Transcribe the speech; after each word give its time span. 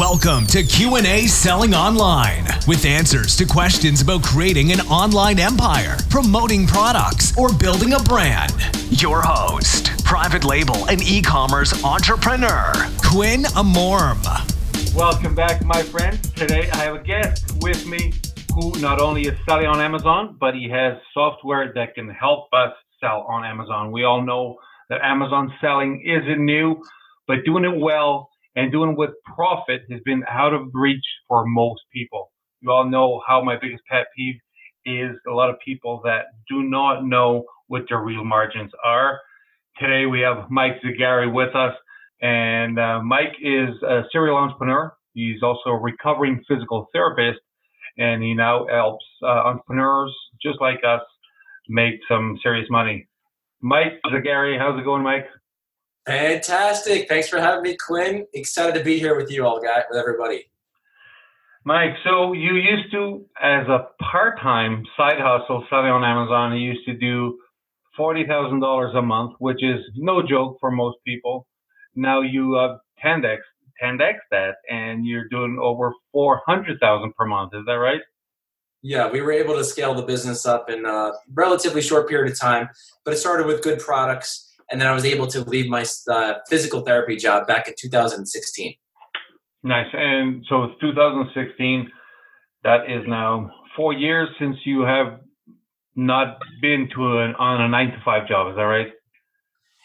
Welcome 0.00 0.46
to 0.46 0.62
Q&A 0.62 1.26
Selling 1.26 1.74
Online 1.74 2.46
with 2.66 2.86
answers 2.86 3.36
to 3.36 3.44
questions 3.44 4.00
about 4.00 4.22
creating 4.22 4.72
an 4.72 4.80
online 4.80 5.38
empire, 5.38 5.98
promoting 6.08 6.66
products, 6.66 7.36
or 7.36 7.52
building 7.52 7.92
a 7.92 7.98
brand. 7.98 8.54
Your 8.88 9.20
host, 9.20 10.02
private 10.02 10.42
label 10.42 10.88
and 10.88 11.02
e-commerce 11.02 11.84
entrepreneur, 11.84 12.72
Quinn 13.04 13.42
Amorim. 13.42 14.24
Welcome 14.96 15.34
back, 15.34 15.62
my 15.66 15.82
friends. 15.82 16.30
Today 16.30 16.70
I 16.72 16.76
have 16.76 16.94
a 16.94 17.02
guest 17.02 17.52
with 17.60 17.86
me 17.86 18.14
who 18.54 18.72
not 18.80 19.02
only 19.02 19.26
is 19.26 19.38
selling 19.46 19.66
on 19.66 19.82
Amazon, 19.82 20.38
but 20.40 20.54
he 20.54 20.66
has 20.70 20.96
software 21.12 21.74
that 21.74 21.94
can 21.94 22.08
help 22.08 22.48
us 22.54 22.72
sell 23.00 23.26
on 23.28 23.44
Amazon. 23.44 23.92
We 23.92 24.04
all 24.04 24.22
know 24.22 24.56
that 24.88 25.02
Amazon 25.02 25.52
selling 25.60 26.02
isn't 26.06 26.42
new, 26.42 26.82
but 27.26 27.44
doing 27.44 27.66
it 27.66 27.78
well 27.78 28.30
and 28.60 28.70
doing 28.70 28.94
with 28.94 29.10
profit 29.24 29.80
has 29.90 30.00
been 30.04 30.22
out 30.28 30.52
of 30.52 30.68
reach 30.74 31.04
for 31.26 31.46
most 31.46 31.80
people. 31.94 32.30
You 32.60 32.70
all 32.70 32.84
know 32.88 33.22
how 33.26 33.42
my 33.42 33.56
biggest 33.58 33.82
pet 33.90 34.06
peeve 34.14 34.34
is 34.84 35.16
a 35.26 35.32
lot 35.32 35.48
of 35.48 35.56
people 35.64 36.02
that 36.04 36.26
do 36.46 36.62
not 36.62 37.02
know 37.02 37.44
what 37.68 37.84
their 37.88 38.00
real 38.00 38.22
margins 38.22 38.70
are. 38.84 39.18
Today 39.78 40.04
we 40.04 40.20
have 40.20 40.50
Mike 40.50 40.74
Zagare 40.84 41.32
with 41.32 41.56
us, 41.56 41.72
and 42.20 42.78
uh, 42.78 43.00
Mike 43.02 43.34
is 43.40 43.70
a 43.82 44.02
serial 44.12 44.36
entrepreneur. 44.36 44.92
He's 45.14 45.42
also 45.42 45.70
a 45.70 45.80
recovering 45.80 46.44
physical 46.46 46.86
therapist, 46.92 47.40
and 47.96 48.22
he 48.22 48.34
now 48.34 48.66
helps 48.70 49.06
uh, 49.22 49.26
entrepreneurs 49.26 50.14
just 50.42 50.60
like 50.60 50.80
us 50.86 51.00
make 51.70 51.94
some 52.08 52.38
serious 52.42 52.66
money. 52.68 53.08
Mike 53.62 54.00
Zagare, 54.06 54.58
how's 54.58 54.78
it 54.78 54.84
going, 54.84 55.02
Mike? 55.02 55.26
Fantastic. 56.06 57.08
Thanks 57.08 57.28
for 57.28 57.38
having 57.38 57.62
me, 57.62 57.76
Quinn. 57.76 58.26
Excited 58.32 58.76
to 58.78 58.84
be 58.84 58.98
here 58.98 59.16
with 59.16 59.30
you 59.30 59.46
all, 59.46 59.60
guys, 59.60 59.82
with 59.90 59.98
everybody. 59.98 60.50
Mike, 61.64 61.94
so 62.04 62.32
you 62.32 62.54
used 62.54 62.90
to, 62.92 63.24
as 63.40 63.66
a 63.68 63.88
part-time 64.02 64.82
side 64.96 65.20
hustle 65.20 65.64
selling 65.68 65.90
on 65.90 66.04
Amazon, 66.04 66.56
you 66.56 66.72
used 66.72 66.86
to 66.86 66.94
do 66.94 67.38
forty 67.96 68.26
thousand 68.26 68.60
dollars 68.60 68.94
a 68.94 69.02
month, 69.02 69.34
which 69.40 69.62
is 69.62 69.80
no 69.94 70.22
joke 70.26 70.56
for 70.58 70.70
most 70.70 70.96
people. 71.06 71.46
Now 71.94 72.22
you 72.22 72.54
have 72.54 72.78
10x, 73.04 73.38
10x 73.82 74.14
that, 74.30 74.54
and 74.70 75.04
you're 75.04 75.28
doing 75.28 75.58
over 75.60 75.92
four 76.12 76.40
hundred 76.46 76.80
thousand 76.80 77.14
per 77.14 77.26
month. 77.26 77.52
Is 77.54 77.64
that 77.66 77.74
right? 77.74 78.00
Yeah, 78.82 79.10
we 79.10 79.20
were 79.20 79.32
able 79.32 79.54
to 79.56 79.64
scale 79.64 79.92
the 79.92 80.02
business 80.02 80.46
up 80.46 80.70
in 80.70 80.86
a 80.86 81.12
relatively 81.34 81.82
short 81.82 82.08
period 82.08 82.32
of 82.32 82.38
time, 82.38 82.70
but 83.04 83.12
it 83.12 83.18
started 83.18 83.46
with 83.46 83.62
good 83.62 83.78
products 83.78 84.49
and 84.70 84.80
then 84.80 84.88
I 84.88 84.92
was 84.92 85.04
able 85.04 85.26
to 85.28 85.40
leave 85.42 85.68
my 85.68 85.84
uh, 86.08 86.34
physical 86.48 86.82
therapy 86.82 87.16
job 87.16 87.46
back 87.46 87.68
in 87.68 87.74
2016. 87.78 88.74
Nice. 89.62 89.86
And 89.92 90.44
so 90.48 90.72
2016, 90.80 91.90
that 92.64 92.90
is 92.90 93.02
now 93.06 93.50
four 93.76 93.92
years 93.92 94.28
since 94.38 94.56
you 94.64 94.82
have 94.82 95.20
not 95.96 96.38
been 96.62 96.88
to 96.94 97.18
an 97.18 97.34
on 97.34 97.60
a 97.60 97.68
nine 97.68 97.90
to 97.90 98.00
five 98.04 98.28
job. 98.28 98.48
Is 98.50 98.56
that 98.56 98.62
right? 98.62 98.92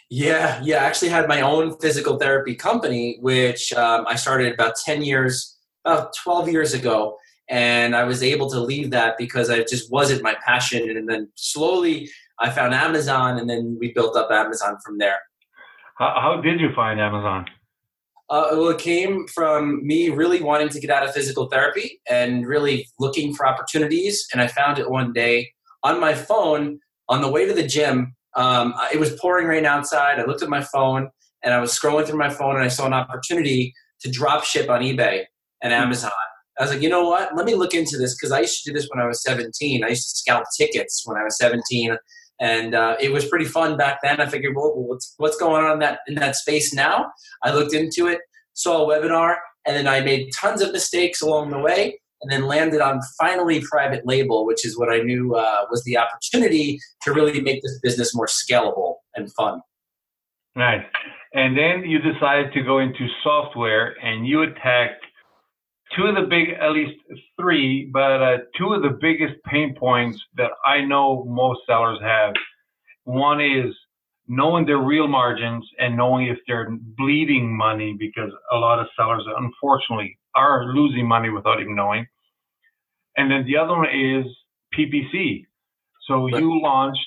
Yeah, 0.10 0.62
yeah. 0.64 0.78
I 0.78 0.86
actually 0.86 1.10
had 1.10 1.28
my 1.28 1.42
own 1.42 1.78
physical 1.80 2.18
therapy 2.18 2.56
company, 2.56 3.18
which 3.22 3.74
um, 3.74 4.06
I 4.08 4.16
started 4.16 4.54
about 4.54 4.76
10 4.76 5.04
years, 5.04 5.58
about 5.84 6.14
12 6.24 6.50
years 6.50 6.74
ago. 6.74 7.18
And 7.50 7.96
I 7.96 8.04
was 8.04 8.24
able 8.24 8.50
to 8.52 8.60
leave 8.60 8.92
that 8.92 9.18
because 9.18 9.50
I 9.50 9.64
just 9.64 9.92
wasn't 9.92 10.24
my 10.24 10.36
passion. 10.46 10.90
And 10.98 11.10
then 11.10 11.30
slowly 11.36 12.10
I 12.40 12.50
found 12.50 12.74
Amazon, 12.74 13.38
and 13.38 13.50
then 13.50 13.78
we 13.80 13.94
built 13.94 14.16
up 14.16 14.30
Amazon 14.32 14.78
from 14.86 14.98
there. 14.98 15.20
How, 15.98 16.14
how 16.22 16.42
did 16.42 16.60
you 16.60 16.70
find 16.76 17.00
Amazon? 17.00 17.46
Uh, 18.30 18.48
well, 18.52 18.70
it 18.70 18.80
came 18.80 19.28
from 19.28 19.86
me 19.86 20.10
really 20.10 20.42
wanting 20.42 20.70
to 20.70 20.80
get 20.80 20.90
out 20.90 21.06
of 21.06 21.14
physical 21.14 21.48
therapy 21.48 22.02
and 22.10 22.48
really 22.48 22.88
looking 23.00 23.34
for 23.34 23.48
opportunities. 23.48 24.28
And 24.34 24.42
I 24.42 24.48
found 24.48 24.80
it 24.80 24.90
one 24.90 25.14
day 25.14 25.52
on 25.84 26.00
my 26.00 26.16
phone 26.16 26.80
on 27.08 27.22
the 27.22 27.30
way 27.30 27.46
to 27.46 27.54
the 27.54 27.66
gym. 27.66 28.16
Um, 28.36 28.74
it 28.92 29.00
was 29.00 29.16
pouring 29.22 29.48
rain 29.48 29.66
outside. 29.66 30.20
I 30.20 30.26
looked 30.26 30.42
at 30.42 30.50
my 30.50 30.62
phone 30.62 31.10
and 31.44 31.54
I 31.54 31.60
was 31.60 31.72
scrolling 31.72 32.08
through 32.08 32.18
my 32.18 32.30
phone 32.30 32.56
and 32.56 32.64
I 32.66 32.68
saw 32.68 32.88
an 32.88 32.94
opportunity 32.94 33.74
to 34.02 34.10
drop 34.10 34.44
ship 34.44 34.70
on 34.70 34.82
eBay 34.82 35.26
and 35.62 35.72
hmm. 35.72 35.82
Amazon. 35.82 36.12
I 36.60 36.64
was 36.64 36.72
like, 36.72 36.82
you 36.82 36.90
know 36.90 37.08
what? 37.08 37.36
Let 37.36 37.46
me 37.46 37.54
look 37.54 37.74
into 37.74 37.98
this 37.98 38.16
because 38.16 38.32
I 38.32 38.40
used 38.40 38.64
to 38.64 38.72
do 38.72 38.76
this 38.78 38.88
when 38.90 39.04
I 39.04 39.08
was 39.08 39.22
17. 39.22 39.84
I 39.84 39.90
used 39.90 40.04
to 40.04 40.18
scalp 40.18 40.46
tickets 40.58 41.04
when 41.06 41.18
I 41.18 41.24
was 41.24 41.38
17 41.38 41.98
and 42.40 42.76
uh, 42.76 42.96
it 43.00 43.12
was 43.12 43.28
pretty 43.28 43.46
fun 43.46 43.78
back 43.78 44.00
then. 44.04 44.20
I 44.20 44.28
figured, 44.28 44.56
well, 44.56 44.74
what's 44.76 45.14
what's 45.18 45.38
going 45.38 45.64
on 45.64 45.74
in 45.74 45.80
that 45.80 46.00
in 46.08 46.16
that 46.16 46.36
space 46.36 46.74
now? 46.74 47.12
I 47.44 47.54
looked 47.54 47.74
into 47.74 48.08
it, 48.08 48.20
saw 48.54 48.84
a 48.84 48.88
webinar, 48.88 49.36
and 49.66 49.76
then 49.76 49.88
I 49.88 50.02
made 50.02 50.32
tons 50.40 50.62
of 50.62 50.72
mistakes 50.72 51.22
along 51.22 51.52
the 51.52 51.60
way, 51.60 52.00
and 52.22 52.32
then 52.32 52.48
landed 52.48 52.82
on 52.82 53.00
finally 53.20 53.62
private 53.62 54.06
label, 54.06 54.46
which 54.46 54.66
is 54.66 54.78
what 54.78 54.92
I 54.92 55.00
knew 55.00 55.36
uh, 55.36 55.66
was 55.70 55.84
the 55.84 55.98
opportunity 55.98 56.80
to 57.04 57.14
really 57.14 57.42
make 57.42 57.62
this 57.62 57.80
business 57.82 58.16
more 58.16 58.28
scalable 58.28 58.96
and 59.16 59.32
fun. 59.34 59.62
Nice. 60.56 60.86
And 61.34 61.58
then 61.58 61.84
you 61.90 62.00
decided 62.00 62.54
to 62.54 62.64
go 62.64 62.80
into 62.80 63.08
software, 63.24 63.96
and 64.02 64.28
you 64.28 64.42
attacked 64.42 65.04
two 65.96 66.04
of 66.04 66.16
the 66.16 66.28
big, 66.30 66.50
at 66.50 66.72
least 66.72 67.00
three, 67.40 67.90
but 67.92 68.22
uh, 68.22 68.38
two 68.58 68.74
of 68.74 68.82
the 68.82 68.98
biggest 69.02 69.36
pain 69.46 69.76
points 69.78 70.22
that 70.36 70.52
I 70.66 70.82
know 70.82 71.24
most 71.26 71.62
sellers 71.68 72.00
have. 72.02 72.34
One 73.06 73.40
is 73.40 73.74
knowing 74.28 74.66
their 74.66 74.80
real 74.80 75.08
margins 75.08 75.68
and 75.80 75.96
knowing 75.96 76.28
if 76.28 76.38
they're 76.48 76.70
bleeding 76.98 77.56
money 77.56 77.96
because 77.98 78.32
a 78.52 78.58
lot 78.58 78.80
of 78.80 78.88
sellers, 78.98 79.24
unfortunately, 79.38 80.18
are 80.36 80.66
losing 80.74 81.08
money 81.08 81.30
without 81.30 81.62
even 81.62 81.76
knowing. 81.76 82.08
And 83.18 83.32
then 83.32 83.46
the 83.46 83.58
other 83.58 83.74
one 83.74 83.88
is 83.88 84.26
PPC. 84.78 85.46
So 86.08 86.28
you 86.28 86.62
launched 86.62 87.00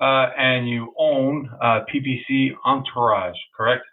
uh, 0.00 0.28
and 0.38 0.68
you 0.68 0.94
own 0.98 1.50
uh, 1.60 1.80
PPC 1.92 2.50
Entourage, 2.64 3.36
correct? 3.56 3.84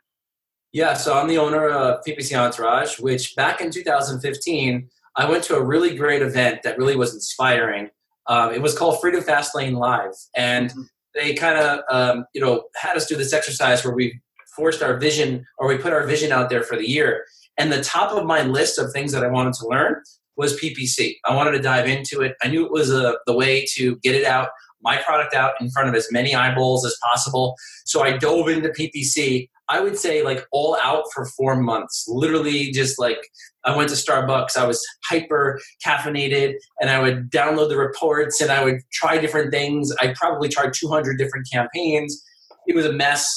Yeah, 0.71 0.93
so 0.93 1.17
I'm 1.17 1.27
the 1.27 1.39
owner 1.39 1.67
of 1.67 2.03
PPC 2.05 2.37
Entourage, 2.37 2.99
which 2.99 3.35
back 3.35 3.59
in 3.59 3.71
2015, 3.71 4.87
I 5.15 5.29
went 5.29 5.43
to 5.45 5.55
a 5.55 5.63
really 5.63 5.95
great 5.95 6.21
event 6.21 6.61
that 6.63 6.77
really 6.77 6.95
was 6.95 7.13
inspiring. 7.13 7.89
Um, 8.27 8.53
it 8.53 8.61
was 8.61 8.77
called 8.77 9.01
Freedom 9.01 9.21
Fastlane 9.21 9.77
Live, 9.77 10.13
and 10.35 10.69
mm-hmm. 10.69 10.81
they 11.15 11.33
kind 11.33 11.57
of 11.57 11.79
um, 11.89 12.25
you 12.33 12.41
know 12.41 12.65
had 12.75 12.95
us 12.95 13.07
do 13.07 13.15
this 13.15 13.33
exercise 13.33 13.83
where 13.83 13.95
we 13.95 14.19
forced 14.55 14.83
our 14.83 14.97
vision 14.97 15.45
or 15.57 15.67
we 15.67 15.77
put 15.77 15.93
our 15.93 16.05
vision 16.05 16.31
out 16.31 16.49
there 16.49 16.63
for 16.63 16.75
the 16.75 16.87
year. 16.87 17.25
And 17.57 17.71
the 17.71 17.83
top 17.83 18.11
of 18.11 18.25
my 18.25 18.43
list 18.43 18.77
of 18.77 18.91
things 18.91 19.11
that 19.11 19.23
I 19.23 19.27
wanted 19.27 19.53
to 19.55 19.67
learn 19.67 20.01
was 20.37 20.59
PPC. 20.59 21.15
I 21.25 21.35
wanted 21.35 21.51
to 21.51 21.59
dive 21.59 21.87
into 21.87 22.21
it. 22.21 22.35
I 22.41 22.47
knew 22.47 22.65
it 22.65 22.71
was 22.71 22.91
a, 22.91 23.17
the 23.25 23.35
way 23.35 23.65
to 23.73 23.97
get 23.97 24.15
it 24.15 24.25
out, 24.25 24.49
my 24.81 24.97
product 24.97 25.33
out 25.33 25.53
in 25.59 25.69
front 25.69 25.89
of 25.89 25.95
as 25.95 26.07
many 26.11 26.33
eyeballs 26.33 26.85
as 26.85 26.97
possible. 27.03 27.55
So 27.85 28.01
I 28.01 28.17
dove 28.17 28.47
into 28.47 28.69
PPC. 28.69 29.49
I 29.69 29.79
would 29.81 29.97
say 29.97 30.23
like 30.23 30.45
all 30.51 30.77
out 30.83 31.05
for 31.13 31.25
four 31.25 31.55
months. 31.55 32.05
Literally, 32.07 32.71
just 32.71 32.99
like 32.99 33.19
I 33.63 33.75
went 33.75 33.89
to 33.89 33.95
Starbucks, 33.95 34.57
I 34.57 34.65
was 34.65 34.83
hyper 35.07 35.59
caffeinated, 35.85 36.55
and 36.81 36.89
I 36.89 36.99
would 36.99 37.29
download 37.29 37.69
the 37.69 37.77
reports 37.77 38.41
and 38.41 38.51
I 38.51 38.63
would 38.63 38.81
try 38.91 39.19
different 39.19 39.51
things. 39.51 39.93
I 40.01 40.13
probably 40.17 40.49
tried 40.49 40.73
200 40.73 41.17
different 41.17 41.47
campaigns. 41.51 42.23
It 42.67 42.75
was 42.75 42.85
a 42.85 42.93
mess. 42.93 43.31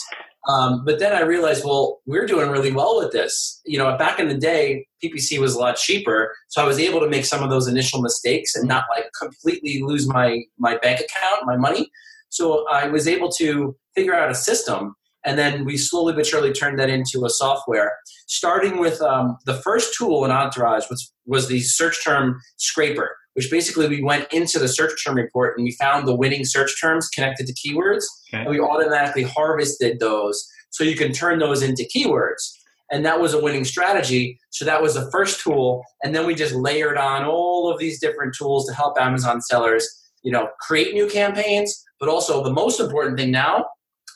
Um, 0.49 0.85
but 0.85 0.99
then 0.99 1.13
I 1.13 1.21
realized, 1.21 1.65
well, 1.65 2.01
we're 2.05 2.27
doing 2.27 2.51
really 2.51 2.73
well 2.73 2.99
with 2.99 3.13
this. 3.13 3.61
You 3.65 3.79
know, 3.79 3.97
back 3.97 4.19
in 4.19 4.27
the 4.27 4.37
day, 4.37 4.87
PPC 5.05 5.39
was 5.39 5.55
a 5.55 5.59
lot 5.59 5.77
cheaper, 5.77 6.35
so 6.49 6.63
I 6.63 6.67
was 6.67 6.81
able 6.81 6.99
to 7.01 7.09
make 7.09 7.25
some 7.25 7.45
of 7.45 7.51
those 7.51 7.69
initial 7.69 8.01
mistakes 8.01 8.57
and 8.57 8.67
not 8.67 8.85
like 8.95 9.07
completely 9.21 9.83
lose 9.83 10.09
my 10.09 10.43
my 10.59 10.79
bank 10.79 11.01
account, 11.01 11.47
my 11.47 11.57
money. 11.57 11.91
So 12.31 12.67
I 12.69 12.89
was 12.89 13.07
able 13.07 13.31
to 13.33 13.77
figure 13.95 14.15
out 14.15 14.31
a 14.31 14.35
system 14.35 14.97
and 15.25 15.39
then 15.39 15.65
we 15.65 15.77
slowly 15.77 16.13
but 16.13 16.27
surely 16.27 16.53
turned 16.53 16.79
that 16.79 16.91
into 16.91 17.25
a 17.25 17.31
software. 17.31 17.93
Starting 18.27 18.79
with 18.79 19.01
um, 19.03 19.37
the 19.47 19.55
first 19.55 19.95
tool 19.97 20.25
in 20.25 20.31
Entourage 20.31 20.89
was, 20.91 21.13
was 21.27 21.49
the 21.49 21.61
search 21.61 22.03
term 22.05 22.41
scraper, 22.57 23.17
which 23.35 23.51
basically 23.51 23.89
we 23.89 24.03
went 24.03 24.33
into 24.33 24.59
the 24.59 24.69
search 24.69 24.93
term 25.05 25.17
report 25.17 25.57
and 25.57 25.65
we 25.65 25.73
found 25.73 26.07
the 26.07 26.17
winning 26.17 26.45
search 26.45 26.81
terms 26.81 27.09
connected 27.09 27.47
to 27.47 27.55
keywords, 27.55 28.05
okay. 28.29 28.43
and 28.43 28.51
we 28.51 28.61
automatically 28.61 29.23
harvested 29.23 30.01
those 30.01 30.47
so 30.71 30.85
you 30.85 30.97
can 30.97 31.13
turn 31.13 31.39
those 31.39 31.63
into 31.63 31.89
keywords. 31.95 32.51
And 32.91 33.07
that 33.07 33.21
was 33.21 33.33
a 33.33 33.41
winning 33.41 33.65
strategy. 33.65 34.39
So 34.51 34.67
that 34.67 34.83
was 34.83 34.95
the 34.95 35.11
first 35.11 35.41
tool, 35.41 35.83
and 36.03 36.15
then 36.15 36.27
we 36.27 36.35
just 36.35 36.55
layered 36.55 36.99
on 36.99 37.25
all 37.25 37.73
of 37.73 37.79
these 37.79 38.01
different 38.01 38.35
tools 38.35 38.67
to 38.67 38.75
help 38.75 39.01
Amazon 39.01 39.41
sellers, 39.41 39.89
you 40.23 40.31
know, 40.31 40.49
create 40.61 40.93
new 40.93 41.09
campaigns. 41.09 41.83
But 41.99 42.09
also 42.09 42.43
the 42.43 42.53
most 42.53 42.81
important 42.81 43.17
thing 43.17 43.31
now 43.31 43.65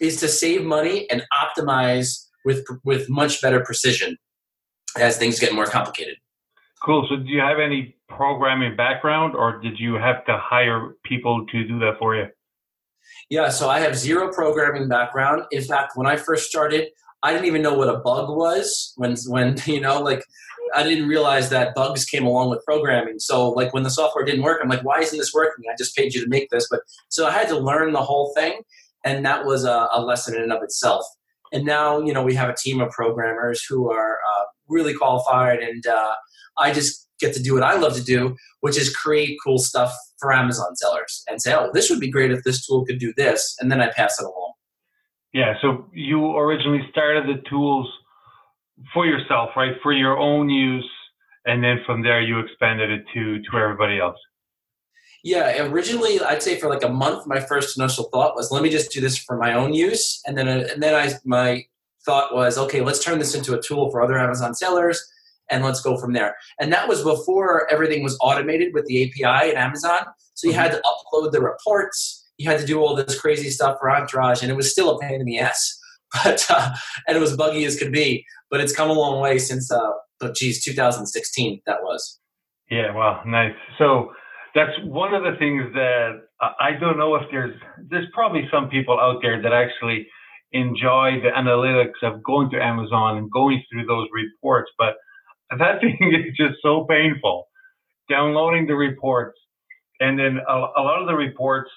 is 0.01 0.19
to 0.21 0.29
save 0.29 0.65
money 0.65 1.09
and 1.11 1.23
optimize 1.33 2.27
with 2.45 2.65
with 2.85 3.09
much 3.09 3.43
better 3.43 3.61
precision 3.61 4.17
as 4.99 5.17
things 5.19 5.39
get 5.39 5.53
more 5.53 5.67
complicated. 5.67 6.17
Cool. 6.85 7.07
So, 7.09 7.17
do 7.17 7.29
you 7.29 7.41
have 7.41 7.59
any 7.59 7.97
programming 8.09 8.77
background, 8.77 9.35
or 9.35 9.61
did 9.61 9.79
you 9.79 9.95
have 9.95 10.25
to 10.27 10.39
hire 10.39 10.95
people 11.05 11.47
to 11.47 11.65
do 11.67 11.79
that 11.81 11.99
for 11.99 12.15
you? 12.15 12.27
Yeah. 13.31 13.49
So, 13.49 13.69
I 13.69 13.81
have 13.81 13.97
zero 13.97 14.33
programming 14.33 14.89
background. 14.89 15.43
In 15.51 15.63
fact, 15.63 15.93
when 15.97 16.07
I 16.07 16.17
first 16.17 16.49
started, 16.49 16.89
I 17.23 17.33
didn't 17.33 17.47
even 17.47 17.63
know 17.63 17.75
what 17.75 17.89
a 17.89 17.99
bug 17.99 18.29
was. 18.29 18.93
When 18.97 19.17
when 19.27 19.57
you 19.67 19.81
know, 19.81 20.01
like 20.01 20.23
I 20.75 20.83
didn't 20.83 21.09
realize 21.09 21.51
that 21.51 21.75
bugs 21.75 22.05
came 22.05 22.27
along 22.27 22.51
with 22.51 22.65
programming. 22.65 23.19
So 23.19 23.51
like 23.51 23.73
when 23.73 23.83
the 23.83 23.91
software 23.91 24.25
didn't 24.25 24.43
work, 24.43 24.61
I'm 24.63 24.69
like, 24.69 24.85
why 24.85 25.01
isn't 25.01 25.19
this 25.19 25.33
working? 25.33 25.65
I 25.71 25.75
just 25.79 25.97
paid 25.97 26.15
you 26.15 26.23
to 26.23 26.29
make 26.29 26.51
this, 26.51 26.69
but 26.71 26.81
so 27.09 27.27
I 27.27 27.31
had 27.31 27.49
to 27.49 27.59
learn 27.59 27.93
the 27.93 28.03
whole 28.03 28.33
thing, 28.35 28.61
and 29.07 29.25
that 29.25 29.47
was 29.47 29.65
a, 29.65 29.89
a 29.95 30.03
lesson 30.03 30.35
in 30.37 30.43
and 30.43 30.53
of 30.53 30.63
itself. 30.63 31.05
And 31.53 31.65
now 31.65 32.01
you 32.01 32.13
know 32.13 32.23
we 32.23 32.35
have 32.35 32.51
a 32.51 32.55
team 32.55 32.81
of 32.81 32.91
programmers 32.91 33.65
who 33.65 33.91
are 33.91 34.19
uh, 34.19 34.45
really 34.69 34.95
qualified, 34.95 35.61
and 35.61 35.87
uh, 35.87 36.15
I 36.59 36.73
just 36.73 37.09
get 37.21 37.33
to 37.35 37.43
do 37.43 37.55
what 37.55 37.63
I 37.63 37.77
love 37.77 37.95
to 37.95 38.05
do, 38.05 38.37
which 38.61 38.77
is 38.77 38.95
create 38.95 39.39
cool 39.43 39.59
stuff 39.59 39.95
for 40.19 40.33
Amazon 40.33 40.77
sellers 40.77 41.23
and 41.29 41.41
say, 41.41 41.55
oh, 41.55 41.71
this 41.73 41.89
would 41.89 42.01
be 42.01 42.11
great 42.11 42.31
if 42.31 42.43
this 42.43 42.67
tool 42.67 42.85
could 42.85 42.99
do 42.99 43.15
this, 43.17 43.57
and 43.61 43.71
then 43.71 43.81
I 43.81 43.91
pass 43.91 44.21
it 44.21 44.25
along. 44.25 44.53
Yeah. 45.33 45.55
So 45.63 45.87
you 45.93 46.37
originally 46.37 46.83
started 46.91 47.25
the 47.27 47.41
tools 47.49 47.89
for 48.93 49.07
yourself, 49.07 49.51
right, 49.57 49.75
for 49.83 49.93
your 49.93 50.19
own 50.19 50.51
use, 50.51 50.91
and 51.45 51.63
then 51.63 51.79
from 51.87 52.03
there 52.03 52.21
you 52.21 52.41
expanded 52.41 52.91
it 52.91 53.05
to 53.15 53.41
to 53.43 53.59
everybody 53.59 54.01
else. 54.01 54.19
Yeah, 55.25 55.65
originally 55.65 56.21
I'd 56.21 56.43
say 56.43 56.59
for 56.59 56.69
like 56.69 56.83
a 56.83 56.89
month, 56.89 57.27
my 57.27 57.41
first 57.41 57.79
initial 57.79 58.05
thought 58.13 58.37
was, 58.37 58.51
let 58.51 58.63
me 58.63 58.71
just 58.71 58.93
do 58.93 59.01
this 59.01 59.19
for 59.19 59.37
my 59.37 59.55
own 59.55 59.73
use, 59.73 60.21
and 60.27 60.37
then 60.37 60.49
and 60.49 60.83
then 60.83 60.95
I 60.95 61.13
my 61.25 61.65
thought 62.05 62.35
was, 62.35 62.57
okay, 62.59 62.81
let's 62.81 63.03
turn 63.03 63.19
this 63.19 63.35
into 63.35 63.59
a 63.59 63.63
tool 63.63 63.91
for 63.91 64.01
other 64.01 64.19
Amazon 64.19 64.55
sellers, 64.55 65.03
and 65.51 65.65
let's 65.65 65.81
go 65.81 65.97
from 65.97 66.13
there. 66.13 66.37
And 66.61 66.73
that 66.73 66.89
was 66.89 67.03
before 67.03 67.71
everything 67.73 68.03
was 68.03 68.17
automated 68.21 68.73
with 68.75 68.87
the 68.87 69.05
API 69.05 69.51
at 69.51 69.57
Amazon, 69.57 70.01
so 70.35 70.49
you 70.49 70.55
had 70.55 70.73
to 70.73 70.83
upload 70.85 71.33
the 71.33 71.41
reports, 71.41 72.25
you 72.39 72.49
had 72.49 72.61
to 72.61 72.67
do 72.67 72.81
all 72.81 72.95
this 72.95 73.19
crazy 73.21 73.51
stuff 73.51 73.79
for 73.81 73.91
Entourage, 73.91 74.43
and 74.43 74.51
it 74.51 74.57
was 74.57 74.71
still 74.71 74.91
a 74.91 74.99
pain 75.01 75.21
in 75.21 75.27
the 75.27 75.39
ass. 75.39 75.79
But 76.23 76.47
uh, 76.49 76.71
and 77.09 77.17
it 77.17 77.21
was 77.21 77.37
buggy 77.37 77.65
as 77.65 77.77
could 77.77 77.91
be 77.93 78.25
but 78.51 78.61
it's 78.61 78.75
come 78.75 78.91
a 78.91 78.93
long 78.93 79.21
way 79.21 79.39
since, 79.39 79.71
uh, 79.71 79.91
oh, 80.21 80.33
geez, 80.35 80.63
2016. 80.65 81.61
That 81.67 81.83
was. 81.83 82.21
Yeah, 82.71 82.95
well, 82.95 83.23
nice. 83.27 83.55
So 83.79 84.13
that's 84.57 84.73
one 84.85 85.15
of 85.15 85.25
the 85.25 85.37
things 85.39 85.65
that 85.75 86.23
I 86.61 86.73
don't 86.81 86.99
know 86.99 87.17
if 87.17 87.25
there's 87.33 87.57
there's 87.91 88.09
probably 88.15 88.49
some 88.53 88.71
people 88.71 89.01
out 89.01 89.21
there 89.23 89.43
that 89.43 89.55
actually 89.55 90.09
enjoy 90.53 91.21
the 91.23 91.31
analytics 91.37 92.03
of 92.05 92.25
going 92.25 92.51
to 92.53 92.59
Amazon 92.63 93.19
and 93.19 93.33
going 93.33 93.63
through 93.71 93.87
those 93.87 94.09
reports, 94.15 94.73
but 94.79 94.97
that 95.59 95.81
thing 95.83 95.99
is 96.15 96.37
just 96.37 96.57
so 96.63 96.87
painful. 96.91 97.47
Downloading 98.11 98.69
the 98.69 98.77
reports, 98.77 99.39
and 100.01 100.19
then 100.19 100.39
a, 100.49 100.55
a 100.55 100.83
lot 100.83 101.03
of 101.03 101.09
the 101.09 101.15
reports 101.17 101.71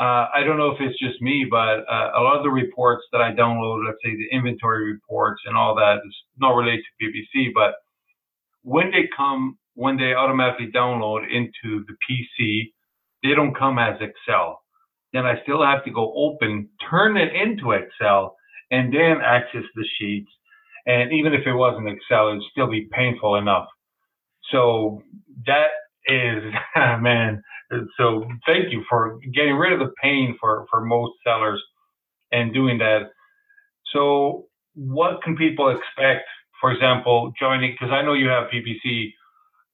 uh, 0.00 0.28
I 0.36 0.44
don't 0.44 0.58
know 0.58 0.72
if 0.72 0.78
it's 0.80 1.00
just 1.00 1.22
me, 1.22 1.46
but 1.50 1.88
uh, 1.88 2.12
a 2.16 2.22
lot 2.22 2.36
of 2.38 2.44
the 2.44 2.50
reports 2.50 3.04
that 3.12 3.22
I 3.22 3.32
download, 3.32 3.86
let's 3.86 3.98
say 4.04 4.16
the 4.16 4.28
inventory 4.36 4.92
reports 4.92 5.42
and 5.46 5.56
all 5.56 5.74
that, 5.76 6.00
is 6.06 6.16
not 6.38 6.56
related 6.56 6.84
to 7.00 7.06
PPC. 7.06 7.52
But 7.54 7.76
when 8.62 8.92
they 8.92 9.08
come, 9.16 9.58
when 9.74 9.96
they 9.96 10.14
automatically 10.14 10.70
download 10.74 11.22
into 11.30 11.84
the 11.86 11.94
PC, 12.08 12.72
they 13.22 13.34
don't 13.34 13.56
come 13.56 13.78
as 13.78 14.00
Excel. 14.00 14.60
Then 15.12 15.26
I 15.26 15.42
still 15.42 15.62
have 15.64 15.84
to 15.84 15.90
go 15.90 16.12
open, 16.14 16.68
turn 16.88 17.16
it 17.16 17.34
into 17.34 17.72
Excel, 17.72 18.36
and 18.70 18.92
then 18.92 19.18
access 19.24 19.64
the 19.74 19.84
sheets. 19.98 20.30
And 20.86 21.12
even 21.12 21.34
if 21.34 21.46
it 21.46 21.54
wasn't 21.54 21.88
Excel, 21.88 22.28
it'd 22.28 22.42
still 22.50 22.70
be 22.70 22.88
painful 22.92 23.36
enough. 23.36 23.66
So 24.50 25.02
that 25.46 25.68
is, 26.06 26.42
man, 27.00 27.42
so 27.96 28.26
thank 28.46 28.72
you 28.72 28.84
for 28.88 29.18
getting 29.34 29.54
rid 29.54 29.72
of 29.72 29.78
the 29.80 29.92
pain 30.02 30.36
for, 30.40 30.66
for 30.70 30.80
most 30.80 31.12
sellers 31.24 31.62
and 32.32 32.52
doing 32.54 32.78
that. 32.78 33.10
So 33.92 34.46
what 34.74 35.22
can 35.22 35.36
people 35.36 35.68
expect, 35.70 36.26
for 36.60 36.72
example, 36.72 37.32
joining, 37.38 37.72
because 37.72 37.92
I 37.92 38.02
know 38.02 38.14
you 38.14 38.28
have 38.28 38.48
PPC 38.50 39.12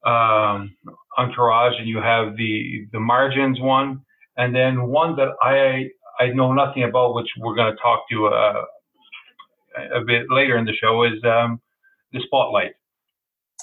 um, 0.06 0.76
Entourage 1.18 1.74
and 1.78 1.88
you 1.88 1.98
have 1.98 2.36
the, 2.36 2.86
the 2.92 3.00
margins 3.00 3.60
one, 3.60 4.00
and 4.36 4.54
then 4.54 4.86
one 4.86 5.16
that 5.16 5.30
I, 5.42 5.88
I 6.22 6.28
know 6.28 6.52
nothing 6.52 6.84
about, 6.84 7.14
which 7.14 7.28
we're 7.38 7.54
going 7.54 7.74
to 7.74 7.80
talk 7.80 8.08
to 8.10 8.26
uh, 8.28 8.64
a 9.94 10.00
bit 10.00 10.26
later 10.30 10.56
in 10.56 10.64
the 10.64 10.74
show, 10.74 11.04
is 11.04 11.22
um, 11.24 11.60
the 12.12 12.20
Spotlight. 12.26 12.72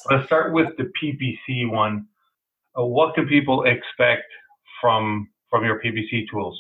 Let's 0.10 0.26
start 0.26 0.54
with 0.54 0.68
the 0.78 0.92
PPC 1.02 1.70
one 1.72 2.08
uh, 2.78 2.86
what 2.86 3.14
can 3.16 3.28
people 3.28 3.64
expect 3.64 4.26
from 4.82 5.30
from 5.50 5.64
your 5.64 5.80
PPC 5.82 6.30
tools? 6.30 6.60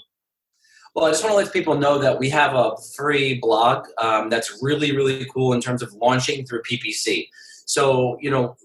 Well, 0.93 1.05
I 1.05 1.09
just 1.09 1.23
want 1.23 1.33
to 1.33 1.37
let 1.37 1.51
people 1.51 1.75
know 1.75 1.97
that 1.97 2.19
we 2.19 2.29
have 2.29 2.53
a 2.53 2.73
free 2.95 3.39
blog 3.39 3.87
um, 3.97 4.29
that's 4.29 4.59
really, 4.61 4.95
really 4.95 5.25
cool 5.33 5.53
in 5.53 5.61
terms 5.61 5.81
of 5.81 5.91
launching 5.93 6.45
through 6.45 6.61
PPC. 6.61 7.27
So, 7.65 8.17
you 8.21 8.29
know, 8.29 8.55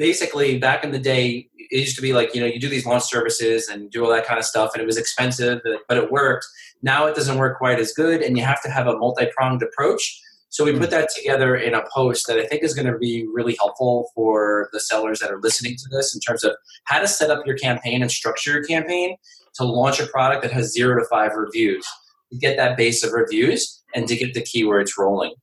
basically 0.00 0.58
back 0.58 0.82
in 0.82 0.90
the 0.90 0.98
day, 0.98 1.46
it 1.58 1.78
used 1.78 1.94
to 1.94 2.02
be 2.02 2.14
like, 2.14 2.34
you 2.34 2.40
know, 2.40 2.46
you 2.46 2.58
do 2.58 2.70
these 2.70 2.86
launch 2.86 3.04
services 3.04 3.68
and 3.68 3.90
do 3.90 4.02
all 4.02 4.10
that 4.10 4.26
kind 4.26 4.38
of 4.38 4.46
stuff, 4.46 4.70
and 4.72 4.82
it 4.82 4.86
was 4.86 4.96
expensive, 4.96 5.60
but 5.86 5.98
it 5.98 6.10
worked. 6.10 6.46
Now 6.82 7.06
it 7.06 7.14
doesn't 7.14 7.36
work 7.36 7.58
quite 7.58 7.78
as 7.78 7.92
good, 7.92 8.22
and 8.22 8.36
you 8.36 8.42
have 8.42 8.62
to 8.62 8.70
have 8.70 8.88
a 8.88 8.96
multi 8.96 9.26
pronged 9.36 9.62
approach. 9.62 10.20
So 10.48 10.64
we 10.64 10.72
hmm. 10.72 10.78
put 10.78 10.90
that 10.90 11.10
together 11.14 11.54
in 11.54 11.74
a 11.74 11.82
post 11.94 12.26
that 12.26 12.38
I 12.38 12.46
think 12.46 12.64
is 12.64 12.74
going 12.74 12.90
to 12.90 12.98
be 12.98 13.28
really 13.32 13.54
helpful 13.60 14.10
for 14.14 14.70
the 14.72 14.80
sellers 14.80 15.20
that 15.20 15.30
are 15.30 15.40
listening 15.40 15.76
to 15.76 15.88
this 15.92 16.14
in 16.14 16.20
terms 16.20 16.42
of 16.42 16.56
how 16.84 16.98
to 16.98 17.06
set 17.06 17.30
up 17.30 17.46
your 17.46 17.56
campaign 17.58 18.00
and 18.00 18.10
structure 18.10 18.52
your 18.52 18.64
campaign 18.64 19.16
to 19.54 19.64
launch 19.64 20.00
a 20.00 20.06
product 20.06 20.42
that 20.42 20.50
has 20.50 20.72
zero 20.72 20.98
to 20.98 21.06
five 21.08 21.32
reviews, 21.36 21.86
to 22.32 22.38
get 22.38 22.56
that 22.56 22.76
base 22.76 23.04
of 23.04 23.12
reviews 23.12 23.79
and 23.94 24.06
to 24.08 24.16
get 24.16 24.34
the 24.34 24.42
keywords 24.42 24.90
rolling. 24.98 25.34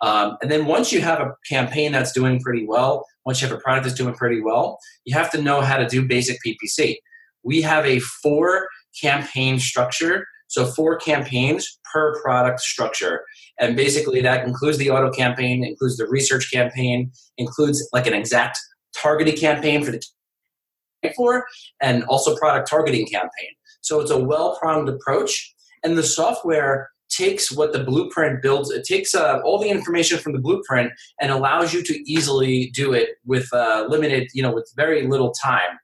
Um, 0.00 0.36
and 0.42 0.50
then 0.50 0.66
once 0.66 0.92
you 0.92 1.00
have 1.00 1.20
a 1.20 1.34
campaign 1.48 1.92
that's 1.92 2.12
doing 2.12 2.40
pretty 2.40 2.66
well, 2.66 3.04
once 3.24 3.40
you 3.40 3.48
have 3.48 3.56
a 3.56 3.60
product 3.60 3.84
that's 3.84 3.96
doing 3.96 4.14
pretty 4.14 4.40
well, 4.40 4.78
you 5.04 5.14
have 5.16 5.30
to 5.32 5.42
know 5.42 5.60
how 5.60 5.76
to 5.76 5.86
do 5.86 6.06
basic 6.06 6.38
PPC. 6.46 6.96
We 7.42 7.62
have 7.62 7.84
a 7.86 7.98
four 8.00 8.68
campaign 9.00 9.58
structure 9.58 10.26
so 10.54 10.66
four 10.66 10.96
campaigns 10.96 11.80
per 11.92 12.20
product 12.22 12.60
structure. 12.60 13.24
And 13.58 13.74
basically 13.74 14.20
that 14.22 14.46
includes 14.46 14.78
the 14.78 14.88
auto 14.88 15.10
campaign, 15.10 15.64
includes 15.64 15.96
the 15.96 16.06
research 16.06 16.50
campaign, 16.52 17.10
includes 17.38 17.86
like 17.92 18.06
an 18.06 18.14
exact 18.14 18.58
targeted 18.96 19.36
campaign 19.36 19.84
for 19.84 19.90
the 19.90 20.00
for, 21.16 21.44
and 21.82 22.04
also 22.04 22.36
product 22.36 22.70
targeting 22.70 23.04
campaign. 23.06 23.50
So 23.80 24.00
it's 24.00 24.12
a 24.12 24.18
well-pronged 24.18 24.88
approach. 24.88 25.54
And 25.82 25.98
the 25.98 26.02
software 26.02 26.88
takes 27.16 27.52
what 27.52 27.72
the 27.72 27.84
blueprint 27.84 28.42
builds 28.42 28.70
it 28.70 28.84
takes 28.84 29.14
uh, 29.14 29.40
all 29.44 29.58
the 29.58 29.68
information 29.68 30.18
from 30.18 30.32
the 30.32 30.38
blueprint 30.38 30.90
and 31.20 31.30
allows 31.30 31.72
you 31.72 31.82
to 31.82 31.94
easily 32.10 32.70
do 32.74 32.92
it 32.92 33.10
with 33.24 33.48
uh, 33.52 33.86
limited 33.88 34.28
you 34.34 34.42
know 34.42 34.52
with 34.52 34.70
very 34.76 35.06
little 35.06 35.32
time 35.32 35.78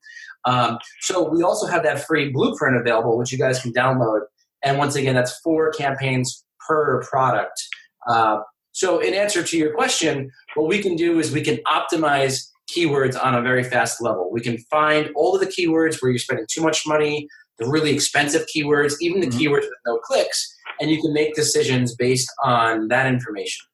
um, 0.46 0.78
so 1.00 1.28
we 1.28 1.42
also 1.42 1.66
have 1.66 1.82
that 1.82 2.04
free 2.06 2.30
blueprint 2.30 2.76
available 2.76 3.16
which 3.18 3.30
you 3.30 3.38
guys 3.38 3.60
can 3.60 3.72
download 3.72 4.20
and 4.62 4.78
once 4.78 4.96
again, 4.96 5.14
that's 5.14 5.38
four 5.40 5.70
campaigns 5.72 6.44
per 6.66 7.02
product. 7.02 7.60
Uh, 8.08 8.40
so, 8.72 9.00
in 9.00 9.14
answer 9.14 9.42
to 9.42 9.58
your 9.58 9.74
question, 9.74 10.30
what 10.54 10.68
we 10.68 10.80
can 10.80 10.96
do 10.96 11.18
is 11.18 11.32
we 11.32 11.42
can 11.42 11.58
optimize 11.66 12.48
keywords 12.70 13.20
on 13.20 13.34
a 13.34 13.42
very 13.42 13.64
fast 13.64 14.00
level. 14.00 14.30
We 14.30 14.40
can 14.40 14.58
find 14.70 15.10
all 15.16 15.34
of 15.34 15.40
the 15.40 15.46
keywords 15.46 16.00
where 16.00 16.10
you're 16.10 16.18
spending 16.18 16.46
too 16.48 16.62
much 16.62 16.86
money, 16.86 17.26
the 17.58 17.66
really 17.66 17.92
expensive 17.92 18.46
keywords, 18.54 18.94
even 19.00 19.20
the 19.20 19.26
mm-hmm. 19.26 19.38
keywords 19.38 19.62
with 19.62 19.78
no 19.86 19.98
clicks, 19.98 20.56
and 20.80 20.90
you 20.90 21.00
can 21.00 21.12
make 21.12 21.34
decisions 21.34 21.94
based 21.94 22.30
on 22.42 22.88
that 22.88 23.06
information. 23.06 23.66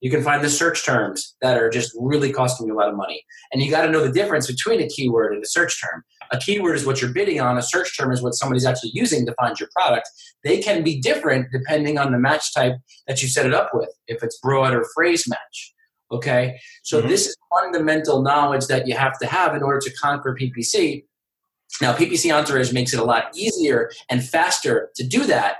You 0.00 0.10
can 0.10 0.22
find 0.22 0.44
the 0.44 0.50
search 0.50 0.84
terms 0.84 1.34
that 1.40 1.56
are 1.56 1.70
just 1.70 1.92
really 1.98 2.30
costing 2.30 2.66
you 2.66 2.74
a 2.74 2.78
lot 2.78 2.90
of 2.90 2.96
money. 2.96 3.24
And 3.52 3.62
you 3.62 3.70
got 3.70 3.86
to 3.86 3.90
know 3.90 4.04
the 4.04 4.12
difference 4.12 4.46
between 4.46 4.82
a 4.82 4.86
keyword 4.86 5.32
and 5.32 5.42
a 5.42 5.48
search 5.48 5.80
term. 5.80 6.04
A 6.30 6.38
keyword 6.38 6.76
is 6.76 6.84
what 6.84 7.00
you're 7.00 7.12
bidding 7.12 7.40
on, 7.40 7.56
a 7.56 7.62
search 7.62 7.96
term 7.98 8.12
is 8.12 8.22
what 8.22 8.34
somebody's 8.34 8.66
actually 8.66 8.90
using 8.92 9.24
to 9.24 9.34
find 9.40 9.58
your 9.58 9.70
product. 9.74 10.08
They 10.42 10.60
can 10.60 10.82
be 10.82 11.00
different 11.00 11.46
depending 11.52 11.98
on 11.98 12.12
the 12.12 12.18
match 12.18 12.52
type 12.54 12.74
that 13.06 13.22
you 13.22 13.28
set 13.28 13.46
it 13.46 13.54
up 13.54 13.70
with, 13.72 13.88
if 14.06 14.22
it's 14.22 14.38
broad 14.40 14.74
or 14.74 14.84
phrase 14.94 15.26
match. 15.26 15.74
Okay? 16.12 16.60
So 16.82 16.98
mm-hmm. 16.98 17.08
this 17.08 17.26
is 17.28 17.36
fundamental 17.50 18.20
knowledge 18.20 18.66
that 18.66 18.86
you 18.86 18.94
have 18.94 19.18
to 19.20 19.26
have 19.26 19.56
in 19.56 19.62
order 19.62 19.80
to 19.80 19.92
conquer 19.94 20.36
PPC. 20.38 21.04
Now, 21.80 21.94
PPC 21.94 22.30
Entourage 22.30 22.72
makes 22.72 22.92
it 22.92 23.00
a 23.00 23.04
lot 23.04 23.34
easier 23.34 23.90
and 24.10 24.22
faster 24.22 24.90
to 24.96 25.06
do 25.06 25.24
that 25.24 25.56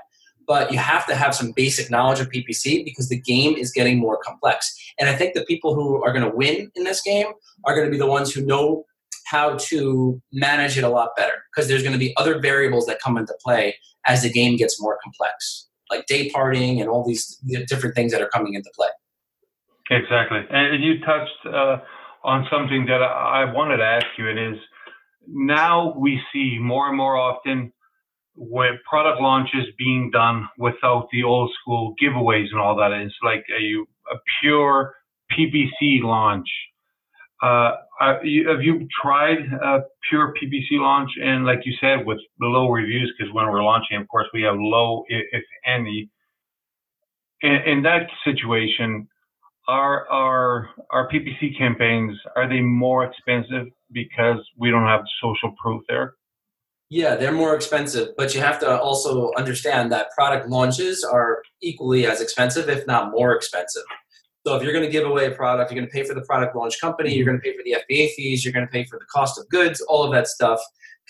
but 0.47 0.71
you 0.71 0.77
have 0.77 1.05
to 1.07 1.15
have 1.15 1.35
some 1.35 1.51
basic 1.51 1.89
knowledge 1.89 2.19
of 2.19 2.29
PPC 2.29 2.83
because 2.83 3.09
the 3.09 3.19
game 3.19 3.55
is 3.55 3.71
getting 3.71 3.99
more 3.99 4.17
complex. 4.17 4.75
And 4.99 5.09
I 5.09 5.15
think 5.15 5.33
the 5.33 5.45
people 5.45 5.75
who 5.75 6.03
are 6.03 6.11
going 6.11 6.29
to 6.29 6.35
win 6.35 6.71
in 6.75 6.83
this 6.83 7.01
game 7.01 7.27
are 7.65 7.75
going 7.75 7.85
to 7.85 7.91
be 7.91 7.97
the 7.97 8.07
ones 8.07 8.31
who 8.33 8.45
know 8.45 8.85
how 9.25 9.57
to 9.57 10.21
manage 10.31 10.77
it 10.77 10.83
a 10.83 10.89
lot 10.89 11.09
better 11.17 11.33
because 11.51 11.67
there's 11.67 11.81
going 11.81 11.93
to 11.93 11.99
be 11.99 12.15
other 12.17 12.39
variables 12.39 12.85
that 12.85 12.99
come 13.03 13.17
into 13.17 13.33
play 13.43 13.75
as 14.05 14.21
the 14.21 14.29
game 14.29 14.55
gets 14.55 14.79
more 14.79 14.99
complex, 15.03 15.67
like 15.89 16.05
day 16.05 16.29
parting 16.29 16.79
and 16.79 16.89
all 16.89 17.03
these 17.05 17.37
different 17.67 17.95
things 17.95 18.11
that 18.11 18.21
are 18.21 18.29
coming 18.29 18.53
into 18.53 18.69
play. 18.75 18.89
Exactly. 19.89 20.41
And 20.49 20.83
you 20.83 20.99
touched 20.99 21.45
uh, 21.45 21.77
on 22.23 22.47
something 22.51 22.85
that 22.85 23.01
I 23.01 23.51
wanted 23.51 23.77
to 23.77 23.83
ask 23.83 24.05
you. 24.17 24.27
It 24.27 24.37
is 24.37 24.57
now 25.27 25.93
we 25.97 26.19
see 26.33 26.57
more 26.59 26.87
and 26.87 26.97
more 26.97 27.17
often 27.17 27.71
where 28.35 28.79
product 28.89 29.21
launches 29.21 29.65
being 29.77 30.11
done 30.11 30.47
without 30.57 31.07
the 31.11 31.23
old 31.23 31.51
school 31.61 31.93
giveaways 32.01 32.47
and 32.51 32.59
all 32.59 32.75
that. 32.75 32.91
It's 32.91 33.15
like 33.23 33.45
a, 33.49 34.13
a 34.13 34.17
pure 34.41 34.93
PPC 35.31 36.01
launch. 36.01 36.47
uh, 37.41 37.71
have 37.99 38.61
you 38.61 38.87
tried 39.01 39.37
a 39.39 39.79
pure 40.09 40.33
PPC 40.33 40.79
launch? 40.79 41.11
And 41.21 41.45
like 41.45 41.59
you 41.65 41.73
said, 41.79 42.05
with 42.05 42.19
the 42.39 42.47
low 42.47 42.69
reviews, 42.69 43.13
because 43.17 43.33
when 43.33 43.45
we're 43.47 43.63
launching, 43.63 43.97
of 43.97 44.07
course, 44.07 44.27
we 44.33 44.41
have 44.43 44.55
low, 44.57 45.03
if 45.07 45.43
any. 45.65 46.09
In, 47.41 47.57
in 47.65 47.83
that 47.83 48.07
situation, 48.23 49.07
are 49.67 50.07
our 50.09 50.69
our 50.91 51.09
PPC 51.09 51.57
campaigns 51.57 52.17
are 52.35 52.47
they 52.47 52.61
more 52.61 53.05
expensive 53.05 53.67
because 53.91 54.37
we 54.57 54.69
don't 54.69 54.85
have 54.85 55.01
social 55.21 55.53
proof 55.61 55.81
there? 55.87 56.13
Yeah, 56.89 57.15
they're 57.15 57.31
more 57.31 57.55
expensive, 57.55 58.09
but 58.15 58.35
you 58.35 58.41
have 58.41 58.59
to 58.59 58.79
also 58.79 59.31
understand 59.37 59.91
that 59.91 60.11
product 60.15 60.47
launches 60.47 61.03
are 61.03 61.41
equally 61.61 62.05
as 62.05 62.21
expensive, 62.21 62.69
if 62.69 62.85
not 62.85 63.11
more 63.11 63.35
expensive. 63.35 63.83
So 64.45 64.55
if 64.55 64.61
you're 64.61 64.73
going 64.73 64.85
to 64.85 64.91
give 64.91 65.07
away 65.07 65.25
a 65.25 65.31
product, 65.31 65.71
you're 65.71 65.79
going 65.79 65.89
to 65.89 65.91
pay 65.91 66.03
for 66.03 66.13
the 66.13 66.21
product 66.21 66.55
launch 66.55 66.79
company, 66.79 67.15
you're 67.15 67.25
going 67.25 67.39
to 67.39 67.41
pay 67.41 67.57
for 67.57 67.63
the 67.63 67.77
FBA 67.89 68.11
fees, 68.11 68.45
you're 68.45 68.53
going 68.53 68.67
to 68.67 68.71
pay 68.71 68.85
for 68.85 68.99
the 68.99 69.05
cost 69.05 69.39
of 69.39 69.49
goods, 69.49 69.81
all 69.81 70.03
of 70.03 70.11
that 70.11 70.27
stuff. 70.27 70.59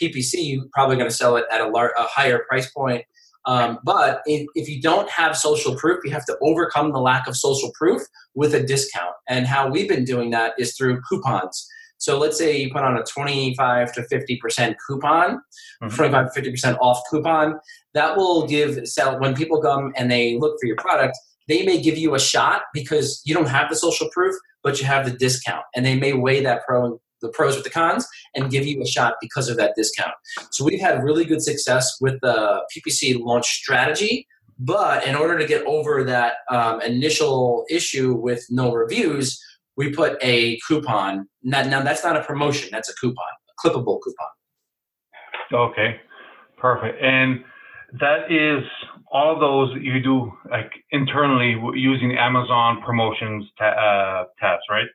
PPC, 0.01 0.33
you're 0.35 0.65
probably 0.73 0.95
going 0.95 1.09
to 1.09 1.15
sell 1.15 1.35
it 1.35 1.43
at 1.51 1.59
a, 1.59 1.67
lar- 1.67 1.93
a 1.97 2.03
higher 2.03 2.45
price 2.47 2.71
point. 2.71 3.03
Um, 3.45 3.79
but 3.83 4.21
if, 4.25 4.47
if 4.55 4.69
you 4.69 4.81
don't 4.81 5.09
have 5.09 5.37
social 5.37 5.75
proof, 5.75 5.99
you 6.05 6.11
have 6.11 6.25
to 6.25 6.37
overcome 6.41 6.93
the 6.93 6.99
lack 6.99 7.27
of 7.27 7.35
social 7.35 7.71
proof 7.73 8.01
with 8.33 8.55
a 8.55 8.63
discount. 8.63 9.13
And 9.27 9.45
how 9.45 9.69
we've 9.69 9.87
been 9.87 10.05
doing 10.05 10.31
that 10.31 10.53
is 10.57 10.75
through 10.77 11.01
coupons. 11.01 11.67
So 12.05 12.19
let's 12.19 12.37
say 12.37 12.61
you 12.61 12.71
put 12.71 12.83
on 12.83 12.95
a 12.95 13.03
25 13.03 13.91
to 13.93 14.01
50% 14.01 14.75
coupon, 14.85 15.41
mm-hmm. 15.81 15.87
25 15.87 16.33
to 16.35 16.41
50% 16.41 16.77
off 16.79 17.01
coupon. 17.09 17.55
That 17.95 18.15
will 18.15 18.45
give 18.45 18.87
sell 18.87 19.19
when 19.19 19.33
people 19.33 19.59
come 19.59 19.91
and 19.95 20.11
they 20.11 20.37
look 20.37 20.55
for 20.61 20.67
your 20.67 20.75
product, 20.75 21.17
they 21.47 21.65
may 21.65 21.81
give 21.81 21.97
you 21.97 22.13
a 22.13 22.19
shot 22.19 22.61
because 22.75 23.23
you 23.25 23.33
don't 23.33 23.47
have 23.47 23.69
the 23.71 23.75
social 23.75 24.07
proof, 24.13 24.35
but 24.61 24.79
you 24.79 24.85
have 24.85 25.05
the 25.05 25.17
discount. 25.17 25.63
And 25.75 25.83
they 25.83 25.97
may 25.97 26.13
weigh 26.13 26.43
that 26.43 26.61
pro 26.67 26.99
the 27.23 27.29
pros 27.29 27.55
with 27.55 27.63
the 27.63 27.71
cons 27.71 28.05
and 28.35 28.51
give 28.51 28.67
you 28.67 28.83
a 28.83 28.85
shot 28.85 29.15
because 29.19 29.49
of 29.49 29.57
that 29.57 29.73
discount. 29.75 30.13
So 30.51 30.63
we've 30.63 30.81
had 30.81 31.03
really 31.03 31.25
good 31.25 31.41
success 31.41 31.97
with 31.99 32.19
the 32.21 32.61
PPC 32.71 33.19
launch 33.19 33.47
strategy. 33.47 34.27
But 34.59 35.07
in 35.07 35.15
order 35.15 35.39
to 35.39 35.45
get 35.47 35.65
over 35.65 36.03
that 36.03 36.33
um, 36.51 36.81
initial 36.81 37.65
issue 37.67 38.13
with 38.13 38.45
no 38.51 38.71
reviews, 38.73 39.41
we 39.77 39.91
put 39.91 40.17
a 40.21 40.59
coupon. 40.67 41.27
Now, 41.43 41.63
now 41.63 41.81
that's 41.81 42.03
not 42.03 42.15
a 42.15 42.23
promotion, 42.23 42.69
that's 42.71 42.89
a 42.89 42.93
coupon, 42.95 43.25
a 43.49 43.67
clippable 43.67 43.99
coupon. 44.01 44.27
Okay, 45.53 45.99
perfect. 46.57 47.01
And 47.01 47.43
that 47.99 48.31
is 48.31 48.63
all 49.11 49.39
those 49.39 49.75
you 49.81 50.01
do 50.01 50.31
like 50.49 50.71
internally 50.91 51.55
using 51.75 52.17
Amazon 52.17 52.81
promotions 52.85 53.45
ta- 53.57 53.65
uh, 53.65 54.25
tabs, 54.39 54.63
right? 54.69 54.87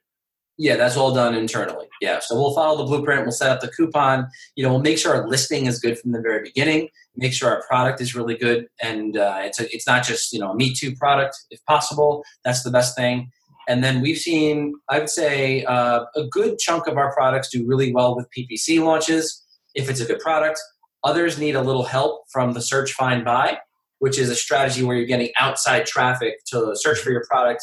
Yeah, 0.58 0.76
that's 0.76 0.94
all 0.94 1.14
done 1.14 1.34
internally. 1.34 1.86
Yeah, 2.02 2.18
so 2.18 2.34
we'll 2.34 2.54
follow 2.54 2.76
the 2.76 2.84
blueprint. 2.84 3.22
We'll 3.22 3.32
set 3.32 3.50
up 3.50 3.60
the 3.60 3.68
coupon. 3.68 4.28
You 4.56 4.64
know, 4.64 4.70
we'll 4.70 4.82
make 4.82 4.98
sure 4.98 5.14
our 5.14 5.26
listing 5.26 5.64
is 5.64 5.80
good 5.80 5.98
from 5.98 6.12
the 6.12 6.20
very 6.20 6.42
beginning. 6.42 6.90
Make 7.16 7.32
sure 7.32 7.48
our 7.48 7.62
product 7.66 8.02
is 8.02 8.14
really 8.14 8.36
good, 8.36 8.66
and 8.82 9.16
uh, 9.16 9.40
it's 9.40 9.58
a, 9.58 9.74
it's 9.74 9.86
not 9.86 10.04
just 10.04 10.34
you 10.34 10.38
know 10.38 10.50
a 10.50 10.54
me 10.54 10.74
too 10.74 10.94
product 10.96 11.34
if 11.50 11.64
possible. 11.64 12.22
That's 12.44 12.62
the 12.62 12.70
best 12.70 12.94
thing. 12.94 13.30
And 13.70 13.84
then 13.84 14.00
we've 14.00 14.18
seen, 14.18 14.74
I 14.88 14.98
would 14.98 15.08
say, 15.08 15.62
uh, 15.62 16.04
a 16.16 16.24
good 16.24 16.58
chunk 16.58 16.88
of 16.88 16.96
our 16.96 17.14
products 17.14 17.50
do 17.50 17.64
really 17.64 17.92
well 17.92 18.16
with 18.16 18.26
PPC 18.36 18.82
launches 18.82 19.46
if 19.76 19.88
it's 19.88 20.00
a 20.00 20.04
good 20.04 20.18
product. 20.18 20.58
Others 21.04 21.38
need 21.38 21.54
a 21.54 21.62
little 21.62 21.84
help 21.84 22.24
from 22.32 22.52
the 22.52 22.60
search, 22.60 22.94
find, 22.94 23.24
buy, 23.24 23.58
which 24.00 24.18
is 24.18 24.28
a 24.28 24.34
strategy 24.34 24.82
where 24.82 24.96
you're 24.96 25.06
getting 25.06 25.30
outside 25.38 25.86
traffic 25.86 26.34
to 26.46 26.72
search 26.74 26.98
for 26.98 27.12
your 27.12 27.24
product 27.30 27.62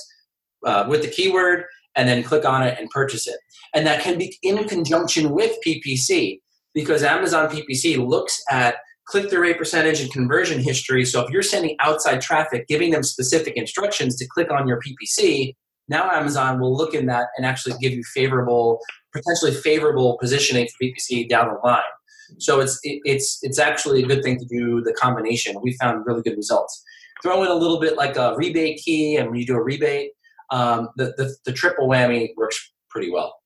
uh, 0.66 0.86
with 0.88 1.02
the 1.02 1.10
keyword 1.10 1.66
and 1.98 2.08
then 2.08 2.24
click 2.24 2.46
on 2.46 2.64
it 2.64 2.80
and 2.80 2.90
purchase 2.90 3.28
it. 3.28 3.38
And 3.76 3.86
that 3.86 4.02
can 4.02 4.18
be 4.18 4.38
in 4.44 4.66
conjunction 4.66 5.32
with 5.32 5.58
PPC 5.68 6.40
because 6.74 7.04
Amazon 7.04 7.50
PPC 7.50 7.98
looks 7.98 8.42
at 8.50 8.76
click 9.08 9.30
through 9.30 9.42
rate 9.42 9.58
percentage 9.58 10.00
and 10.00 10.10
conversion 10.14 10.62
history. 10.62 11.04
So 11.04 11.26
if 11.26 11.30
you're 11.32 11.44
sending 11.44 11.76
outside 11.82 12.22
traffic, 12.22 12.66
giving 12.70 12.92
them 12.92 13.04
specific 13.04 13.58
instructions 13.58 14.16
to 14.18 14.28
click 14.34 14.50
on 14.52 14.70
your 14.70 14.80
PPC, 14.80 15.54
now 15.90 16.10
Amazon 16.12 16.60
will 16.60 16.76
look 16.76 16.94
in 16.94 17.06
that 17.08 17.28
and 17.38 17.46
actually 17.46 17.76
give 17.80 17.94
you 17.94 18.04
favorable, 18.14 18.80
potentially 19.14 19.54
favorable 19.54 20.18
positioning 20.20 20.68
for 20.68 20.86
PPC 20.86 21.28
down 21.30 21.48
the 21.48 21.68
line. 21.68 21.82
So 22.40 22.60
it's 22.60 22.80
it, 22.84 23.00
it's 23.06 23.40
it's 23.42 23.60
actually 23.60 24.04
a 24.04 24.08
good 24.08 24.24
thing 24.24 24.38
to 24.38 24.46
do 24.46 24.82
the 24.82 24.94
combination. 24.94 25.56
We 25.62 25.78
found 25.78 26.06
really 26.06 26.22
good 26.22 26.36
results. 26.36 26.84
Throw 27.24 27.44
in 27.44 27.50
a 27.50 27.56
little 27.56 27.80
bit 27.80 27.96
like 27.96 28.18
a 28.18 28.36
rebate 28.36 28.82
key, 28.84 29.16
and 29.16 29.30
when 29.30 29.40
you 29.40 29.46
do 29.46 29.56
a 29.56 29.64
rebate, 29.64 30.12
um, 30.52 30.90
the, 30.98 31.14
the 31.18 31.36
the 31.46 31.54
triple 31.54 31.88
whammy 31.88 32.30
works 32.36 32.72
pretty 32.90 33.12
well. 33.12 33.40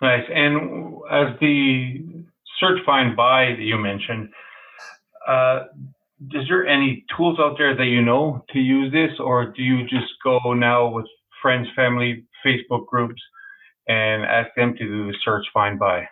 Nice. 0.00 0.24
And 0.32 0.94
as 1.10 1.38
the 1.40 2.24
search 2.58 2.78
find 2.86 3.14
buy 3.14 3.54
that 3.56 3.62
you 3.62 3.76
mentioned, 3.76 4.30
uh, 5.28 5.64
is 6.32 6.48
there 6.48 6.66
any 6.66 7.04
tools 7.16 7.38
out 7.38 7.56
there 7.58 7.76
that 7.76 7.84
you 7.84 8.02
know 8.02 8.44
to 8.50 8.58
use 8.58 8.92
this, 8.92 9.10
or 9.18 9.46
do 9.46 9.62
you 9.62 9.82
just 9.82 10.12
go 10.24 10.38
now 10.54 10.88
with 10.88 11.06
friends, 11.40 11.68
family, 11.74 12.24
Facebook 12.44 12.86
groups, 12.86 13.20
and 13.88 14.24
ask 14.24 14.50
them 14.56 14.74
to 14.76 14.84
do 14.84 15.06
the 15.08 15.14
search, 15.24 15.46
find, 15.52 15.78
buy? 15.78 16.06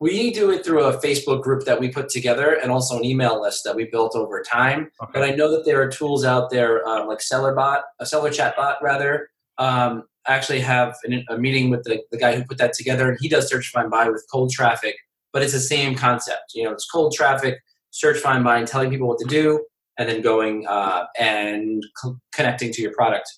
We 0.00 0.32
do 0.32 0.50
it 0.50 0.64
through 0.64 0.84
a 0.84 0.96
Facebook 0.98 1.42
group 1.42 1.64
that 1.66 1.78
we 1.78 1.90
put 1.90 2.08
together 2.08 2.54
and 2.54 2.72
also 2.72 2.96
an 2.96 3.04
email 3.04 3.40
list 3.40 3.64
that 3.64 3.76
we 3.76 3.84
built 3.84 4.16
over 4.16 4.42
time. 4.42 4.90
Okay. 5.02 5.10
But 5.12 5.22
I 5.24 5.30
know 5.34 5.50
that 5.50 5.66
there 5.66 5.82
are 5.82 5.90
tools 5.90 6.24
out 6.24 6.48
there 6.48 6.86
um, 6.88 7.06
like 7.06 7.18
SellerBot, 7.18 7.82
a 8.00 8.06
Seller 8.06 8.30
Chat 8.30 8.56
Bot 8.56 8.82
rather. 8.82 9.28
Um, 9.58 10.04
I 10.26 10.34
actually 10.34 10.60
have 10.60 10.96
an, 11.04 11.24
a 11.28 11.36
meeting 11.36 11.68
with 11.68 11.84
the, 11.84 12.02
the 12.10 12.16
guy 12.16 12.34
who 12.34 12.44
put 12.44 12.56
that 12.58 12.72
together, 12.72 13.10
and 13.10 13.18
he 13.20 13.28
does 13.28 13.48
search, 13.48 13.68
find, 13.68 13.90
buy 13.90 14.08
with 14.08 14.26
cold 14.32 14.50
traffic. 14.50 14.96
But 15.32 15.42
it's 15.42 15.52
the 15.52 15.60
same 15.60 15.94
concept. 15.94 16.52
You 16.54 16.64
know, 16.64 16.72
it's 16.72 16.88
cold 16.90 17.12
traffic, 17.14 17.58
search, 17.90 18.18
find, 18.18 18.42
buy, 18.42 18.58
and 18.58 18.66
telling 18.66 18.90
people 18.90 19.06
what 19.06 19.18
to 19.18 19.28
do, 19.28 19.64
and 19.98 20.08
then 20.08 20.22
going 20.22 20.66
uh, 20.66 21.04
and 21.18 21.84
co- 22.02 22.18
connecting 22.32 22.72
to 22.72 22.82
your 22.82 22.92
product. 22.94 23.30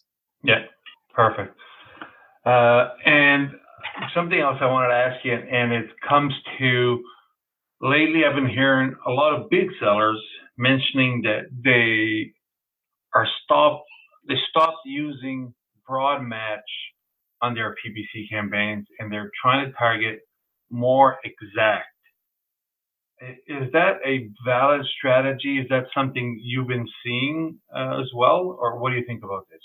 Yeah, 0.44 0.64
perfect. 1.14 1.56
Uh, 2.44 2.88
and 3.04 3.50
something 4.14 4.38
else 4.38 4.56
I 4.60 4.66
wanted 4.66 4.88
to 4.88 4.94
ask 4.94 5.24
you, 5.24 5.34
and 5.34 5.72
it 5.72 5.86
comes 6.08 6.32
to 6.58 7.02
lately 7.80 8.22
I've 8.24 8.34
been 8.34 8.48
hearing 8.48 8.94
a 9.06 9.10
lot 9.10 9.34
of 9.34 9.50
big 9.50 9.68
sellers 9.80 10.22
mentioning 10.56 11.22
that 11.22 11.50
they 11.64 12.32
are 13.14 13.26
stopped 13.44 13.84
they 14.28 14.36
stopped 14.50 14.78
using 14.86 15.52
broad 15.86 16.22
match 16.22 16.60
on 17.42 17.54
their 17.54 17.74
PPC 17.74 18.30
campaigns 18.30 18.86
and 18.98 19.12
they're 19.12 19.30
trying 19.42 19.66
to 19.66 19.72
target 19.76 20.20
more 20.70 21.18
exact. 21.24 21.86
Is 23.46 23.70
that 23.72 23.98
a 24.06 24.28
valid 24.44 24.82
strategy? 24.96 25.58
Is 25.58 25.68
that 25.68 25.84
something 25.94 26.40
you've 26.42 26.68
been 26.68 26.88
seeing 27.04 27.58
uh, 27.74 28.00
as 28.00 28.10
well, 28.16 28.56
or 28.60 28.78
what 28.78 28.90
do 28.90 28.96
you 28.96 29.04
think 29.06 29.22
about 29.22 29.46
this? 29.50 29.60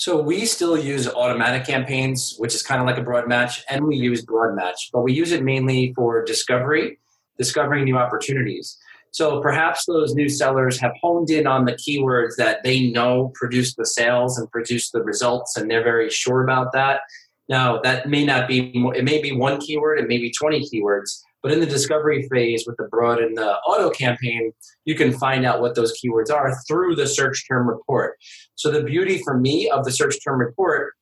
So 0.00 0.18
we 0.18 0.46
still 0.46 0.78
use 0.78 1.06
automatic 1.06 1.66
campaigns, 1.66 2.34
which 2.38 2.54
is 2.54 2.62
kind 2.62 2.80
of 2.80 2.86
like 2.86 2.96
a 2.96 3.02
broad 3.02 3.28
match, 3.28 3.62
and 3.68 3.84
we 3.84 3.96
use 3.96 4.22
broad 4.22 4.56
match, 4.56 4.88
but 4.94 5.02
we 5.02 5.12
use 5.12 5.30
it 5.30 5.44
mainly 5.44 5.92
for 5.92 6.24
discovery, 6.24 6.98
discovering 7.36 7.84
new 7.84 7.98
opportunities. 7.98 8.78
So 9.10 9.42
perhaps 9.42 9.84
those 9.84 10.14
new 10.14 10.30
sellers 10.30 10.80
have 10.80 10.92
honed 11.02 11.28
in 11.28 11.46
on 11.46 11.66
the 11.66 11.74
keywords 11.74 12.36
that 12.38 12.62
they 12.64 12.90
know 12.90 13.30
produce 13.34 13.74
the 13.74 13.84
sales 13.84 14.38
and 14.38 14.50
produce 14.50 14.90
the 14.90 15.02
results, 15.02 15.58
and 15.58 15.70
they're 15.70 15.84
very 15.84 16.08
sure 16.08 16.44
about 16.44 16.72
that. 16.72 17.02
Now, 17.50 17.78
that 17.82 18.08
may 18.08 18.24
not 18.24 18.48
be, 18.48 18.72
it 18.96 19.04
may 19.04 19.20
be 19.20 19.32
one 19.32 19.60
keyword, 19.60 19.98
it 19.98 20.08
may 20.08 20.16
be 20.16 20.30
20 20.30 20.66
keywords, 20.70 21.20
but 21.42 21.52
in 21.52 21.60
the 21.60 21.66
discovery 21.66 22.28
phase 22.30 22.64
with 22.66 22.76
the 22.76 22.88
broad 22.90 23.18
and 23.18 23.36
the 23.36 23.56
auto 23.58 23.90
campaign, 23.90 24.52
you 24.84 24.94
can 24.94 25.12
find 25.12 25.46
out 25.46 25.60
what 25.60 25.74
those 25.74 25.98
keywords 25.98 26.30
are 26.30 26.54
through 26.68 26.96
the 26.96 27.06
search 27.06 27.46
term 27.48 27.68
report. 27.68 28.16
So 28.54 28.70
the 28.70 28.82
beauty 28.82 29.22
for 29.22 29.38
me 29.38 29.68
of 29.70 29.84
the 29.84 29.92
search 29.92 30.16
term 30.22 30.38
report 30.38 30.94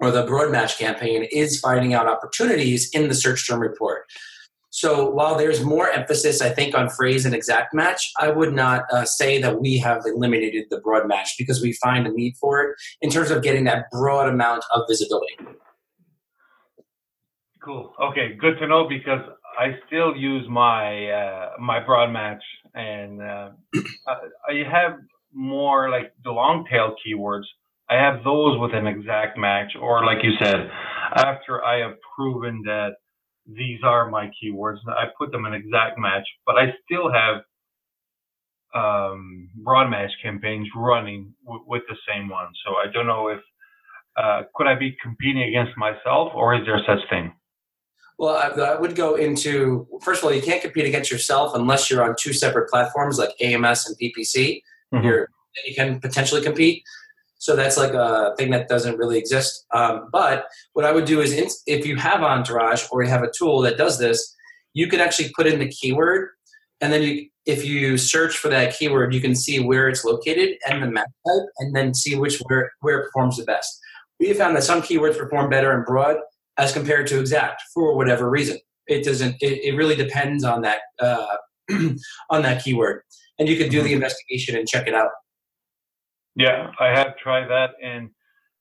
or 0.00 0.10
the 0.10 0.24
broad 0.24 0.52
match 0.52 0.78
campaign 0.78 1.26
is 1.30 1.60
finding 1.60 1.94
out 1.94 2.06
opportunities 2.06 2.90
in 2.92 3.08
the 3.08 3.14
search 3.14 3.46
term 3.48 3.60
report. 3.60 4.04
So 4.70 5.08
while 5.08 5.38
there's 5.38 5.62
more 5.62 5.88
emphasis, 5.88 6.42
I 6.42 6.48
think, 6.48 6.76
on 6.76 6.90
phrase 6.90 7.24
and 7.24 7.32
exact 7.32 7.72
match, 7.72 8.10
I 8.18 8.30
would 8.30 8.52
not 8.52 8.82
uh, 8.92 9.04
say 9.04 9.40
that 9.40 9.60
we 9.60 9.78
have 9.78 10.02
eliminated 10.04 10.66
the 10.68 10.80
broad 10.80 11.06
match 11.06 11.34
because 11.38 11.62
we 11.62 11.74
find 11.74 12.08
a 12.08 12.10
need 12.10 12.34
for 12.40 12.60
it 12.62 12.76
in 13.00 13.08
terms 13.08 13.30
of 13.30 13.44
getting 13.44 13.62
that 13.64 13.84
broad 13.92 14.28
amount 14.28 14.64
of 14.72 14.82
visibility. 14.88 15.36
Cool. 17.62 17.94
Okay, 18.02 18.34
good 18.34 18.58
to 18.58 18.66
know 18.66 18.88
because 18.88 19.20
I 19.58 19.78
still 19.86 20.16
use 20.16 20.46
my 20.50 21.10
uh, 21.10 21.50
my 21.60 21.80
broad 21.84 22.12
match, 22.12 22.42
and 22.74 23.22
uh, 23.22 23.50
I 24.06 24.62
have 24.70 24.98
more 25.32 25.90
like 25.90 26.12
the 26.24 26.30
long 26.32 26.66
tail 26.70 26.96
keywords. 27.06 27.44
I 27.90 27.96
have 27.96 28.24
those 28.24 28.58
with 28.60 28.74
an 28.74 28.86
exact 28.86 29.38
match, 29.38 29.72
or 29.80 30.04
like 30.06 30.18
you 30.24 30.32
said, 30.42 30.70
after 31.16 31.64
I 31.64 31.78
have 31.80 31.96
proven 32.16 32.62
that 32.66 32.92
these 33.46 33.80
are 33.84 34.10
my 34.10 34.30
keywords, 34.42 34.78
I 34.88 35.06
put 35.18 35.32
them 35.32 35.46
in 35.46 35.54
exact 35.54 35.98
match. 35.98 36.26
But 36.46 36.56
I 36.56 36.74
still 36.84 37.12
have 37.12 37.42
um, 38.74 39.50
broad 39.56 39.90
match 39.90 40.10
campaigns 40.22 40.68
running 40.76 41.34
w- 41.44 41.64
with 41.66 41.82
the 41.88 41.96
same 42.08 42.28
one. 42.28 42.48
So 42.64 42.72
I 42.76 42.92
don't 42.92 43.06
know 43.06 43.28
if 43.28 43.40
uh, 44.16 44.42
could 44.54 44.66
I 44.66 44.78
be 44.78 44.96
competing 45.02 45.42
against 45.44 45.76
myself, 45.78 46.32
or 46.34 46.54
is 46.54 46.62
there 46.66 46.80
such 46.86 47.08
thing? 47.10 47.32
Well, 48.18 48.36
I, 48.36 48.60
I, 48.60 48.80
would 48.80 48.94
go 48.94 49.16
into 49.16 49.88
first 50.02 50.22
of 50.22 50.26
all, 50.26 50.32
you 50.32 50.42
can't 50.42 50.62
compete 50.62 50.84
against 50.84 51.10
yourself 51.10 51.52
unless 51.54 51.90
you're 51.90 52.04
on 52.04 52.14
two 52.18 52.32
separate 52.32 52.70
platforms 52.70 53.18
like 53.18 53.30
AMS 53.40 53.86
and 53.86 53.96
PPC. 53.98 54.62
Mm-hmm. 54.94 55.04
You're, 55.04 55.28
you 55.66 55.74
can 55.74 56.00
potentially 56.00 56.40
compete. 56.40 56.84
So 57.38 57.56
that's 57.56 57.76
like 57.76 57.92
a 57.92 58.34
thing 58.38 58.50
that 58.52 58.68
doesn't 58.68 58.96
really 58.96 59.18
exist. 59.18 59.66
Um, 59.74 60.08
but 60.10 60.46
what 60.72 60.84
I 60.84 60.92
would 60.92 61.04
do 61.04 61.20
is, 61.20 61.32
in, 61.32 61.48
if 61.66 61.84
you 61.84 61.96
have 61.96 62.22
Entourage 62.22 62.84
or 62.90 63.02
you 63.02 63.10
have 63.10 63.22
a 63.22 63.30
tool 63.36 63.60
that 63.62 63.76
does 63.76 63.98
this, 63.98 64.34
you 64.72 64.86
can 64.86 65.00
actually 65.00 65.30
put 65.36 65.46
in 65.46 65.58
the 65.58 65.68
keyword, 65.68 66.30
and 66.80 66.92
then 66.92 67.02
you, 67.02 67.28
if 67.44 67.64
you 67.64 67.98
search 67.98 68.38
for 68.38 68.48
that 68.48 68.74
keyword, 68.74 69.12
you 69.12 69.20
can 69.20 69.34
see 69.34 69.60
where 69.60 69.88
it's 69.88 70.04
located 70.04 70.56
and 70.68 70.82
the 70.82 70.90
map 70.90 71.06
type, 71.26 71.48
and 71.58 71.76
then 71.76 71.92
see 71.92 72.16
which 72.16 72.38
where 72.46 72.72
where 72.80 73.00
it 73.00 73.04
performs 73.04 73.36
the 73.36 73.44
best. 73.44 73.78
We 74.18 74.32
found 74.32 74.56
that 74.56 74.64
some 74.64 74.80
keywords 74.80 75.18
perform 75.18 75.50
better 75.50 75.76
in 75.76 75.84
broad 75.84 76.16
as 76.58 76.72
compared 76.72 77.06
to 77.08 77.18
exact 77.18 77.62
for 77.72 77.96
whatever 77.96 78.30
reason. 78.30 78.58
It 78.86 79.04
doesn't. 79.04 79.36
It, 79.40 79.64
it 79.64 79.76
really 79.76 79.96
depends 79.96 80.44
on 80.44 80.62
that 80.62 80.80
uh, 81.00 81.36
on 82.30 82.42
that 82.42 82.62
keyword, 82.62 83.02
and 83.38 83.48
you 83.48 83.56
can 83.56 83.68
do 83.68 83.80
the 83.80 83.88
mm-hmm. 83.88 83.94
investigation 83.94 84.56
and 84.56 84.68
check 84.68 84.86
it 84.86 84.94
out. 84.94 85.10
Yeah, 86.36 86.70
I 86.80 86.88
have 86.88 87.16
tried 87.16 87.48
that, 87.48 87.70
and 87.82 88.10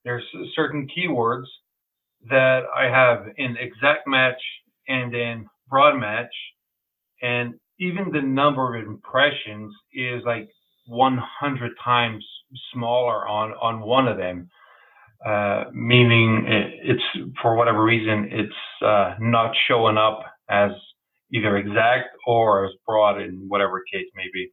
there's 0.06 0.24
certain 0.56 0.88
keywords 0.88 1.46
that 2.30 2.64
I 2.76 2.86
have 2.86 3.26
in 3.38 3.58
exact 3.58 4.08
match 4.08 4.42
and 4.88 5.14
in 5.14 5.46
broad 5.70 6.00
match, 6.00 6.34
and 7.22 7.56
even 7.80 8.12
the 8.12 8.22
number 8.22 8.78
of 8.78 8.88
impressions 8.88 9.74
is 9.94 10.22
like 10.26 10.50
100 10.88 11.72
times 11.84 12.26
smaller 12.74 13.28
on 13.28 13.52
on 13.62 13.82
one 13.82 14.08
of 14.08 14.18
them 14.18 14.50
uh, 15.26 15.66
meaning 15.74 16.46
it's 16.48 17.02
for 17.42 17.56
whatever 17.56 17.84
reason 17.84 18.30
it's 18.32 18.84
uh, 18.86 19.16
not 19.20 19.54
showing 19.68 19.98
up 19.98 20.22
as 20.50 20.72
either 21.34 21.58
exact 21.58 22.10
or 22.28 22.66
as 22.66 22.72
broad 22.86 23.22
in 23.22 23.46
whatever 23.48 23.82
case 23.92 24.08
may 24.16 24.26
be. 24.34 24.52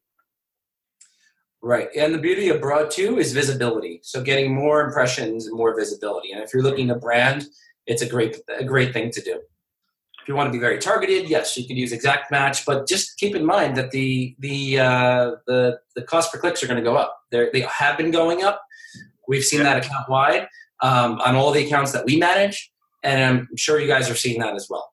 Right, 1.62 1.88
and 1.94 2.14
the 2.14 2.18
beauty 2.18 2.48
of 2.48 2.60
broad 2.60 2.90
too 2.90 3.18
is 3.18 3.32
visibility. 3.34 4.00
So 4.02 4.22
getting 4.22 4.54
more 4.54 4.80
impressions 4.80 5.46
and 5.46 5.56
more 5.56 5.78
visibility. 5.78 6.32
And 6.32 6.42
if 6.42 6.54
you're 6.54 6.62
looking 6.62 6.88
to 6.88 6.94
brand, 6.94 7.46
it's 7.86 8.00
a 8.00 8.08
great 8.08 8.36
a 8.48 8.64
great 8.64 8.92
thing 8.94 9.10
to 9.10 9.20
do. 9.20 9.40
If 10.22 10.28
you 10.28 10.34
want 10.34 10.48
to 10.48 10.52
be 10.52 10.58
very 10.58 10.78
targeted, 10.78 11.28
yes, 11.28 11.56
you 11.56 11.66
could 11.66 11.76
use 11.76 11.92
exact 11.92 12.30
match, 12.30 12.64
but 12.64 12.86
just 12.86 13.18
keep 13.18 13.34
in 13.34 13.44
mind 13.44 13.76
that 13.76 13.90
the 13.90 14.34
the 14.38 14.78
uh, 14.78 15.30
the 15.46 15.80
the 15.96 16.02
cost 16.02 16.32
per 16.32 16.38
clicks 16.38 16.62
are 16.62 16.66
going 16.66 16.82
to 16.82 16.88
go 16.88 16.96
up. 16.96 17.20
They're, 17.30 17.50
they 17.52 17.62
have 17.62 17.98
been 17.98 18.10
going 18.10 18.42
up. 18.42 18.62
We've 19.28 19.44
seen 19.44 19.62
that 19.62 19.84
account 19.84 20.08
wide 20.08 20.48
um, 20.82 21.20
on 21.20 21.36
all 21.36 21.52
the 21.52 21.64
accounts 21.66 21.92
that 21.92 22.04
we 22.04 22.16
manage, 22.16 22.70
and 23.02 23.48
I'm 23.50 23.56
sure 23.56 23.80
you 23.80 23.86
guys 23.86 24.10
are 24.10 24.14
seeing 24.14 24.40
that 24.40 24.54
as 24.54 24.66
well. 24.68 24.90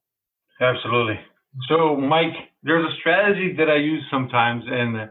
Absolutely. 0.62 1.20
So, 1.70 1.96
Mike, 1.96 2.34
there's 2.64 2.86
a 2.86 2.96
strategy 3.00 3.54
that 3.58 3.70
I 3.70 3.78
use 3.78 4.04
sometimes, 4.12 4.64
and 4.68 5.10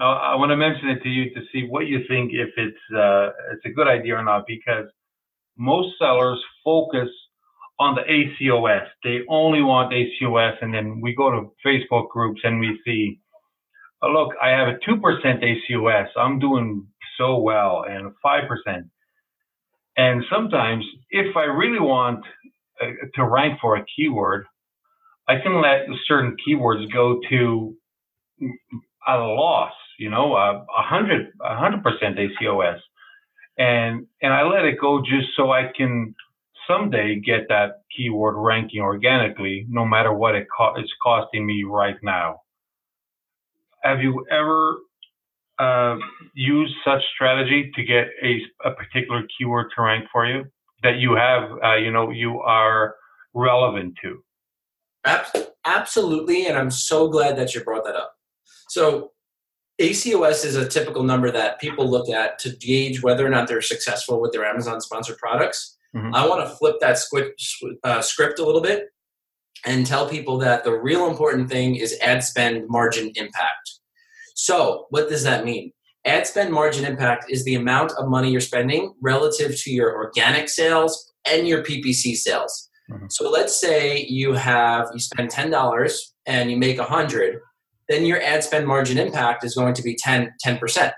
I, 0.00 0.04
I 0.04 0.34
want 0.36 0.50
to 0.50 0.56
mention 0.56 0.88
it 0.88 1.02
to 1.02 1.08
you 1.08 1.32
to 1.34 1.40
see 1.52 1.66
what 1.68 1.86
you 1.86 2.00
think 2.08 2.32
if 2.32 2.50
it's 2.56 2.96
uh, 2.96 3.28
it's 3.52 3.64
a 3.66 3.70
good 3.70 3.86
idea 3.86 4.16
or 4.16 4.24
not. 4.24 4.44
Because 4.46 4.86
most 5.56 5.96
sellers 5.98 6.40
focus 6.64 7.08
on 7.78 7.96
the 7.96 8.02
ACOS. 8.02 8.86
They 9.02 9.20
only 9.28 9.62
want 9.62 9.92
ACOS, 9.92 10.56
and 10.62 10.72
then 10.72 11.00
we 11.00 11.14
go 11.14 11.30
to 11.30 11.52
Facebook 11.64 12.08
groups 12.08 12.40
and 12.44 12.60
we 12.60 12.78
see, 12.84 13.20
oh, 14.02 14.10
look, 14.10 14.32
I 14.42 14.50
have 14.50 14.68
a 14.68 14.78
two 14.84 15.00
percent 15.00 15.42
ACOS. 15.42 16.08
I'm 16.16 16.38
doing 16.38 16.86
so 17.18 17.38
well, 17.38 17.84
and 17.88 18.12
five 18.22 18.44
percent. 18.48 18.86
And 19.96 20.24
sometimes, 20.30 20.84
if 21.10 21.36
I 21.36 21.44
really 21.44 21.80
want 21.80 22.24
uh, 22.82 22.86
to 23.14 23.24
rank 23.26 23.60
for 23.60 23.76
a 23.76 23.84
keyword, 23.96 24.46
I 25.28 25.40
can 25.42 25.62
let 25.62 25.86
certain 26.06 26.36
keywords 26.46 26.92
go 26.92 27.20
to 27.30 27.76
a 29.08 29.16
loss, 29.18 29.72
you 29.98 30.10
know, 30.10 30.34
a 30.36 30.64
hundred, 30.70 31.28
a 31.42 31.56
hundred 31.56 31.82
percent 31.82 32.18
ACOS, 32.18 32.78
and 33.58 34.06
and 34.22 34.32
I 34.32 34.42
let 34.44 34.64
it 34.64 34.80
go 34.80 35.00
just 35.00 35.28
so 35.36 35.52
I 35.52 35.70
can 35.76 36.14
someday 36.68 37.20
get 37.20 37.48
that 37.48 37.82
keyword 37.96 38.36
ranking 38.38 38.80
organically, 38.82 39.66
no 39.68 39.84
matter 39.84 40.12
what 40.12 40.34
it 40.34 40.46
co- 40.56 40.74
it's 40.76 40.92
costing 41.02 41.46
me 41.46 41.64
right 41.64 41.96
now. 42.02 42.40
Have 43.82 44.00
you 44.00 44.26
ever 44.30 44.78
uh, 45.58 45.96
use 46.34 46.74
such 46.84 47.02
strategy 47.14 47.70
to 47.74 47.84
get 47.84 48.08
a, 48.22 48.40
a 48.64 48.72
particular 48.72 49.22
keyword 49.36 49.66
to 49.76 49.82
rank 49.82 50.06
for 50.12 50.26
you 50.26 50.44
that 50.82 50.96
you 50.96 51.14
have, 51.14 51.50
uh, 51.64 51.76
you 51.76 51.90
know, 51.90 52.10
you 52.10 52.40
are 52.40 52.94
relevant 53.34 53.94
to? 54.02 54.22
Absolutely, 55.64 56.46
and 56.46 56.56
I'm 56.56 56.70
so 56.70 57.08
glad 57.08 57.36
that 57.36 57.54
you 57.54 57.62
brought 57.62 57.84
that 57.84 57.96
up. 57.96 58.14
So, 58.68 59.12
ACOS 59.80 60.44
is 60.44 60.54
a 60.54 60.68
typical 60.68 61.02
number 61.02 61.30
that 61.30 61.60
people 61.60 61.90
look 61.90 62.08
at 62.08 62.38
to 62.40 62.50
gauge 62.56 63.02
whether 63.02 63.26
or 63.26 63.28
not 63.28 63.48
they're 63.48 63.60
successful 63.60 64.20
with 64.20 64.32
their 64.32 64.44
Amazon 64.44 64.80
sponsored 64.80 65.18
products. 65.18 65.76
Mm-hmm. 65.96 66.14
I 66.14 66.26
want 66.26 66.48
to 66.48 66.54
flip 66.56 66.76
that 66.80 66.98
script, 66.98 67.42
uh, 67.82 68.00
script 68.00 68.38
a 68.38 68.44
little 68.44 68.60
bit 68.60 68.86
and 69.64 69.86
tell 69.86 70.08
people 70.08 70.38
that 70.38 70.64
the 70.64 70.72
real 70.72 71.08
important 71.08 71.48
thing 71.48 71.76
is 71.76 71.98
ad 72.00 72.22
spend 72.22 72.68
margin 72.68 73.10
impact. 73.16 73.73
So, 74.34 74.86
what 74.90 75.08
does 75.08 75.22
that 75.24 75.44
mean? 75.44 75.72
Ad 76.06 76.26
spend 76.26 76.52
margin 76.52 76.84
impact 76.84 77.26
is 77.30 77.44
the 77.44 77.54
amount 77.54 77.92
of 77.92 78.08
money 78.08 78.30
you're 78.30 78.40
spending 78.40 78.92
relative 79.00 79.58
to 79.62 79.70
your 79.70 79.94
organic 79.94 80.48
sales 80.48 81.12
and 81.26 81.48
your 81.48 81.62
PPC 81.62 82.14
sales. 82.14 82.68
Mm-hmm. 82.90 83.06
So 83.08 83.30
let's 83.30 83.58
say 83.58 84.04
you 84.04 84.34
have 84.34 84.90
you 84.92 85.00
spend 85.00 85.30
ten 85.30 85.50
dollars 85.50 86.14
and 86.26 86.50
you 86.50 86.58
make 86.58 86.78
a 86.78 86.84
hundred, 86.84 87.40
then 87.88 88.04
your 88.04 88.20
ad 88.20 88.44
spend 88.44 88.66
margin 88.66 88.98
impact 88.98 89.44
is 89.44 89.54
going 89.54 89.72
to 89.74 89.82
be 89.82 89.96
10 89.96 90.34
percent. 90.58 90.92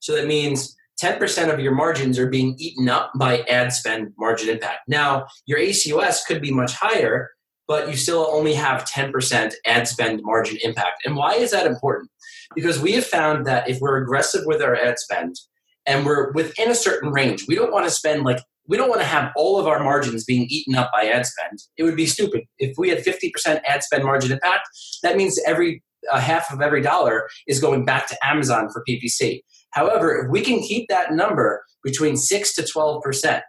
So 0.00 0.14
that 0.16 0.26
means 0.26 0.74
10% 1.02 1.52
of 1.52 1.60
your 1.60 1.74
margins 1.74 2.18
are 2.18 2.28
being 2.28 2.56
eaten 2.58 2.88
up 2.88 3.12
by 3.16 3.40
ad 3.42 3.72
spend 3.72 4.12
margin 4.18 4.48
impact. 4.48 4.80
Now, 4.88 5.26
your 5.46 5.58
ACOS 5.58 6.26
could 6.26 6.42
be 6.42 6.52
much 6.52 6.72
higher, 6.72 7.30
but 7.68 7.88
you 7.88 7.96
still 7.96 8.26
only 8.30 8.54
have 8.54 8.84
10% 8.84 9.52
ad 9.64 9.86
spend 9.86 10.20
margin 10.24 10.58
impact. 10.62 11.06
And 11.06 11.14
why 11.14 11.34
is 11.34 11.52
that 11.52 11.66
important? 11.66 12.10
Because 12.54 12.80
we 12.80 12.92
have 12.92 13.06
found 13.06 13.46
that 13.46 13.68
if 13.68 13.80
we're 13.80 14.02
aggressive 14.02 14.42
with 14.46 14.62
our 14.62 14.74
ad 14.74 14.98
spend 14.98 15.36
and 15.86 16.04
we're 16.04 16.32
within 16.32 16.70
a 16.70 16.74
certain 16.74 17.10
range, 17.10 17.46
we 17.48 17.54
don't 17.54 17.72
want 17.72 17.84
to 17.84 17.90
spend 17.90 18.24
like 18.24 18.40
we 18.68 18.76
don't 18.76 18.90
want 18.90 19.00
to 19.00 19.06
have 19.06 19.32
all 19.34 19.58
of 19.58 19.66
our 19.66 19.82
margins 19.82 20.24
being 20.24 20.46
eaten 20.50 20.74
up 20.74 20.90
by 20.92 21.04
ad 21.04 21.24
spend. 21.24 21.58
It 21.78 21.84
would 21.84 21.96
be 21.96 22.06
stupid. 22.06 22.42
If 22.58 22.76
we 22.76 22.90
had 22.90 22.98
50% 22.98 23.62
ad 23.66 23.82
spend 23.82 24.04
margin 24.04 24.30
impact, 24.30 24.68
that 25.02 25.16
means 25.16 25.40
every 25.46 25.82
half 26.12 26.52
of 26.52 26.60
every 26.60 26.82
dollar 26.82 27.28
is 27.46 27.60
going 27.60 27.84
back 27.84 28.06
to 28.08 28.26
Amazon 28.26 28.68
for 28.70 28.84
PPC. 28.88 29.40
However, 29.70 30.24
if 30.24 30.30
we 30.30 30.42
can 30.42 30.60
keep 30.60 30.86
that 30.88 31.12
number 31.12 31.62
between 31.82 32.16
6 32.16 32.54
to 32.54 32.62
12%, 32.62 33.40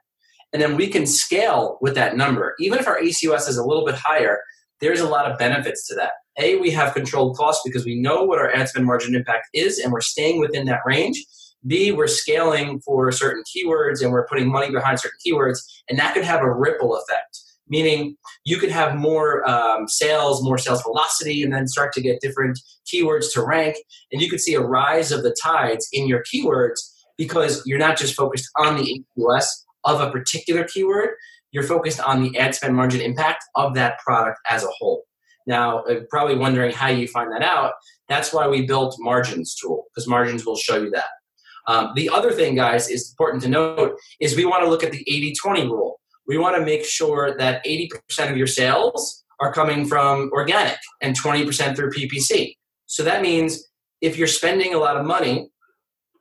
and 0.51 0.61
then 0.61 0.75
we 0.75 0.87
can 0.87 1.05
scale 1.05 1.77
with 1.81 1.95
that 1.95 2.17
number, 2.17 2.55
even 2.59 2.79
if 2.79 2.87
our 2.87 2.99
ACOS 2.99 3.47
is 3.47 3.57
a 3.57 3.63
little 3.63 3.85
bit 3.85 3.95
higher, 3.95 4.39
there's 4.81 4.99
a 4.99 5.07
lot 5.07 5.29
of 5.29 5.37
benefits 5.37 5.85
to 5.87 5.95
that. 5.95 6.11
A, 6.39 6.57
we 6.57 6.71
have 6.71 6.93
controlled 6.93 7.37
costs 7.37 7.61
because 7.65 7.85
we 7.85 7.99
know 7.99 8.23
what 8.23 8.39
our 8.39 8.53
ad 8.53 8.69
spend 8.69 8.85
margin 8.85 9.15
impact 9.15 9.47
is 9.53 9.79
and 9.79 9.91
we're 9.91 10.01
staying 10.01 10.39
within 10.39 10.65
that 10.65 10.81
range. 10.85 11.23
B, 11.67 11.91
we're 11.91 12.07
scaling 12.07 12.79
for 12.81 13.11
certain 13.11 13.43
keywords 13.43 14.01
and 14.01 14.11
we're 14.11 14.27
putting 14.27 14.49
money 14.49 14.71
behind 14.71 14.99
certain 14.99 15.19
keywords, 15.25 15.59
and 15.89 15.99
that 15.99 16.13
could 16.13 16.23
have 16.23 16.41
a 16.41 16.51
ripple 16.51 16.95
effect. 16.95 17.39
Meaning, 17.67 18.15
you 18.45 18.57
could 18.57 18.71
have 18.71 18.95
more 18.95 19.47
um, 19.47 19.87
sales, 19.87 20.41
more 20.41 20.57
sales 20.57 20.81
velocity, 20.81 21.43
and 21.43 21.53
then 21.53 21.67
start 21.67 21.93
to 21.93 22.01
get 22.01 22.21
different 22.21 22.59
keywords 22.91 23.31
to 23.33 23.43
rank. 23.43 23.75
And 24.11 24.21
you 24.21 24.29
could 24.29 24.39
see 24.39 24.55
a 24.55 24.61
rise 24.61 25.11
of 25.11 25.21
the 25.21 25.35
tides 25.43 25.87
in 25.91 26.07
your 26.07 26.23
keywords 26.23 26.79
because 27.17 27.61
you're 27.65 27.77
not 27.77 27.97
just 27.97 28.15
focused 28.15 28.49
on 28.55 28.77
the 28.77 29.03
ACOS 29.19 29.45
of 29.83 30.01
a 30.01 30.09
particular 30.09 30.63
keyword, 30.63 31.09
you're 31.51 31.63
focused 31.63 31.99
on 31.99 32.23
the 32.23 32.37
ad 32.37 32.55
spend 32.55 32.75
margin 32.75 33.01
impact 33.01 33.43
of 33.55 33.73
that 33.75 33.99
product 33.99 34.39
as 34.49 34.63
a 34.63 34.69
whole. 34.77 35.03
Now, 35.49 35.79
uh, 35.79 36.01
probably 36.11 36.37
wondering 36.37 36.71
how 36.71 36.89
you 36.89 37.07
find 37.07 37.31
that 37.31 37.41
out. 37.41 37.73
That's 38.07 38.31
why 38.31 38.47
we 38.47 38.67
built 38.67 38.95
Margins 38.99 39.55
tool 39.55 39.85
because 39.89 40.07
Margins 40.07 40.45
will 40.45 40.55
show 40.55 40.77
you 40.77 40.91
that. 40.91 41.09
Um, 41.67 41.91
the 41.95 42.07
other 42.09 42.31
thing, 42.31 42.53
guys, 42.55 42.87
is 42.87 43.09
important 43.09 43.41
to 43.43 43.49
note 43.49 43.97
is 44.21 44.35
we 44.35 44.45
want 44.45 44.63
to 44.63 44.69
look 44.69 44.83
at 44.83 44.91
the 44.91 45.03
80-20 45.43 45.63
rule. 45.63 45.99
We 46.27 46.37
want 46.37 46.55
to 46.55 46.63
make 46.63 46.85
sure 46.85 47.35
that 47.37 47.65
80% 47.65 48.29
of 48.29 48.37
your 48.37 48.45
sales 48.45 49.23
are 49.39 49.51
coming 49.51 49.87
from 49.87 50.29
organic 50.33 50.77
and 51.01 51.19
20% 51.19 51.75
through 51.75 51.91
PPC. 51.91 52.53
So 52.85 53.03
that 53.03 53.23
means 53.23 53.67
if 54.01 54.17
you're 54.17 54.27
spending 54.27 54.75
a 54.75 54.77
lot 54.77 54.97
of 54.97 55.05
money 55.05 55.49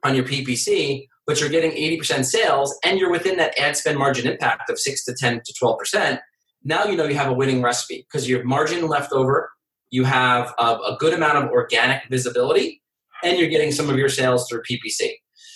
on 0.03 0.15
your 0.15 0.25
PPC, 0.25 1.05
but 1.27 1.39
you're 1.39 1.49
getting 1.49 1.71
80% 1.71 2.25
sales 2.25 2.75
and 2.83 2.97
you're 2.97 3.11
within 3.11 3.37
that 3.37 3.55
ad 3.59 3.77
spend 3.77 3.99
margin 3.99 4.27
impact 4.27 4.71
of 4.71 4.79
6 4.79 5.05
to 5.05 5.13
10 5.13 5.41
to 5.45 5.53
12%, 5.63 6.19
now 6.63 6.85
you 6.85 6.97
know 6.97 7.05
you 7.05 7.15
have 7.15 7.29
a 7.29 7.33
winning 7.33 7.61
recipe 7.61 8.05
because 8.07 8.27
you 8.27 8.37
have 8.37 8.45
margin 8.45 8.87
left 8.87 9.11
over, 9.11 9.49
you 9.91 10.03
have 10.03 10.53
a, 10.59 10.63
a 10.63 10.97
good 10.99 11.13
amount 11.13 11.37
of 11.37 11.49
organic 11.51 12.03
visibility, 12.09 12.81
and 13.23 13.37
you're 13.37 13.49
getting 13.49 13.71
some 13.71 13.89
of 13.89 13.97
your 13.97 14.09
sales 14.09 14.47
through 14.49 14.61
PPC. 14.69 15.11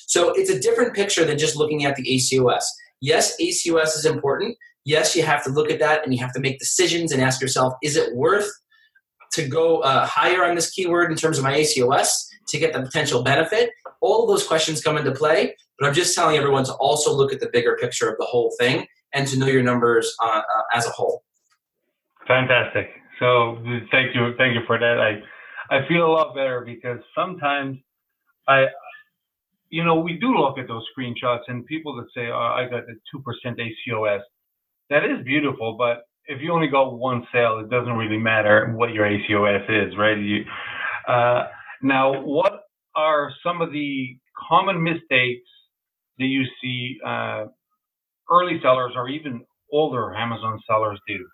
So 0.08 0.32
it's 0.32 0.50
a 0.50 0.60
different 0.60 0.94
picture 0.94 1.26
than 1.26 1.38
just 1.38 1.56
looking 1.56 1.86
at 1.86 1.96
the 1.96 2.04
ACOS. 2.04 2.63
Yes, 3.02 3.36
ACOS 3.42 3.96
is 3.96 4.06
important. 4.06 4.58
Yes, 4.86 5.16
you 5.16 5.24
have 5.24 5.44
to 5.46 5.50
look 5.50 5.70
at 5.72 5.80
that 5.80 6.04
and 6.04 6.13
you 6.13 6.20
have 6.20 6.34
to 6.34 6.39
make 6.39 6.60
decisions 6.60 7.12
and 7.12 7.22
ask 7.22 7.42
yourself, 7.42 7.74
is 7.82 7.96
it 7.96 8.16
worth 8.16 8.50
to 9.34 9.48
go 9.48 9.80
uh, 9.80 10.06
higher 10.06 10.44
on 10.46 10.56
this 10.56 10.70
keyword 10.70 11.10
in 11.10 11.18
terms 11.18 11.38
of 11.38 11.44
my 11.44 11.58
ACOS 11.58 12.10
to 12.50 12.60
get 12.60 12.74
the 12.74 12.82
potential 12.82 13.24
benefit? 13.24 13.72
All 14.02 14.24
of 14.24 14.30
those 14.30 14.46
questions 14.46 14.82
come 14.82 14.98
into 14.98 15.12
play, 15.12 15.56
but 15.80 15.88
I'm 15.88 15.94
just 15.94 16.16
telling 16.16 16.38
everyone 16.38 16.66
to 16.66 16.74
also 16.74 17.13
look 17.13 17.32
at 17.34 17.39
the 17.39 17.50
bigger 17.52 17.78
picture 17.80 18.10
of 18.10 18.18
the 18.20 18.26
whole 18.26 18.54
thing 18.60 18.86
and 19.13 19.28
to 19.28 19.38
know 19.38 19.47
your 19.47 19.63
numbers 19.63 20.15
uh, 20.23 20.41
uh, 20.41 20.63
as 20.73 20.86
a 20.86 20.89
whole. 20.89 21.23
Fantastic. 22.28 22.89
So 23.19 23.58
thank 23.91 24.15
you, 24.15 24.34
thank 24.38 24.56
you 24.56 24.62
for 24.65 24.80
that. 24.80 24.99
I 24.99 25.21
I 25.76 25.88
feel 25.88 26.06
a 26.06 26.12
lot 26.12 26.36
better 26.36 26.62
because 26.62 26.99
sometimes 27.15 27.78
I, 28.47 28.65
you 29.69 29.84
know, 29.84 29.99
we 29.99 30.13
do 30.13 30.36
look 30.36 30.58
at 30.58 30.67
those 30.67 30.86
screenshots 30.95 31.43
and 31.47 31.65
people 31.65 31.95
that 31.95 32.08
say, 32.15 32.28
oh, 32.28 32.56
I 32.58 32.67
got 32.69 32.84
a 32.84 32.95
two 33.12 33.21
percent 33.21 33.60
ACOS. 33.60 34.21
That 34.89 35.06
is 35.06 35.23
beautiful, 35.23 35.76
but 35.78 36.04
if 36.26 36.41
you 36.41 36.52
only 36.52 36.67
got 36.67 36.97
one 36.97 37.26
sale, 37.32 37.60
it 37.60 37.69
doesn't 37.69 37.93
really 37.93 38.17
matter 38.17 38.71
what 38.76 38.93
your 38.93 39.06
ACOS 39.06 39.88
is, 39.88 39.97
right? 39.97 40.17
You, 40.17 40.43
uh, 41.08 41.47
now, 41.82 42.21
what 42.21 42.63
are 42.95 43.32
some 43.43 43.62
of 43.62 43.71
the 43.71 44.17
common 44.49 44.82
mistakes 44.82 45.49
that 46.19 46.26
you 46.26 46.43
see 46.62 46.97
uh, 47.06 47.45
early 48.32 48.60
sellers 48.62 48.94
or 48.96 49.10
even 49.10 49.46
older 49.72 50.16
Amazon 50.16 50.60
sellers 50.68 51.00
do? 51.08 51.26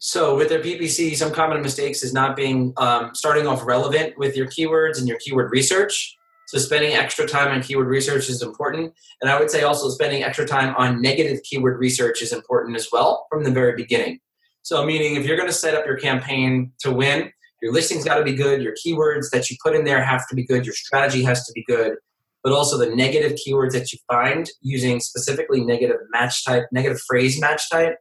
So 0.00 0.36
with 0.36 0.48
their 0.48 0.60
PPC, 0.60 1.16
some 1.16 1.32
common 1.32 1.60
mistakes 1.60 2.02
is 2.04 2.12
not 2.12 2.36
being 2.36 2.72
um, 2.76 3.14
starting 3.14 3.48
off 3.48 3.66
relevant 3.66 4.16
with 4.16 4.36
your 4.36 4.46
keywords 4.46 4.98
and 4.98 5.08
your 5.08 5.18
keyword 5.18 5.50
research. 5.50 6.16
So 6.46 6.58
spending 6.58 6.94
extra 6.94 7.26
time 7.26 7.50
on 7.50 7.62
keyword 7.62 7.88
research 7.88 8.30
is 8.30 8.40
important, 8.40 8.94
and 9.20 9.30
I 9.30 9.38
would 9.38 9.50
say 9.50 9.64
also 9.64 9.90
spending 9.90 10.22
extra 10.22 10.46
time 10.46 10.74
on 10.76 11.02
negative 11.02 11.42
keyword 11.42 11.78
research 11.78 12.22
is 12.22 12.32
important 12.32 12.74
as 12.74 12.88
well 12.90 13.26
from 13.28 13.44
the 13.44 13.50
very 13.50 13.74
beginning. 13.76 14.20
So 14.62 14.84
meaning 14.84 15.16
if 15.16 15.26
you're 15.26 15.36
going 15.36 15.48
to 15.48 15.54
set 15.54 15.74
up 15.74 15.84
your 15.84 15.98
campaign 15.98 16.72
to 16.80 16.92
win, 16.92 17.30
your 17.60 17.72
listing's 17.72 18.04
got 18.04 18.14
to 18.14 18.24
be 18.24 18.34
good, 18.34 18.62
your 18.62 18.74
keywords 18.74 19.30
that 19.30 19.50
you 19.50 19.56
put 19.62 19.74
in 19.74 19.84
there 19.84 20.02
have 20.02 20.26
to 20.28 20.34
be 20.34 20.46
good, 20.46 20.64
your 20.64 20.74
strategy 20.74 21.22
has 21.24 21.44
to 21.46 21.52
be 21.52 21.64
good, 21.64 21.96
but 22.42 22.52
also 22.52 22.78
the 22.78 22.94
negative 22.94 23.32
keywords 23.32 23.72
that 23.72 23.92
you 23.92 23.98
find 24.10 24.48
using 24.60 25.00
specifically 25.00 25.64
negative 25.64 25.96
match 26.10 26.44
type, 26.44 26.64
negative 26.72 26.98
phrase 27.06 27.40
match 27.40 27.68
type 27.70 27.96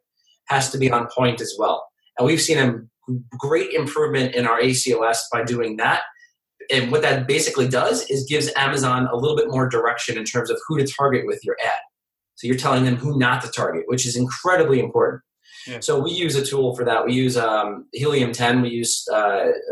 has 0.48 0.70
to 0.72 0.78
be 0.78 0.92
on 0.92 1.08
point 1.16 1.42
as 1.42 1.54
well. 1.58 1.86
And 2.18 2.26
we've 2.26 2.42
seen 2.42 2.58
a 2.58 3.14
great 3.38 3.72
improvement 3.72 4.36
in 4.36 4.46
our 4.46 4.60
ACOS 4.60 5.18
by 5.32 5.44
doing 5.44 5.78
that. 5.78 6.02
And 6.72 6.92
what 6.92 7.02
that 7.02 7.28
basically 7.28 7.68
does 7.68 8.10
is 8.10 8.26
gives 8.26 8.52
Amazon 8.56 9.08
a 9.12 9.16
little 9.16 9.38
bit 9.38 9.50
more 9.50 9.70
direction 9.70 10.18
in 10.18 10.26
terms 10.26 10.50
of 10.50 10.60
who 10.68 10.78
to 10.78 10.86
target 10.86 11.26
with 11.26 11.40
your 11.44 11.56
ad. 11.66 11.80
So 12.36 12.48
you're 12.48 12.58
telling 12.58 12.84
them 12.84 12.98
who 12.98 13.18
not 13.18 13.42
to 13.44 13.50
target, 13.50 13.84
which 13.88 14.06
is 14.06 14.16
incredibly 14.16 14.80
important. 14.80 15.24
Yeah. 15.66 15.80
So 15.80 16.00
we 16.00 16.12
use 16.12 16.36
a 16.36 16.46
tool 16.46 16.76
for 16.76 16.86
that. 16.86 17.06
We 17.06 17.14
use 17.14 17.38
um, 17.38 17.86
Helium 17.94 18.32
10. 18.32 18.62
We 18.62 18.70
use 18.70 19.06
uh, 19.12 19.16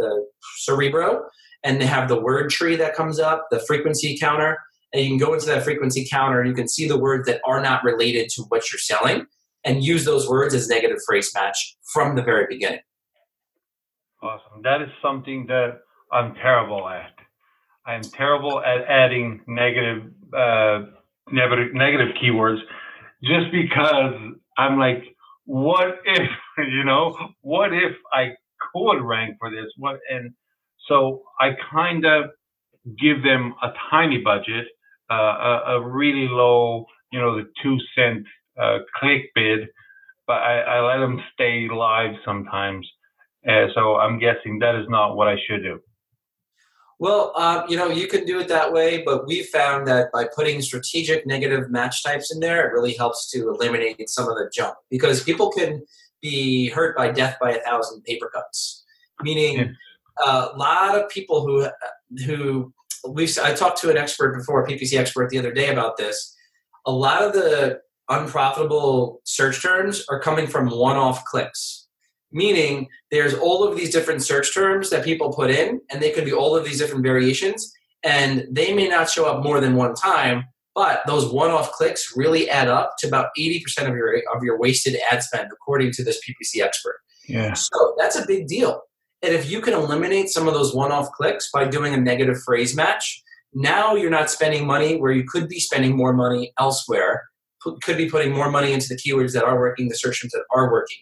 uh, 0.03 0.19
Cerebro, 0.57 1.25
and 1.65 1.81
they 1.81 1.85
have 1.85 2.07
the 2.07 2.19
word 2.19 2.49
tree 2.49 2.75
that 2.77 2.95
comes 2.95 3.19
up, 3.19 3.47
the 3.49 3.59
frequency 3.59 4.17
counter, 4.17 4.59
and 4.93 5.03
you 5.03 5.09
can 5.09 5.17
go 5.17 5.33
into 5.33 5.47
that 5.47 5.63
frequency 5.63 6.07
counter 6.09 6.39
and 6.39 6.47
you 6.47 6.55
can 6.55 6.69
see 6.69 6.87
the 6.87 6.97
words 6.97 7.27
that 7.27 7.41
are 7.45 7.61
not 7.61 7.83
related 7.83 8.29
to 8.29 8.43
what 8.43 8.71
you're 8.71 8.79
selling 8.79 9.25
and 9.65 9.83
use 9.83 10.05
those 10.05 10.29
words 10.29 10.53
as 10.53 10.69
negative 10.69 10.99
phrase 11.05 11.31
match 11.35 11.75
from 11.91 12.15
the 12.15 12.21
very 12.21 12.45
beginning. 12.47 12.79
Awesome. 14.21 14.61
That 14.63 14.81
is 14.81 14.89
something 15.01 15.47
that 15.47 15.79
I'm 16.13 16.35
terrible 16.35 16.87
at. 16.87 17.11
I'm 17.85 18.01
terrible 18.01 18.61
at 18.61 18.83
adding 18.87 19.41
negative, 19.47 20.03
uh, 20.33 20.83
negative, 21.31 21.73
negative 21.73 22.15
keywords 22.23 22.59
just 23.23 23.51
because 23.51 24.13
I'm 24.57 24.79
like, 24.79 25.03
what 25.45 25.99
if, 26.05 26.29
you 26.57 26.83
know, 26.83 27.15
what 27.41 27.73
if 27.73 27.95
I 28.13 28.29
could 28.73 29.01
rank 29.01 29.37
for 29.39 29.49
this? 29.49 29.65
What, 29.77 29.99
and 30.09 30.31
so 30.87 31.23
I 31.39 31.51
kind 31.71 32.05
of 32.05 32.25
give 32.99 33.23
them 33.23 33.55
a 33.63 33.69
tiny 33.89 34.19
budget, 34.19 34.67
uh, 35.09 35.15
a, 35.15 35.61
a 35.77 35.87
really 35.87 36.27
low, 36.27 36.85
you 37.11 37.19
know, 37.19 37.35
the 37.35 37.49
two 37.61 37.77
cent 37.95 38.25
uh, 38.61 38.79
click 38.99 39.31
bid, 39.33 39.67
but 40.27 40.41
I, 40.41 40.59
I, 40.61 40.79
let 40.81 40.99
them 40.99 41.21
stay 41.33 41.67
live 41.67 42.15
sometimes. 42.23 42.87
Uh, 43.47 43.67
so 43.73 43.97
I'm 43.97 44.19
guessing 44.19 44.59
that 44.59 44.75
is 44.75 44.87
not 44.89 45.15
what 45.15 45.27
I 45.27 45.35
should 45.47 45.61
do. 45.61 45.79
Well, 46.97 47.33
um, 47.35 47.65
you 47.67 47.75
know, 47.75 47.89
you 47.89 48.07
can 48.07 48.25
do 48.25 48.39
it 48.39 48.47
that 48.47 48.71
way, 48.71 49.03
but 49.03 49.27
we 49.27 49.43
found 49.43 49.85
that 49.87 50.11
by 50.13 50.27
putting 50.33 50.61
strategic 50.61 51.27
negative 51.27 51.69
match 51.69 52.03
types 52.03 52.33
in 52.33 52.39
there, 52.39 52.65
it 52.65 52.73
really 52.73 52.93
helps 52.93 53.29
to 53.31 53.49
eliminate 53.49 54.09
some 54.09 54.29
of 54.29 54.35
the 54.35 54.49
junk 54.53 54.75
because 54.89 55.21
people 55.21 55.51
can 55.51 55.83
be 56.21 56.69
hurt 56.69 56.95
by 56.95 57.11
death 57.11 57.37
by 57.41 57.51
a 57.51 57.61
thousand 57.61 58.01
paper 58.03 58.31
cuts. 58.33 58.85
Meaning, 59.21 59.75
a 60.23 60.49
lot 60.55 60.99
of 60.99 61.09
people 61.09 61.45
who 61.45 61.67
who 62.25 62.73
we've 63.07 63.37
I 63.39 63.53
talked 63.53 63.79
to 63.81 63.89
an 63.89 63.97
expert 63.97 64.37
before, 64.37 64.63
a 64.63 64.67
PPC 64.67 64.97
expert 64.97 65.29
the 65.29 65.39
other 65.39 65.53
day 65.53 65.69
about 65.69 65.97
this. 65.97 66.35
A 66.85 66.91
lot 66.91 67.23
of 67.23 67.33
the 67.33 67.79
unprofitable 68.09 69.21
search 69.23 69.61
terms 69.61 70.05
are 70.09 70.19
coming 70.19 70.45
from 70.45 70.69
one-off 70.69 71.25
clicks 71.25 71.85
meaning 72.35 72.87
there's 73.11 73.33
all 73.33 73.63
of 73.63 73.77
these 73.77 73.89
different 73.89 74.21
search 74.21 74.53
terms 74.53 74.89
that 74.89 75.03
people 75.03 75.31
put 75.31 75.49
in 75.49 75.79
and 75.89 76.01
they 76.01 76.11
could 76.11 76.25
be 76.25 76.33
all 76.33 76.55
of 76.55 76.65
these 76.65 76.77
different 76.77 77.03
variations 77.03 77.71
and 78.03 78.45
they 78.51 78.73
may 78.73 78.87
not 78.87 79.09
show 79.09 79.25
up 79.25 79.41
more 79.41 79.59
than 79.59 79.75
one 79.75 79.95
time 79.95 80.43
but 80.75 81.01
those 81.07 81.31
one-off 81.31 81.71
clicks 81.71 82.13
really 82.17 82.49
add 82.49 82.67
up 82.67 82.95
to 82.99 83.07
about 83.07 83.29
80% 83.39 83.87
of 83.87 83.95
your 83.95 84.17
of 84.35 84.43
your 84.43 84.59
wasted 84.59 84.97
ad 85.09 85.23
spend 85.23 85.49
according 85.51 85.91
to 85.93 86.03
this 86.03 86.19
ppc 86.19 86.61
expert. 86.61 86.97
Yeah. 87.27 87.53
So 87.53 87.95
that's 87.97 88.17
a 88.17 88.27
big 88.27 88.47
deal 88.47 88.81
and 89.21 89.33
if 89.33 89.49
you 89.49 89.61
can 89.61 89.73
eliminate 89.73 90.29
some 90.29 90.47
of 90.47 90.53
those 90.53 90.75
one-off 90.75 91.11
clicks 91.11 91.49
by 91.51 91.67
doing 91.67 91.93
a 91.93 91.97
negative 91.97 92.41
phrase 92.43 92.75
match 92.75 93.23
now 93.53 93.95
you're 93.95 94.09
not 94.09 94.29
spending 94.29 94.65
money 94.65 94.97
where 94.97 95.11
you 95.11 95.23
could 95.27 95.47
be 95.47 95.59
spending 95.59 95.95
more 95.95 96.13
money 96.13 96.51
elsewhere 96.59 97.23
could 97.81 97.97
be 97.97 98.09
putting 98.09 98.31
more 98.31 98.49
money 98.49 98.73
into 98.73 98.87
the 98.87 98.95
keywords 98.95 99.33
that 99.33 99.43
are 99.43 99.57
working, 99.57 99.89
the 99.89 99.95
search 99.95 100.21
terms 100.21 100.31
that 100.33 100.43
are 100.51 100.71
working. 100.71 100.97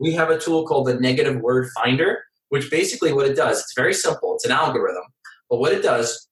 We 0.00 0.12
have 0.14 0.30
a 0.30 0.38
tool 0.38 0.66
called 0.66 0.86
the 0.86 0.94
Negative 0.94 1.40
Word 1.40 1.68
Finder, 1.76 2.22
which 2.48 2.70
basically 2.70 3.12
what 3.12 3.26
it 3.26 3.36
does, 3.36 3.60
it's 3.60 3.74
very 3.74 3.94
simple. 3.94 4.34
It's 4.34 4.44
an 4.44 4.52
algorithm, 4.52 5.04
but 5.50 5.58
what 5.58 5.72
it 5.72 5.82
does, 5.82 6.28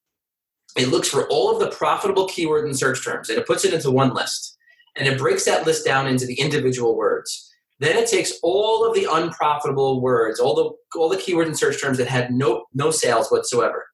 it 0.76 0.88
looks 0.88 1.08
for 1.08 1.28
all 1.28 1.52
of 1.52 1.60
the 1.60 1.74
profitable 1.74 2.28
keywords 2.28 2.64
and 2.64 2.78
search 2.78 3.04
terms, 3.04 3.28
and 3.28 3.38
it 3.38 3.46
puts 3.46 3.64
it 3.64 3.74
into 3.74 3.90
one 3.90 4.14
list, 4.14 4.56
and 4.96 5.06
it 5.06 5.18
breaks 5.18 5.44
that 5.44 5.66
list 5.66 5.84
down 5.84 6.06
into 6.06 6.26
the 6.26 6.38
individual 6.40 6.96
words. 6.96 7.50
Then 7.78 7.96
it 7.96 8.08
takes 8.08 8.32
all 8.42 8.86
of 8.86 8.94
the 8.94 9.06
unprofitable 9.10 10.00
words, 10.00 10.40
all 10.40 10.54
the 10.54 10.98
all 10.98 11.08
the 11.08 11.16
keywords 11.16 11.46
and 11.46 11.58
search 11.58 11.80
terms 11.80 11.98
that 11.98 12.08
had 12.08 12.32
no 12.32 12.64
no 12.72 12.90
sales 12.90 13.28
whatsoever, 13.28 13.84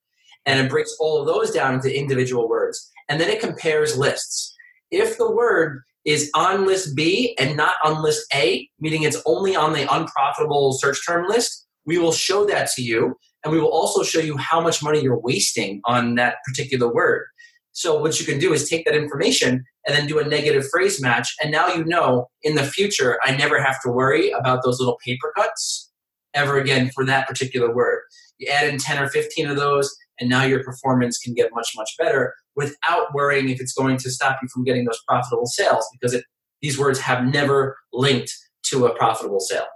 and 0.46 0.60
it 0.60 0.70
breaks 0.70 0.94
all 1.00 1.20
of 1.20 1.26
those 1.26 1.50
down 1.50 1.74
into 1.74 1.96
individual 1.96 2.48
words, 2.48 2.90
and 3.08 3.20
then 3.20 3.28
it 3.28 3.40
compares 3.40 3.98
lists 3.98 4.52
if 4.92 5.16
the 5.16 5.30
word 5.30 5.82
is 6.04 6.30
on 6.34 6.66
list 6.66 6.94
B 6.94 7.34
and 7.40 7.56
not 7.56 7.74
on 7.82 8.02
list 8.02 8.26
A, 8.34 8.68
meaning 8.78 9.02
it's 9.02 9.20
only 9.26 9.56
on 9.56 9.72
the 9.72 9.92
unprofitable 9.92 10.74
search 10.74 11.04
term 11.04 11.26
list, 11.28 11.66
we 11.86 11.98
will 11.98 12.12
show 12.12 12.44
that 12.46 12.68
to 12.72 12.82
you. 12.82 13.16
And 13.44 13.52
we 13.52 13.58
will 13.58 13.72
also 13.72 14.04
show 14.04 14.20
you 14.20 14.36
how 14.36 14.60
much 14.60 14.84
money 14.84 15.02
you're 15.02 15.18
wasting 15.18 15.80
on 15.84 16.14
that 16.14 16.36
particular 16.46 16.92
word. 16.92 17.26
So, 17.72 18.00
what 18.00 18.20
you 18.20 18.26
can 18.26 18.38
do 18.38 18.52
is 18.52 18.68
take 18.68 18.84
that 18.84 18.94
information 18.94 19.64
and 19.86 19.96
then 19.96 20.06
do 20.06 20.18
a 20.18 20.24
negative 20.24 20.64
phrase 20.70 21.00
match. 21.00 21.34
And 21.42 21.50
now 21.50 21.68
you 21.68 21.84
know 21.84 22.28
in 22.42 22.54
the 22.54 22.64
future, 22.64 23.18
I 23.22 23.36
never 23.36 23.60
have 23.60 23.80
to 23.82 23.90
worry 23.90 24.30
about 24.30 24.62
those 24.64 24.78
little 24.78 24.98
paper 25.04 25.32
cuts 25.36 25.90
ever 26.34 26.58
again 26.58 26.90
for 26.94 27.04
that 27.04 27.28
particular 27.28 27.74
word. 27.74 28.00
You 28.38 28.48
add 28.48 28.68
in 28.68 28.78
10 28.78 29.02
or 29.02 29.08
15 29.08 29.48
of 29.48 29.56
those, 29.56 29.94
and 30.18 30.28
now 30.28 30.44
your 30.44 30.62
performance 30.62 31.18
can 31.18 31.34
get 31.34 31.50
much, 31.52 31.70
much 31.76 31.90
better 31.98 32.34
without 32.56 33.14
worrying 33.14 33.48
if 33.48 33.60
it's 33.60 33.72
going 33.72 33.96
to 33.98 34.10
stop 34.10 34.38
you 34.42 34.48
from 34.52 34.64
getting 34.64 34.84
those 34.84 35.00
profitable 35.06 35.46
sales 35.46 35.86
because 35.92 36.14
it, 36.14 36.24
these 36.60 36.78
words 36.78 36.98
have 37.00 37.24
never 37.24 37.76
linked 37.92 38.32
to 38.64 38.86
a 38.86 38.94
profitable 38.96 39.40
sale. 39.40 39.66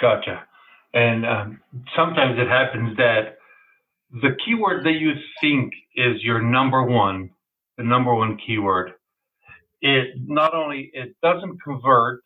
Gotcha. 0.00 0.44
And 0.94 1.26
um, 1.26 1.60
sometimes 1.96 2.38
it 2.38 2.48
happens 2.48 2.96
that 2.96 3.36
the 4.10 4.36
keyword 4.44 4.84
that 4.84 4.94
you 4.98 5.12
think 5.40 5.72
is 5.94 6.22
your 6.22 6.40
number 6.40 6.82
one, 6.82 7.30
the 7.76 7.84
number 7.84 8.14
one 8.14 8.38
keyword, 8.44 8.92
it 9.82 10.14
not 10.26 10.54
only 10.54 10.90
it 10.94 11.16
doesn't 11.22 11.58
convert, 11.62 12.22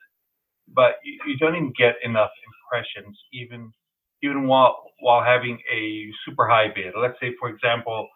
but 0.75 0.95
you, 1.05 1.19
you 1.27 1.39
don't 1.39 1.57
even 1.57 1.73
get 1.79 1.97
enough 2.05 2.31
impressions, 2.73 3.19
even 3.33 3.73
even 4.23 4.47
while 4.47 4.85
while 5.01 5.23
having 5.23 5.59
a 5.73 6.11
super 6.25 6.49
high 6.49 6.69
bid. 6.75 6.95
Let's 6.97 7.19
say, 7.21 7.35
for 7.41 7.49
example, 7.49 8.09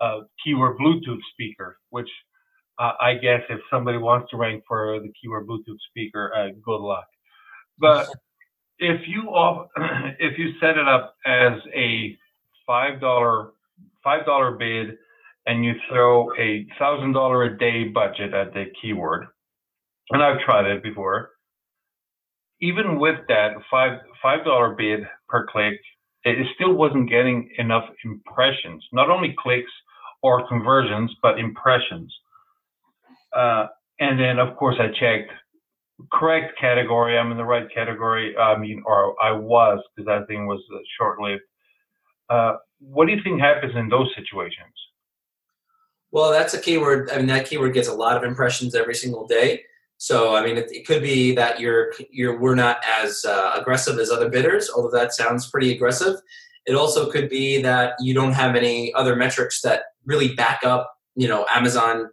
a 0.00 0.20
keyword 0.44 0.78
Bluetooth 0.78 1.20
speaker, 1.32 1.78
which 1.90 2.08
uh, 2.78 2.92
I 3.00 3.14
guess 3.14 3.42
if 3.50 3.60
somebody 3.70 3.98
wants 3.98 4.30
to 4.30 4.36
rank 4.36 4.64
for 4.66 5.00
the 5.00 5.12
keyword 5.20 5.46
Bluetooth 5.48 5.80
speaker, 5.90 6.32
uh, 6.36 6.48
good 6.64 6.80
luck. 6.80 7.06
But 7.78 8.08
if 8.78 9.00
you 9.08 9.22
off, 9.30 9.68
if 10.18 10.38
you 10.38 10.52
set 10.60 10.76
it 10.78 10.88
up 10.88 11.16
as 11.26 11.54
a 11.74 12.16
five 12.66 13.00
dollar 13.00 13.52
five 14.02 14.24
dollar 14.26 14.52
bid 14.52 14.96
and 15.48 15.64
you 15.64 15.74
throw 15.90 16.30
a 16.38 16.66
thousand 16.78 17.14
dollar 17.14 17.44
a 17.44 17.58
day 17.58 17.86
budget 17.86 18.34
at 18.34 18.54
the 18.54 18.66
keyword, 18.82 19.26
and 20.10 20.22
I've 20.22 20.40
tried 20.46 20.66
it 20.66 20.84
before. 20.84 21.30
Even 22.60 23.00
with 23.00 23.16
that 23.28 23.52
five 23.70 24.00
five 24.22 24.44
dollar 24.44 24.74
bid 24.76 25.00
per 25.28 25.46
click, 25.48 25.74
it 26.24 26.36
still 26.56 26.74
wasn't 26.74 27.10
getting 27.10 27.50
enough 27.58 27.84
impressions. 28.04 28.84
Not 28.92 29.10
only 29.10 29.34
clicks 29.38 29.72
or 30.22 30.48
conversions, 30.48 31.14
but 31.22 31.40
impressions. 31.40 32.14
Uh, 33.36 33.66
and 34.00 34.20
then, 34.20 34.38
of 34.40 34.56
course, 34.56 34.76
I 34.80 34.88
checked 34.88 35.32
correct 36.12 36.58
category. 36.60 37.18
I'm 37.18 37.32
in 37.32 37.38
the 37.38 37.44
right 37.44 37.68
category. 37.74 38.36
I 38.36 38.58
mean, 38.58 38.82
or 38.86 39.16
I 39.22 39.32
was 39.32 39.82
because 39.96 40.06
that 40.06 40.28
thing 40.28 40.46
was 40.46 40.62
short 40.98 41.20
lived. 41.20 41.42
Uh, 42.30 42.56
what 42.80 43.06
do 43.06 43.12
you 43.12 43.20
think 43.24 43.40
happens 43.40 43.74
in 43.76 43.88
those 43.88 44.08
situations? 44.16 44.74
Well, 46.10 46.30
that's 46.30 46.54
a 46.54 46.60
keyword. 46.60 47.10
I 47.10 47.18
mean, 47.18 47.26
that 47.26 47.46
keyword 47.46 47.74
gets 47.74 47.88
a 47.88 47.94
lot 47.94 48.16
of 48.16 48.22
impressions 48.22 48.74
every 48.74 48.94
single 48.94 49.26
day. 49.26 49.62
So, 49.98 50.34
I 50.34 50.44
mean, 50.44 50.56
it, 50.56 50.70
it 50.70 50.86
could 50.86 51.02
be 51.02 51.34
that 51.34 51.60
you're 51.60 51.92
you're 52.10 52.38
we're 52.38 52.54
not 52.54 52.78
as 52.86 53.24
uh, 53.24 53.52
aggressive 53.56 53.98
as 53.98 54.10
other 54.10 54.28
bidders, 54.28 54.70
although 54.74 54.96
that 54.96 55.12
sounds 55.12 55.50
pretty 55.50 55.72
aggressive. 55.72 56.16
It 56.66 56.74
also 56.74 57.10
could 57.10 57.28
be 57.28 57.60
that 57.62 57.94
you 58.00 58.14
don't 58.14 58.32
have 58.32 58.54
any 58.54 58.94
other 58.94 59.16
metrics 59.16 59.60
that 59.62 59.82
really 60.06 60.34
back 60.34 60.60
up. 60.64 60.92
You 61.16 61.28
know, 61.28 61.46
Amazon 61.52 62.10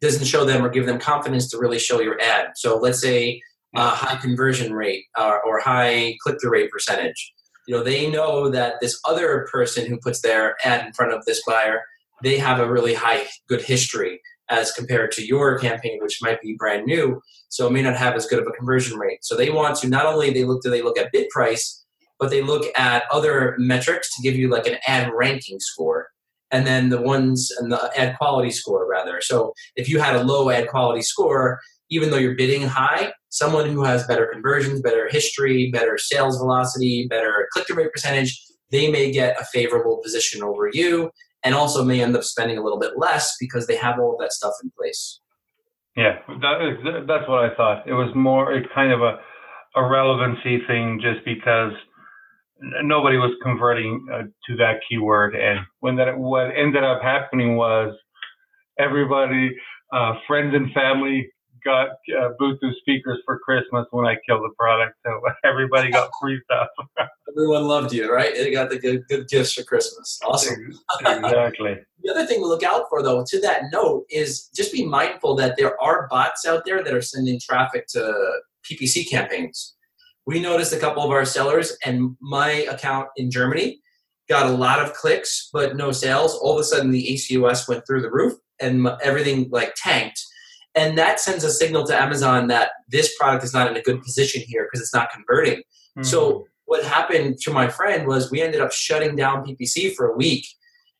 doesn't 0.00 0.24
show 0.24 0.44
them 0.44 0.64
or 0.64 0.70
give 0.70 0.86
them 0.86 0.98
confidence 0.98 1.50
to 1.50 1.58
really 1.58 1.78
show 1.78 2.00
your 2.00 2.18
ad. 2.20 2.52
So, 2.56 2.78
let's 2.78 3.00
say 3.00 3.42
uh, 3.76 3.94
high 3.94 4.16
conversion 4.16 4.72
rate 4.72 5.04
uh, 5.16 5.38
or 5.46 5.60
high 5.60 6.16
click 6.22 6.40
through 6.40 6.52
rate 6.52 6.70
percentage. 6.70 7.34
You 7.66 7.76
know, 7.76 7.84
they 7.84 8.10
know 8.10 8.48
that 8.48 8.76
this 8.80 8.98
other 9.06 9.46
person 9.52 9.86
who 9.86 9.98
puts 9.98 10.22
their 10.22 10.56
ad 10.64 10.86
in 10.86 10.94
front 10.94 11.12
of 11.12 11.26
this 11.26 11.42
buyer, 11.46 11.82
they 12.22 12.38
have 12.38 12.60
a 12.60 12.70
really 12.70 12.94
high 12.94 13.26
good 13.48 13.62
history 13.62 14.20
as 14.50 14.72
compared 14.72 15.12
to 15.12 15.26
your 15.26 15.58
campaign, 15.58 15.98
which 16.00 16.18
might 16.22 16.40
be 16.40 16.56
brand 16.58 16.86
new, 16.86 17.20
so 17.48 17.66
it 17.66 17.72
may 17.72 17.82
not 17.82 17.96
have 17.96 18.14
as 18.14 18.26
good 18.26 18.38
of 18.38 18.46
a 18.46 18.52
conversion 18.52 18.98
rate. 18.98 19.18
So 19.22 19.36
they 19.36 19.50
want 19.50 19.76
to 19.78 19.88
not 19.88 20.06
only 20.06 20.30
they 20.30 20.44
look 20.44 20.62
do 20.62 20.70
they 20.70 20.82
look 20.82 20.98
at 20.98 21.12
bid 21.12 21.28
price, 21.28 21.84
but 22.18 22.30
they 22.30 22.42
look 22.42 22.66
at 22.76 23.04
other 23.10 23.54
metrics 23.58 24.14
to 24.16 24.22
give 24.22 24.36
you 24.36 24.48
like 24.48 24.66
an 24.66 24.78
ad 24.86 25.10
ranking 25.14 25.60
score, 25.60 26.08
and 26.50 26.66
then 26.66 26.88
the 26.88 27.00
ones 27.00 27.50
and 27.58 27.70
the 27.70 27.90
ad 27.96 28.16
quality 28.16 28.50
score 28.50 28.88
rather. 28.88 29.20
So 29.20 29.52
if 29.76 29.88
you 29.88 30.00
had 30.00 30.16
a 30.16 30.24
low 30.24 30.50
ad 30.50 30.68
quality 30.68 31.02
score, 31.02 31.60
even 31.90 32.10
though 32.10 32.16
you're 32.18 32.36
bidding 32.36 32.62
high, 32.62 33.12
someone 33.28 33.68
who 33.68 33.84
has 33.84 34.06
better 34.06 34.28
conversions, 34.32 34.80
better 34.80 35.08
history, 35.08 35.70
better 35.70 35.98
sales 35.98 36.38
velocity, 36.38 37.06
better 37.08 37.48
click 37.52 37.66
through 37.66 37.76
rate 37.76 37.92
percentage, 37.92 38.42
they 38.70 38.90
may 38.90 39.10
get 39.10 39.40
a 39.40 39.44
favorable 39.44 39.98
position 40.02 40.42
over 40.42 40.70
you 40.72 41.10
and 41.44 41.54
also 41.54 41.84
may 41.84 42.02
end 42.02 42.16
up 42.16 42.24
spending 42.24 42.58
a 42.58 42.62
little 42.62 42.78
bit 42.78 42.92
less 42.96 43.36
because 43.38 43.66
they 43.66 43.76
have 43.76 43.98
all 43.98 44.14
of 44.14 44.18
that 44.20 44.32
stuff 44.32 44.54
in 44.62 44.70
place. 44.76 45.20
Yeah, 45.96 46.18
that 46.40 46.62
is, 46.62 47.06
that's 47.06 47.28
what 47.28 47.44
I 47.44 47.54
thought. 47.56 47.88
It 47.88 47.92
was 47.92 48.12
more 48.14 48.54
kind 48.74 48.92
of 48.92 49.00
a, 49.00 49.18
a 49.76 49.88
relevancy 49.88 50.60
thing 50.66 51.00
just 51.02 51.24
because 51.24 51.72
nobody 52.60 53.16
was 53.16 53.34
converting 53.42 54.06
uh, 54.12 54.22
to 54.22 54.56
that 54.56 54.80
keyword. 54.88 55.34
And 55.34 55.60
when 55.80 55.96
that, 55.96 56.16
what 56.16 56.50
ended 56.56 56.84
up 56.84 57.02
happening 57.02 57.56
was 57.56 57.96
everybody, 58.78 59.50
uh, 59.92 60.14
friends 60.26 60.54
and 60.54 60.72
family 60.72 61.30
got 61.64 61.90
uh, 61.90 62.30
Bluetooth 62.40 62.74
speakers 62.80 63.18
for 63.24 63.38
Christmas 63.38 63.86
when 63.90 64.06
I 64.06 64.16
killed 64.26 64.42
the 64.42 64.54
product, 64.58 64.96
so 65.04 65.20
everybody 65.44 65.90
got 65.90 66.10
free 66.20 66.40
stuff. 66.44 66.68
Everyone 67.28 67.64
loved 67.64 67.92
you, 67.92 68.12
right? 68.12 68.34
They 68.34 68.50
got 68.50 68.70
the 68.70 68.78
good, 68.78 69.02
good 69.08 69.28
gifts 69.28 69.52
for 69.52 69.62
Christmas. 69.62 70.18
Awesome. 70.24 70.72
exactly. 71.00 71.76
the 72.02 72.10
other 72.10 72.26
thing 72.26 72.40
to 72.40 72.46
look 72.46 72.62
out 72.62 72.84
for, 72.88 73.02
though, 73.02 73.24
to 73.28 73.40
that 73.42 73.64
note, 73.72 74.04
is 74.10 74.48
just 74.54 74.72
be 74.72 74.84
mindful 74.84 75.34
that 75.36 75.56
there 75.56 75.80
are 75.80 76.08
bots 76.10 76.46
out 76.46 76.64
there 76.64 76.82
that 76.82 76.94
are 76.94 77.02
sending 77.02 77.38
traffic 77.40 77.86
to 77.88 78.40
PPC 78.68 79.08
campaigns. 79.08 79.76
We 80.26 80.40
noticed 80.40 80.72
a 80.72 80.78
couple 80.78 81.02
of 81.02 81.10
our 81.10 81.24
sellers, 81.24 81.76
and 81.84 82.16
my 82.20 82.50
account 82.70 83.08
in 83.16 83.30
Germany 83.30 83.80
got 84.28 84.46
a 84.46 84.50
lot 84.50 84.80
of 84.80 84.92
clicks 84.92 85.48
but 85.52 85.76
no 85.76 85.90
sales. 85.90 86.34
All 86.34 86.54
of 86.54 86.60
a 86.60 86.64
sudden, 86.64 86.90
the 86.90 87.06
ACOS 87.14 87.68
went 87.68 87.86
through 87.86 88.02
the 88.02 88.10
roof, 88.10 88.34
and 88.60 88.88
everything 89.02 89.48
like 89.50 89.74
tanked 89.76 90.20
and 90.78 90.96
that 90.96 91.18
sends 91.18 91.42
a 91.42 91.50
signal 91.50 91.84
to 91.86 92.00
Amazon 92.00 92.46
that 92.46 92.70
this 92.86 93.16
product 93.18 93.42
is 93.42 93.52
not 93.52 93.68
in 93.68 93.76
a 93.76 93.82
good 93.82 94.00
position 94.00 94.42
here 94.46 94.64
because 94.64 94.80
it's 94.80 94.94
not 94.94 95.10
converting. 95.10 95.58
Mm-hmm. 95.58 96.04
So 96.04 96.46
what 96.66 96.84
happened 96.84 97.38
to 97.38 97.52
my 97.52 97.66
friend 97.66 98.06
was 98.06 98.30
we 98.30 98.40
ended 98.40 98.60
up 98.60 98.70
shutting 98.70 99.16
down 99.16 99.44
PPC 99.44 99.94
for 99.96 100.08
a 100.08 100.16
week, 100.16 100.46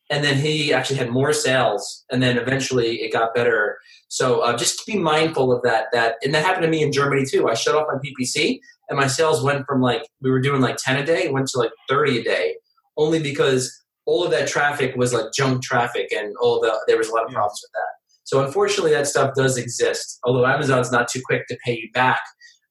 and 0.09 0.21
then 0.21 0.35
he 0.37 0.73
actually 0.73 0.97
had 0.97 1.11
more 1.11 1.31
sales, 1.31 2.03
and 2.11 2.21
then 2.21 2.37
eventually 2.37 3.01
it 3.03 3.13
got 3.13 3.33
better. 3.33 3.77
So 4.09 4.41
uh, 4.41 4.57
just 4.57 4.85
be 4.85 4.97
mindful 4.97 5.53
of 5.53 5.61
that. 5.61 5.85
That 5.93 6.15
and 6.23 6.33
that 6.33 6.43
happened 6.43 6.63
to 6.63 6.69
me 6.69 6.83
in 6.83 6.91
Germany 6.91 7.25
too. 7.25 7.47
I 7.47 7.53
shut 7.53 7.75
off 7.75 7.87
my 7.87 7.99
PPC, 7.99 8.59
and 8.89 8.99
my 8.99 9.07
sales 9.07 9.41
went 9.41 9.65
from 9.65 9.81
like 9.81 10.03
we 10.21 10.29
were 10.29 10.41
doing 10.41 10.59
like 10.59 10.75
ten 10.75 10.97
a 10.97 11.05
day, 11.05 11.29
went 11.29 11.47
to 11.49 11.59
like 11.59 11.71
thirty 11.87 12.19
a 12.19 12.23
day, 12.23 12.55
only 12.97 13.21
because 13.21 13.81
all 14.05 14.25
of 14.25 14.31
that 14.31 14.49
traffic 14.49 14.95
was 14.97 15.13
like 15.13 15.31
junk 15.33 15.63
traffic, 15.63 16.11
and 16.11 16.35
all 16.41 16.59
the 16.59 16.77
there 16.87 16.97
was 16.97 17.07
a 17.07 17.13
lot 17.13 17.23
of 17.23 17.31
problems 17.31 17.61
with 17.63 17.71
that. 17.71 17.98
So 18.29 18.45
unfortunately, 18.45 18.91
that 18.91 19.07
stuff 19.07 19.33
does 19.35 19.57
exist. 19.57 20.19
Although 20.23 20.45
Amazon's 20.45 20.91
not 20.91 21.07
too 21.07 21.19
quick 21.25 21.47
to 21.47 21.57
pay 21.65 21.73
you 21.73 21.89
back, 21.95 22.19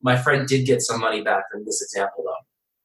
my 0.00 0.16
friend 0.16 0.46
did 0.46 0.66
get 0.66 0.80
some 0.82 1.00
money 1.00 1.20
back 1.20 1.50
from 1.50 1.64
this 1.64 1.82
example, 1.82 2.22
though. 2.24 2.44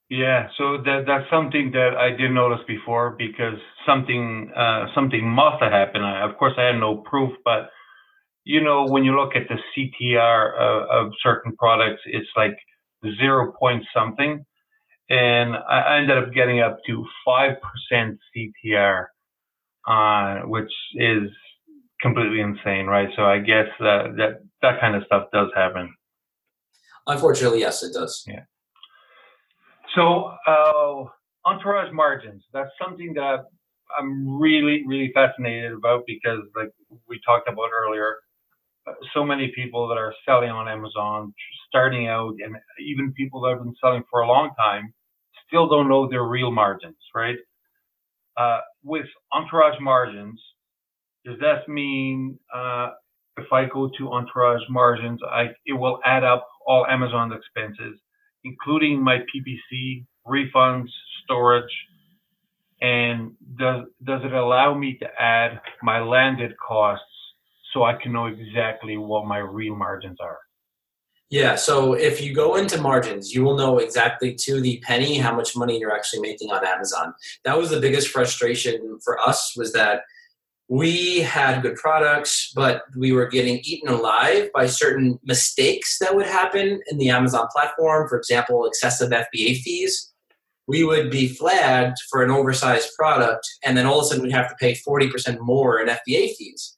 Yeah, 0.09 0.47
so 0.57 0.77
that 0.77 1.03
that's 1.05 1.29
something 1.29 1.69
that 1.73 1.91
I 1.95 2.17
did 2.17 2.31
notice 2.31 2.65
before 2.67 3.11
because 3.15 3.59
something 3.85 4.51
uh, 4.55 4.87
something 4.95 5.23
must 5.23 5.61
have 5.61 5.71
happened. 5.71 6.03
I, 6.03 6.27
of 6.27 6.35
course, 6.39 6.53
I 6.57 6.63
had 6.63 6.79
no 6.79 6.97
proof, 6.97 7.31
but 7.45 7.69
you 8.43 8.63
know, 8.63 8.87
when 8.87 9.03
you 9.03 9.15
look 9.15 9.35
at 9.35 9.43
the 9.49 9.57
CTR 9.69 10.57
of, 10.57 10.89
of 10.89 11.13
certain 11.21 11.55
products, 11.57 12.01
it's 12.07 12.29
like 12.35 12.57
zero 13.21 13.53
point 13.59 13.83
something, 13.95 14.43
and 15.11 15.55
I 15.55 15.99
ended 15.99 16.17
up 16.17 16.33
getting 16.33 16.59
up 16.59 16.79
to 16.87 17.05
five 17.23 17.51
percent 17.61 18.17
CTR, 18.35 19.05
uh, 19.87 20.47
which 20.47 20.73
is 20.95 21.29
completely 22.03 22.41
insane, 22.41 22.85
right? 22.85 23.09
So 23.15 23.23
I 23.23 23.39
guess 23.39 23.67
that 23.79 24.13
that 24.17 24.43
that 24.61 24.79
kind 24.79 24.95
of 24.95 25.03
stuff 25.05 25.29
does 25.33 25.49
happen. 25.55 25.91
Unfortunately, 27.07 27.61
yes, 27.61 27.81
it 27.81 27.93
does. 27.93 28.23
Yeah. 28.27 28.43
So 29.95 30.31
uh, 30.47 31.05
entourage 31.49 31.91
margins. 31.91 32.43
That's 32.53 32.69
something 32.83 33.13
that 33.15 33.45
I'm 33.97 34.39
really 34.39 34.83
really 34.85 35.11
fascinated 35.15 35.71
about 35.71 36.03
because, 36.05 36.41
like 36.55 36.69
we 37.07 37.19
talked 37.25 37.49
about 37.49 37.69
earlier, 37.73 38.17
so 39.13 39.23
many 39.23 39.51
people 39.55 39.87
that 39.87 39.97
are 39.97 40.13
selling 40.25 40.49
on 40.51 40.67
Amazon, 40.67 41.33
starting 41.67 42.07
out, 42.07 42.35
and 42.43 42.55
even 42.79 43.13
people 43.13 43.41
that 43.41 43.51
have 43.55 43.63
been 43.63 43.75
selling 43.81 44.03
for 44.11 44.21
a 44.21 44.27
long 44.27 44.51
time, 44.57 44.93
still 45.47 45.67
don't 45.67 45.87
know 45.87 46.07
their 46.09 46.23
real 46.23 46.51
margins, 46.51 46.97
right? 47.15 47.37
Uh, 48.35 48.59
with 48.83 49.05
entourage 49.31 49.79
margins, 49.79 50.41
does 51.25 51.39
that 51.39 51.67
mean 51.67 52.37
uh, 52.53 52.91
if 53.37 53.51
I 53.51 53.65
go 53.65 53.89
to 53.97 54.11
Entourage 54.11 54.61
margins, 54.69 55.19
I 55.29 55.49
it 55.65 55.73
will 55.73 55.99
add 56.05 56.23
up 56.23 56.47
all 56.67 56.85
Amazon's 56.85 57.33
expenses, 57.33 57.99
including 58.43 59.01
my 59.01 59.19
PPC, 59.19 60.05
refunds, 60.27 60.89
storage, 61.23 61.73
and 62.81 63.31
does 63.57 63.85
does 64.03 64.21
it 64.23 64.33
allow 64.33 64.73
me 64.73 64.97
to 64.97 65.07
add 65.19 65.61
my 65.81 65.99
landed 65.99 66.53
costs 66.57 67.05
so 67.73 67.83
I 67.83 67.93
can 67.93 68.13
know 68.13 68.27
exactly 68.27 68.97
what 68.97 69.25
my 69.25 69.39
real 69.39 69.75
margins 69.75 70.19
are? 70.19 70.39
Yeah, 71.29 71.55
so 71.55 71.93
if 71.93 72.21
you 72.21 72.31
go 72.31 72.57
into 72.57 72.79
margins, 72.79 73.33
you 73.33 73.43
will 73.43 73.57
know 73.57 73.79
exactly 73.79 74.35
to 74.35 74.61
the 74.61 74.79
penny 74.81 75.17
how 75.17 75.35
much 75.35 75.55
money 75.55 75.79
you're 75.79 75.95
actually 75.95 76.19
making 76.19 76.51
on 76.51 76.63
Amazon. 76.63 77.15
That 77.43 77.57
was 77.57 77.71
the 77.71 77.79
biggest 77.79 78.09
frustration 78.09 78.99
for 79.03 79.19
us 79.19 79.55
was 79.57 79.73
that 79.73 80.01
we 80.69 81.19
had 81.19 81.61
good 81.61 81.75
products, 81.75 82.51
but 82.55 82.83
we 82.97 83.11
were 83.11 83.27
getting 83.27 83.59
eaten 83.63 83.89
alive 83.89 84.49
by 84.53 84.65
certain 84.65 85.19
mistakes 85.23 85.97
that 85.99 86.15
would 86.15 86.25
happen 86.25 86.79
in 86.87 86.97
the 86.97 87.09
Amazon 87.09 87.47
platform. 87.51 88.07
For 88.07 88.17
example, 88.17 88.65
excessive 88.65 89.11
FBA 89.11 89.57
fees. 89.57 90.11
We 90.65 90.85
would 90.85 91.11
be 91.11 91.27
flagged 91.27 91.97
for 92.09 92.23
an 92.23 92.31
oversized 92.31 92.89
product, 92.97 93.45
and 93.65 93.77
then 93.77 93.85
all 93.85 93.99
of 93.99 94.05
a 94.05 94.07
sudden 94.07 94.23
we'd 94.23 94.31
have 94.31 94.47
to 94.47 94.55
pay 94.55 94.73
40% 94.73 95.39
more 95.41 95.79
in 95.79 95.89
FBA 95.89 96.35
fees. 96.37 96.73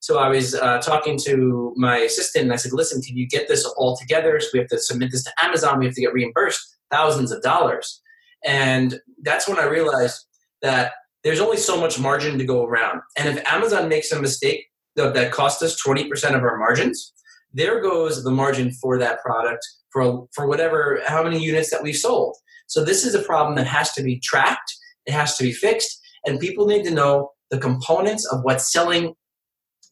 So 0.00 0.18
I 0.18 0.28
was 0.28 0.54
uh, 0.54 0.78
talking 0.80 1.18
to 1.24 1.72
my 1.76 1.98
assistant, 1.98 2.44
and 2.44 2.52
I 2.52 2.56
said, 2.56 2.72
"Listen, 2.72 3.00
can 3.00 3.16
you 3.16 3.26
get 3.26 3.48
this 3.48 3.64
all 3.64 3.96
together? 3.96 4.38
So 4.40 4.48
we 4.52 4.58
have 4.58 4.68
to 4.68 4.78
submit 4.78 5.10
this 5.10 5.24
to 5.24 5.32
Amazon. 5.42 5.78
We 5.78 5.86
have 5.86 5.94
to 5.94 6.00
get 6.02 6.12
reimbursed 6.12 6.76
thousands 6.90 7.32
of 7.32 7.42
dollars." 7.42 8.02
And 8.44 9.00
that's 9.22 9.48
when 9.48 9.58
I 9.58 9.64
realized 9.64 10.24
that 10.62 10.92
there's 11.24 11.40
only 11.40 11.56
so 11.56 11.78
much 11.78 11.98
margin 11.98 12.38
to 12.38 12.44
go 12.44 12.64
around. 12.64 13.00
And 13.16 13.28
if 13.28 13.44
Amazon 13.46 13.88
makes 13.88 14.10
a 14.12 14.20
mistake 14.20 14.66
that 14.96 15.32
costs 15.32 15.62
us 15.62 15.80
20% 15.82 16.34
of 16.34 16.42
our 16.42 16.58
margins, 16.58 17.12
there 17.52 17.80
goes 17.80 18.22
the 18.22 18.30
margin 18.30 18.70
for 18.72 18.98
that 18.98 19.20
product 19.20 19.66
for, 19.92 20.26
for 20.34 20.46
whatever, 20.46 21.00
how 21.06 21.22
many 21.22 21.42
units 21.42 21.70
that 21.70 21.82
we've 21.82 21.96
sold. 21.96 22.36
So 22.66 22.84
this 22.84 23.04
is 23.04 23.14
a 23.14 23.22
problem 23.22 23.56
that 23.56 23.66
has 23.66 23.92
to 23.94 24.02
be 24.02 24.20
tracked, 24.20 24.72
it 25.06 25.12
has 25.12 25.36
to 25.36 25.42
be 25.42 25.52
fixed, 25.52 26.00
and 26.24 26.38
people 26.38 26.66
need 26.66 26.84
to 26.84 26.90
know 26.90 27.32
the 27.50 27.58
components 27.58 28.26
of 28.26 28.40
what's 28.42 28.70
selling 28.70 29.14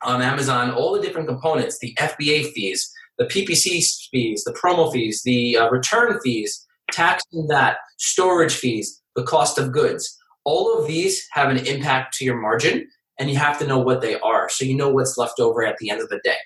on 0.02 0.22
Amazon, 0.22 0.70
all 0.70 0.92
the 0.92 1.02
different 1.02 1.26
components, 1.26 1.78
the 1.80 1.94
FBA 1.98 2.52
fees, 2.52 2.88
the 3.18 3.24
PPC 3.24 3.82
fees, 4.10 4.44
the 4.44 4.52
promo 4.52 4.92
fees, 4.92 5.22
the 5.24 5.56
uh, 5.56 5.68
return 5.70 6.18
fees, 6.22 6.64
tax 6.92 7.24
that, 7.48 7.78
storage 7.98 8.54
fees, 8.54 9.02
the 9.16 9.24
cost 9.24 9.58
of 9.58 9.72
goods. 9.72 10.16
All 10.48 10.78
of 10.78 10.86
these 10.86 11.28
have 11.32 11.50
an 11.50 11.58
impact 11.58 12.16
to 12.16 12.24
your 12.24 12.40
margin, 12.40 12.88
and 13.18 13.28
you 13.28 13.36
have 13.36 13.58
to 13.58 13.66
know 13.66 13.80
what 13.80 14.00
they 14.00 14.18
are 14.20 14.48
so 14.48 14.64
you 14.64 14.74
know 14.74 14.88
what's 14.88 15.18
left 15.18 15.40
over 15.40 15.62
at 15.62 15.76
the 15.76 15.90
end 15.90 16.00
of 16.00 16.08
the 16.08 16.22
day. 16.24 16.38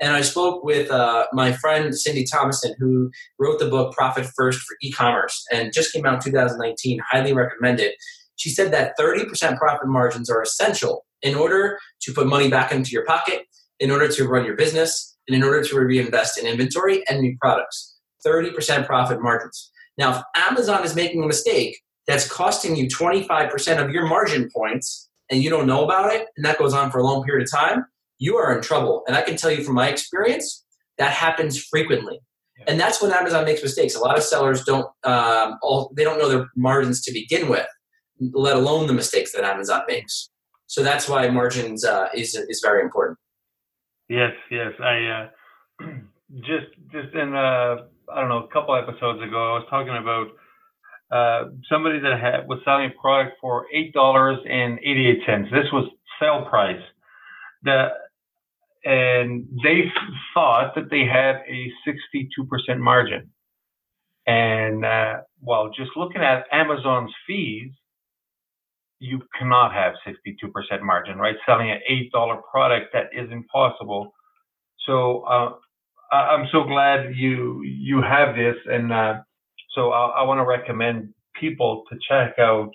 And 0.00 0.12
I 0.12 0.22
spoke 0.22 0.64
with 0.64 0.90
uh, 0.90 1.26
my 1.32 1.52
friend 1.52 1.94
Cyndi 1.94 2.24
Thomason, 2.28 2.74
who 2.80 3.12
wrote 3.38 3.60
the 3.60 3.68
book 3.68 3.94
Profit 3.94 4.26
First 4.34 4.58
for 4.58 4.76
E-commerce 4.82 5.40
and 5.52 5.72
just 5.72 5.92
came 5.92 6.04
out 6.04 6.14
in 6.14 6.32
2019. 6.32 6.98
Highly 7.08 7.32
recommended. 7.32 7.92
She 8.34 8.50
said 8.50 8.72
that 8.72 8.94
30% 8.98 9.56
profit 9.56 9.86
margins 9.86 10.28
are 10.28 10.42
essential 10.42 11.04
in 11.22 11.36
order 11.36 11.78
to 12.02 12.12
put 12.12 12.26
money 12.26 12.50
back 12.50 12.72
into 12.72 12.90
your 12.90 13.06
pocket, 13.06 13.44
in 13.78 13.92
order 13.92 14.08
to 14.08 14.26
run 14.26 14.44
your 14.44 14.56
business, 14.56 15.16
and 15.28 15.36
in 15.36 15.44
order 15.44 15.62
to 15.62 15.78
reinvest 15.78 16.40
in 16.40 16.46
inventory 16.48 17.04
and 17.08 17.20
new 17.20 17.36
products. 17.40 17.94
30% 18.26 18.84
profit 18.84 19.22
margins. 19.22 19.70
Now, 19.96 20.18
if 20.18 20.22
Amazon 20.50 20.82
is 20.82 20.96
making 20.96 21.22
a 21.22 21.28
mistake 21.28 21.78
that's 22.06 22.30
costing 22.30 22.76
you 22.76 22.86
25% 22.88 23.82
of 23.82 23.90
your 23.90 24.06
margin 24.06 24.50
points 24.54 25.08
and 25.30 25.42
you 25.42 25.50
don't 25.50 25.66
know 25.66 25.84
about 25.84 26.12
it, 26.12 26.28
and 26.36 26.44
that 26.44 26.58
goes 26.58 26.74
on 26.74 26.90
for 26.90 26.98
a 26.98 27.04
long 27.04 27.24
period 27.24 27.46
of 27.46 27.50
time, 27.50 27.84
you 28.18 28.36
are 28.36 28.54
in 28.54 28.62
trouble. 28.62 29.02
And 29.06 29.16
I 29.16 29.22
can 29.22 29.36
tell 29.36 29.50
you 29.50 29.64
from 29.64 29.74
my 29.74 29.88
experience, 29.88 30.64
that 30.98 31.12
happens 31.12 31.62
frequently. 31.62 32.20
Yeah. 32.58 32.64
And 32.68 32.80
that's 32.80 33.02
when 33.02 33.10
Amazon 33.10 33.44
makes 33.44 33.62
mistakes. 33.62 33.94
A 33.94 34.00
lot 34.00 34.16
of 34.16 34.22
sellers 34.22 34.64
don't, 34.64 34.86
um, 35.04 35.58
all, 35.62 35.92
they 35.96 36.04
don't 36.04 36.18
know 36.18 36.28
their 36.28 36.48
margins 36.56 37.02
to 37.02 37.12
begin 37.12 37.48
with, 37.48 37.66
let 38.20 38.56
alone 38.56 38.86
the 38.86 38.92
mistakes 38.92 39.32
that 39.32 39.44
Amazon 39.44 39.82
makes. 39.88 40.30
So 40.66 40.82
that's 40.82 41.08
why 41.08 41.28
margins 41.28 41.84
uh, 41.84 42.08
is 42.14 42.34
is 42.34 42.60
very 42.60 42.82
important. 42.82 43.18
Yes, 44.08 44.32
yes. 44.50 44.72
I 44.80 45.28
uh, 45.80 45.86
just 46.40 46.66
just 46.90 47.14
in 47.14 47.34
uh, 47.34 47.76
I 48.12 48.20
don't 48.20 48.28
know 48.28 48.44
a 48.44 48.48
couple 48.48 48.74
episodes 48.74 49.22
ago, 49.22 49.54
I 49.54 49.58
was 49.58 49.66
talking 49.70 49.96
about 49.96 50.28
uh, 51.14 51.44
somebody 51.70 52.00
that 52.00 52.20
had, 52.20 52.48
was 52.48 52.60
selling 52.66 52.90
a 52.96 53.00
product 53.02 53.38
for 53.40 53.66
eight 53.74 53.94
dollars 53.94 54.38
and 54.50 54.80
eighty 54.80 55.08
eight 55.08 55.20
cents. 55.26 55.48
This 55.52 55.72
was 55.72 55.88
sale 56.20 56.46
price. 56.50 56.82
The 57.64 57.90
and 58.84 59.46
they 59.64 59.84
thought 60.34 60.74
that 60.76 60.90
they 60.90 61.06
had 61.06 61.42
a 61.48 61.72
62% 61.86 62.78
margin. 62.78 63.30
And 64.26 64.84
uh, 64.84 65.14
well, 65.42 65.70
just 65.76 65.92
looking 65.96 66.22
at 66.22 66.44
Amazon's 66.52 67.12
fees, 67.26 67.72
you 69.00 69.20
cannot 69.38 69.72
have 69.74 69.94
62% 70.06 70.82
margin, 70.82 71.18
right? 71.18 71.36
Selling 71.46 71.70
an 71.70 71.80
$8 72.14 72.40
product, 72.50 72.92
that 72.94 73.06
is 73.12 73.30
impossible. 73.32 74.14
So 74.86 75.22
uh, 75.22 75.50
I'm 76.12 76.48
so 76.52 76.64
glad 76.64 77.14
you 77.16 77.62
you 77.64 78.02
have 78.02 78.36
this, 78.36 78.56
and 78.66 78.92
uh, 78.92 79.14
so 79.74 79.90
I, 79.90 80.20
I 80.20 80.22
want 80.22 80.38
to 80.38 80.44
recommend 80.44 81.12
people 81.38 81.84
to 81.90 81.98
check 82.08 82.38
out 82.38 82.70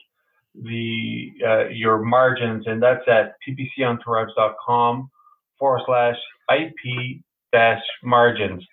the 0.56 1.32
uh, 1.46 1.68
your 1.70 2.00
margins, 2.04 2.66
and 2.68 2.82
that's 2.82 3.08
at 3.08 3.36
ppcentourage.com 3.48 5.10
forward 5.58 5.82
slash 5.86 6.16
IP 6.50 7.22
dash 7.52 7.82
margins. 8.04 8.66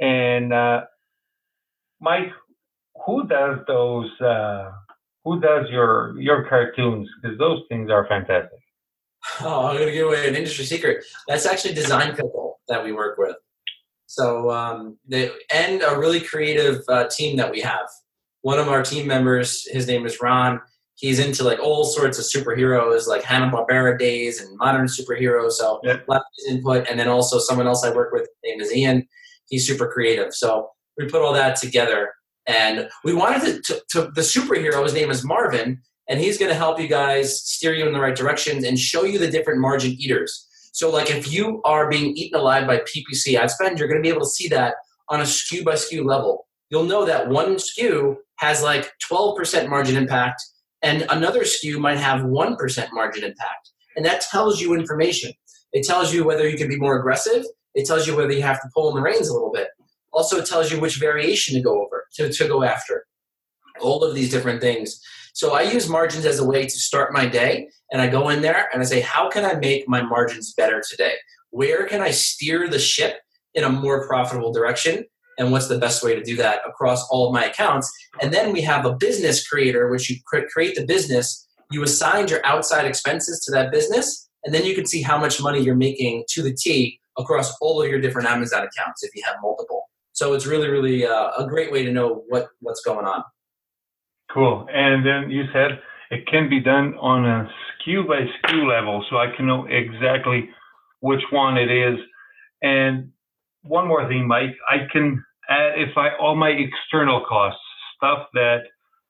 And 0.00 0.52
uh, 0.52 0.82
Mike, 2.00 2.30
who 3.06 3.26
does 3.26 3.58
those? 3.66 4.10
Uh, 4.20 4.70
who 5.24 5.40
does 5.40 5.66
your 5.70 6.18
your 6.20 6.48
cartoons? 6.48 7.08
Because 7.20 7.38
those 7.38 7.60
things 7.68 7.90
are 7.90 8.06
fantastic. 8.08 8.58
Oh, 9.42 9.66
I'm 9.66 9.76
gonna 9.76 9.92
give 9.92 10.06
away 10.06 10.28
an 10.28 10.36
industry 10.36 10.64
secret. 10.64 11.04
That's 11.28 11.44
actually 11.44 11.74
Design 11.74 12.14
Pickle 12.14 12.60
that 12.68 12.82
we 12.82 12.92
work 12.92 13.18
with. 13.18 13.36
So 14.10 14.50
um, 14.50 14.98
they 15.06 15.30
and 15.52 15.82
a 15.82 15.98
really 15.98 16.20
creative 16.20 16.82
uh, 16.88 17.06
team 17.08 17.36
that 17.36 17.50
we 17.50 17.60
have. 17.60 17.86
One 18.42 18.58
of 18.58 18.68
our 18.68 18.82
team 18.82 19.06
members, 19.06 19.66
his 19.70 19.86
name 19.86 20.06
is 20.06 20.20
Ron 20.20 20.60
he's 21.00 21.18
into 21.18 21.42
like 21.42 21.58
all 21.58 21.84
sorts 21.84 22.18
of 22.18 22.24
superheroes, 22.24 23.08
like 23.08 23.22
Hanna 23.22 23.50
Barbera 23.50 23.98
days 23.98 24.40
and 24.40 24.56
modern 24.58 24.86
superheroes. 24.86 25.52
So 25.52 25.80
left 26.06 26.26
his 26.36 26.54
input, 26.54 26.86
and 26.88 27.00
then 27.00 27.08
also 27.08 27.38
someone 27.38 27.66
else 27.66 27.84
I 27.84 27.92
work 27.92 28.12
with, 28.12 28.28
name 28.44 28.60
is 28.60 28.72
Ian. 28.72 29.08
He's 29.48 29.66
super 29.66 29.88
creative. 29.88 30.34
So 30.34 30.68
we 30.98 31.08
put 31.08 31.22
all 31.22 31.32
that 31.32 31.56
together, 31.56 32.12
and 32.46 32.88
we 33.02 33.14
wanted 33.14 33.40
to, 33.42 33.62
to, 33.62 33.82
to 33.92 34.12
the 34.14 34.20
superhero. 34.20 34.82
His 34.84 34.94
name 34.94 35.10
is 35.10 35.24
Marvin, 35.24 35.80
and 36.08 36.20
he's 36.20 36.36
going 36.36 36.50
to 36.50 36.56
help 36.56 36.78
you 36.78 36.86
guys 36.86 37.42
steer 37.42 37.74
you 37.74 37.86
in 37.86 37.94
the 37.94 38.00
right 38.00 38.14
directions 38.14 38.64
and 38.64 38.78
show 38.78 39.04
you 39.04 39.18
the 39.18 39.30
different 39.30 39.60
margin 39.60 39.92
eaters. 39.92 40.46
So, 40.72 40.90
like 40.90 41.10
if 41.10 41.32
you 41.32 41.60
are 41.64 41.88
being 41.90 42.16
eaten 42.16 42.38
alive 42.38 42.66
by 42.66 42.78
PPC 42.78 43.34
ad 43.34 43.50
spend, 43.50 43.78
you're 43.78 43.88
going 43.88 44.02
to 44.02 44.06
be 44.06 44.08
able 44.08 44.20
to 44.20 44.30
see 44.30 44.48
that 44.48 44.74
on 45.08 45.20
a 45.20 45.24
SKU 45.24 45.64
by 45.64 45.74
SKU 45.74 46.04
level. 46.04 46.46
You'll 46.70 46.84
know 46.84 47.04
that 47.04 47.28
one 47.28 47.56
SKU 47.56 48.16
has 48.36 48.62
like 48.62 48.90
12% 49.10 49.68
margin 49.68 49.96
impact 49.96 50.42
and 50.82 51.06
another 51.10 51.40
SKU 51.40 51.78
might 51.78 51.98
have 51.98 52.22
1% 52.22 52.88
margin 52.92 53.24
impact. 53.24 53.70
And 53.96 54.04
that 54.06 54.22
tells 54.22 54.60
you 54.60 54.74
information. 54.74 55.32
It 55.72 55.84
tells 55.86 56.12
you 56.12 56.24
whether 56.24 56.48
you 56.48 56.56
can 56.56 56.68
be 56.68 56.76
more 56.76 56.98
aggressive. 56.98 57.44
It 57.74 57.86
tells 57.86 58.06
you 58.06 58.16
whether 58.16 58.32
you 58.32 58.42
have 58.42 58.60
to 58.62 58.68
pull 58.74 58.88
in 58.88 58.96
the 58.96 59.02
reins 59.02 59.28
a 59.28 59.32
little 59.32 59.52
bit. 59.52 59.68
Also, 60.12 60.38
it 60.38 60.46
tells 60.46 60.72
you 60.72 60.80
which 60.80 60.98
variation 60.98 61.54
to 61.54 61.60
go 61.60 61.84
over, 61.84 62.06
to, 62.14 62.32
to 62.32 62.48
go 62.48 62.62
after. 62.62 63.06
All 63.80 64.02
of 64.02 64.14
these 64.14 64.30
different 64.30 64.60
things. 64.60 65.00
So 65.34 65.54
I 65.54 65.62
use 65.62 65.88
margins 65.88 66.26
as 66.26 66.38
a 66.38 66.44
way 66.44 66.64
to 66.64 66.70
start 66.70 67.12
my 67.12 67.26
day. 67.26 67.68
And 67.92 68.00
I 68.00 68.08
go 68.08 68.28
in 68.28 68.42
there 68.42 68.68
and 68.72 68.82
I 68.82 68.84
say, 68.84 69.00
how 69.00 69.28
can 69.28 69.44
I 69.44 69.54
make 69.54 69.88
my 69.88 70.02
margins 70.02 70.54
better 70.54 70.82
today? 70.88 71.14
Where 71.50 71.86
can 71.86 72.00
I 72.00 72.10
steer 72.10 72.68
the 72.68 72.78
ship 72.78 73.20
in 73.54 73.64
a 73.64 73.70
more 73.70 74.06
profitable 74.06 74.52
direction? 74.52 75.04
and 75.40 75.50
what's 75.50 75.68
the 75.68 75.78
best 75.78 76.04
way 76.04 76.14
to 76.14 76.22
do 76.22 76.36
that 76.36 76.60
across 76.68 77.08
all 77.08 77.26
of 77.26 77.32
my 77.32 77.46
accounts. 77.46 77.90
And 78.20 78.32
then 78.32 78.52
we 78.52 78.60
have 78.60 78.84
a 78.84 78.94
business 78.94 79.48
creator, 79.48 79.88
which 79.88 80.10
you 80.10 80.16
create 80.26 80.76
the 80.76 80.84
business, 80.84 81.48
you 81.70 81.82
assign 81.82 82.28
your 82.28 82.44
outside 82.44 82.84
expenses 82.84 83.42
to 83.46 83.52
that 83.52 83.72
business, 83.72 84.28
and 84.44 84.54
then 84.54 84.64
you 84.64 84.74
can 84.74 84.84
see 84.84 85.00
how 85.00 85.18
much 85.18 85.40
money 85.40 85.60
you're 85.60 85.74
making 85.74 86.24
to 86.30 86.42
the 86.42 86.52
T 86.52 87.00
across 87.18 87.56
all 87.60 87.82
of 87.82 87.88
your 87.88 88.00
different 88.00 88.28
Amazon 88.28 88.64
accounts 88.64 89.02
if 89.02 89.14
you 89.14 89.22
have 89.24 89.36
multiple. 89.42 89.84
So 90.12 90.34
it's 90.34 90.46
really, 90.46 90.68
really 90.68 91.06
uh, 91.06 91.30
a 91.38 91.46
great 91.46 91.72
way 91.72 91.84
to 91.84 91.92
know 91.92 92.24
what, 92.28 92.48
what's 92.60 92.82
going 92.82 93.06
on. 93.06 93.24
Cool. 94.32 94.66
And 94.72 95.04
then 95.04 95.30
you 95.30 95.44
said 95.52 95.80
it 96.10 96.26
can 96.26 96.48
be 96.48 96.60
done 96.60 96.94
on 96.94 97.24
a 97.24 97.50
SKU 97.86 98.06
by 98.06 98.20
SKU 98.20 98.68
level, 98.68 99.04
so 99.10 99.16
I 99.16 99.28
can 99.36 99.46
know 99.46 99.66
exactly 99.66 100.48
which 101.00 101.22
one 101.30 101.56
it 101.56 101.70
is. 101.70 101.98
And 102.62 103.10
one 103.62 103.88
more 103.88 104.08
thing, 104.08 104.26
Mike, 104.28 104.56
I 104.68 104.86
can 104.92 105.24
add 105.48 105.72
if 105.76 105.96
I 105.96 106.10
all 106.20 106.36
my 106.36 106.50
external 106.50 107.24
costs, 107.28 107.60
stuff 107.96 108.26
that 108.34 108.60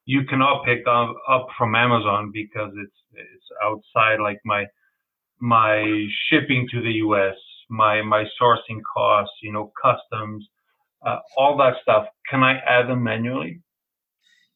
you 0.07 0.25
cannot 0.25 0.65
pick 0.65 0.87
up, 0.89 1.15
up 1.29 1.49
from 1.59 1.75
Amazon 1.75 2.31
because 2.33 2.73
it's 2.83 2.97
it's 3.15 3.47
outside 3.63 4.21
like 4.21 4.41
my 4.45 4.67
my 5.41 6.07
shipping 6.29 6.69
to 6.73 6.81
the 6.83 6.93
US, 7.07 7.37
my 7.69 8.03
my 8.03 8.25
sourcing 8.41 8.81
costs, 8.95 9.35
you 9.43 9.53
know, 9.53 9.73
customs, 9.83 10.49
uh, 11.07 11.19
all 11.37 11.57
that 11.59 11.75
stuff. 11.83 12.07
Can 12.31 12.43
I 12.43 12.59
add 12.59 12.89
them 12.89 13.03
manually? 13.03 13.61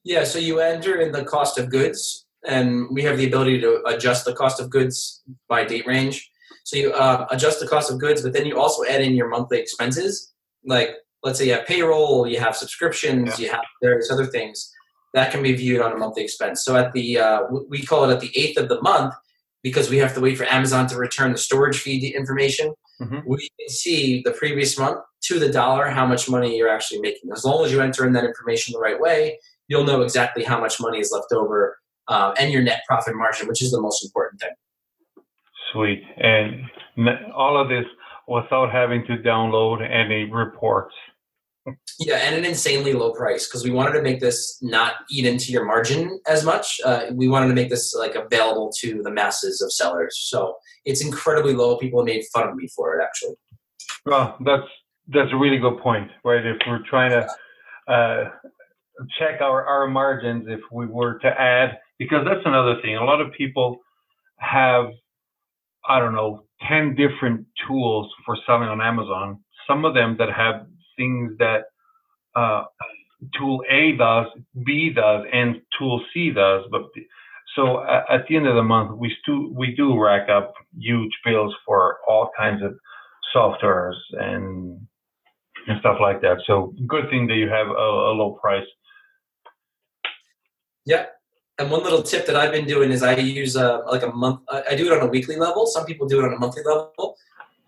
Yeah, 0.05 0.23
so 0.23 0.39
you 0.39 0.59
enter 0.59 1.01
in 1.01 1.11
the 1.11 1.25
cost 1.25 1.57
of 1.57 1.69
goods, 1.69 2.25
and 2.47 2.87
we 2.91 3.01
have 3.01 3.17
the 3.17 3.27
ability 3.27 3.59
to 3.61 3.81
adjust 3.87 4.23
the 4.23 4.33
cost 4.33 4.61
of 4.61 4.69
goods 4.69 5.23
by 5.49 5.65
date 5.65 5.85
range. 5.87 6.31
So 6.63 6.77
you 6.77 6.93
uh, 6.93 7.25
adjust 7.31 7.59
the 7.59 7.67
cost 7.67 7.91
of 7.91 7.99
goods, 7.99 8.21
but 8.21 8.31
then 8.31 8.45
you 8.45 8.57
also 8.59 8.85
add 8.85 9.01
in 9.01 9.15
your 9.15 9.27
monthly 9.29 9.59
expenses, 9.59 10.31
like 10.63 10.91
let's 11.23 11.39
say 11.39 11.47
you 11.47 11.53
have 11.53 11.65
payroll, 11.65 12.27
you 12.27 12.39
have 12.39 12.55
subscriptions, 12.55 13.39
yeah. 13.39 13.45
you 13.45 13.51
have 13.51 13.63
various 13.81 14.11
other 14.11 14.27
things 14.27 14.71
that 15.15 15.31
can 15.31 15.41
be 15.41 15.53
viewed 15.53 15.81
on 15.81 15.91
a 15.91 15.97
monthly 15.97 16.23
expense. 16.23 16.63
So 16.63 16.75
at 16.75 16.93
the 16.93 17.17
uh, 17.17 17.41
we 17.69 17.81
call 17.81 18.07
it 18.07 18.13
at 18.13 18.19
the 18.19 18.31
eighth 18.37 18.57
of 18.57 18.69
the 18.69 18.81
month 18.81 19.13
because 19.63 19.89
we 19.89 19.97
have 19.97 20.13
to 20.13 20.21
wait 20.21 20.37
for 20.37 20.45
Amazon 20.45 20.85
to 20.87 20.97
return 20.97 21.31
the 21.31 21.37
storage 21.39 21.79
fee 21.79 22.13
information. 22.15 22.73
Mm-hmm. 23.01 23.19
We 23.25 23.49
can 23.59 23.69
see 23.69 24.21
the 24.23 24.31
previous 24.31 24.77
month 24.77 24.99
to 25.23 25.39
the 25.39 25.51
dollar 25.51 25.87
how 25.87 26.05
much 26.05 26.29
money 26.29 26.55
you're 26.55 26.69
actually 26.69 27.01
making. 27.01 27.31
As 27.31 27.43
long 27.43 27.65
as 27.65 27.71
you 27.71 27.81
enter 27.81 28.05
in 28.05 28.13
that 28.13 28.23
information 28.23 28.73
the 28.73 28.79
right 28.79 28.99
way, 28.99 29.39
you'll 29.67 29.83
know 29.83 30.01
exactly 30.01 30.43
how 30.43 30.59
much 30.59 30.79
money 30.79 30.99
is 30.99 31.11
left 31.11 31.31
over 31.31 31.77
um, 32.07 32.33
and 32.39 32.51
your 32.51 32.61
net 32.61 32.81
profit 32.87 33.15
margin, 33.15 33.47
which 33.47 33.61
is 33.61 33.71
the 33.71 33.81
most 33.81 34.03
important 34.03 34.41
thing. 34.41 34.53
Sweet. 35.71 36.03
And 36.17 36.69
all 37.35 37.59
of 37.59 37.69
this 37.69 37.85
without 38.27 38.71
having 38.71 39.05
to 39.05 39.17
download 39.17 39.87
any 39.87 40.29
reports. 40.31 40.93
Yeah, 41.99 42.17
and 42.17 42.35
an 42.35 42.45
insanely 42.45 42.93
low 42.93 43.11
price 43.11 43.47
because 43.47 43.63
we 43.63 43.71
wanted 43.71 43.93
to 43.93 44.01
make 44.03 44.19
this 44.19 44.59
not 44.61 44.95
eat 45.09 45.25
into 45.25 45.51
your 45.51 45.65
margin 45.65 46.19
as 46.27 46.43
much. 46.43 46.79
Uh, 46.85 47.07
we 47.11 47.27
wanted 47.27 47.47
to 47.47 47.55
make 47.55 47.69
this 47.69 47.95
like 47.95 48.13
available 48.13 48.71
to 48.81 49.01
the 49.01 49.09
masses 49.09 49.61
of 49.61 49.71
sellers. 49.71 50.15
So 50.29 50.55
it's 50.85 51.03
incredibly 51.03 51.53
low. 51.53 51.77
People 51.77 52.03
made 52.03 52.23
fun 52.31 52.47
of 52.47 52.55
me 52.55 52.67
for 52.75 52.99
it, 52.99 53.03
actually. 53.03 53.35
Well, 54.05 54.37
that's 54.45 54.67
that's 55.07 55.31
a 55.31 55.37
really 55.37 55.57
good 55.57 55.79
point, 55.79 56.11
right? 56.23 56.45
If 56.45 56.57
we're 56.67 56.83
trying 56.87 57.11
to 57.11 57.27
uh, 57.91 58.29
check 59.19 59.41
our 59.41 59.65
our 59.65 59.87
margins, 59.87 60.45
if 60.47 60.61
we 60.71 60.85
were 60.85 61.19
to 61.19 61.27
add, 61.27 61.79
because 61.99 62.25
that's 62.25 62.45
another 62.45 62.81
thing. 62.81 62.95
A 62.95 63.03
lot 63.03 63.21
of 63.21 63.31
people 63.33 63.79
have, 64.37 64.87
I 65.87 65.99
don't 65.99 66.13
know, 66.13 66.43
10 66.67 66.95
different 66.95 67.45
tools 67.67 68.11
for 68.25 68.37
selling 68.45 68.69
on 68.69 68.81
Amazon. 68.81 69.39
Some 69.67 69.85
of 69.85 69.93
them 69.93 70.15
that 70.19 70.29
have 70.31 70.67
things 70.97 71.33
that 71.39 71.63
uh, 72.35 72.65
tool 73.37 73.61
A 73.69 73.93
does, 73.97 74.27
B 74.65 74.91
does, 74.95 75.25
and 75.31 75.61
tool 75.77 76.03
C 76.13 76.31
does. 76.31 76.65
But 76.71 76.83
so 77.55 77.83
at 77.83 78.27
the 78.27 78.35
end 78.35 78.47
of 78.47 78.55
the 78.55 78.63
month, 78.63 78.97
we 78.97 79.15
stu- 79.21 79.53
we 79.55 79.75
do 79.75 79.99
rack 79.99 80.29
up 80.29 80.53
huge 80.77 81.11
bills 81.23 81.53
for 81.65 81.97
all 82.07 82.29
kinds 82.37 82.61
of 82.63 82.73
softwares 83.35 83.95
and 84.13 84.81
and 85.67 85.79
stuff 85.79 85.97
like 86.01 86.21
that. 86.21 86.37
So 86.45 86.73
good 86.87 87.09
thing 87.09 87.27
that 87.27 87.35
you 87.35 87.49
have 87.49 87.67
a, 87.67 87.71
a 87.71 88.13
low 88.13 88.37
price. 88.41 88.65
Yeah. 90.85 91.05
And 91.57 91.71
one 91.71 91.83
little 91.83 92.03
tip 92.03 92.25
that 92.25 92.35
I've 92.35 92.51
been 92.51 92.65
doing 92.67 92.91
is 92.91 93.01
I 93.01 93.15
use 93.15 93.55
a, 93.55 93.81
like 93.89 94.03
a 94.03 94.11
month. 94.11 94.41
I 94.49 94.75
do 94.75 94.91
it 94.91 94.97
on 94.97 95.07
a 95.07 95.09
weekly 95.09 95.37
level. 95.37 95.65
Some 95.65 95.85
people 95.85 96.07
do 96.07 96.19
it 96.19 96.25
on 96.25 96.33
a 96.33 96.37
monthly 96.37 96.63
level. 96.63 97.15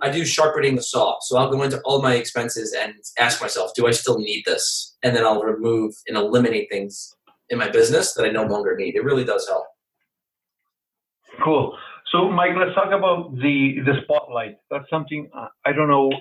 I 0.01 0.09
do 0.11 0.25
sharpening 0.25 0.75
the 0.75 0.83
saw. 0.83 1.17
So 1.21 1.37
I'll 1.37 1.49
go 1.49 1.63
into 1.63 1.81
all 1.81 2.01
my 2.01 2.15
expenses 2.15 2.75
and 2.77 2.93
ask 3.17 3.41
myself, 3.41 3.71
do 3.75 3.87
I 3.87 3.91
still 3.91 4.19
need 4.19 4.43
this? 4.45 4.95
And 5.03 5.15
then 5.15 5.25
I'll 5.25 5.41
remove 5.41 5.95
and 6.07 6.17
eliminate 6.17 6.69
things 6.69 7.15
in 7.49 7.57
my 7.57 7.69
business 7.69 8.13
that 8.13 8.25
I 8.25 8.29
no 8.29 8.43
longer 8.43 8.75
need. 8.75 8.95
It 8.95 9.03
really 9.03 9.23
does 9.23 9.47
help. 9.47 9.65
Cool. 11.43 11.77
So, 12.11 12.29
Mike, 12.29 12.51
let's 12.57 12.75
talk 12.75 12.91
about 12.91 13.35
the 13.35 13.79
the 13.85 14.01
spotlight. 14.03 14.57
That's 14.71 14.89
something 14.89 15.29
uh, 15.35 15.47
I 15.65 15.73
don't 15.73 15.89
know. 15.89 16.11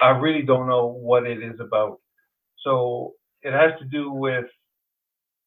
I 0.00 0.10
really 0.10 0.42
don't 0.42 0.68
know 0.68 0.86
what 0.86 1.26
it 1.26 1.42
is 1.42 1.58
about. 1.60 2.00
So 2.64 3.14
it 3.42 3.52
has 3.52 3.78
to 3.78 3.84
do 3.86 4.10
with 4.10 4.46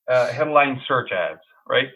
uh, 0.10 0.28
headline 0.28 0.82
search 0.88 1.12
ads, 1.12 1.39
right? 1.68 1.88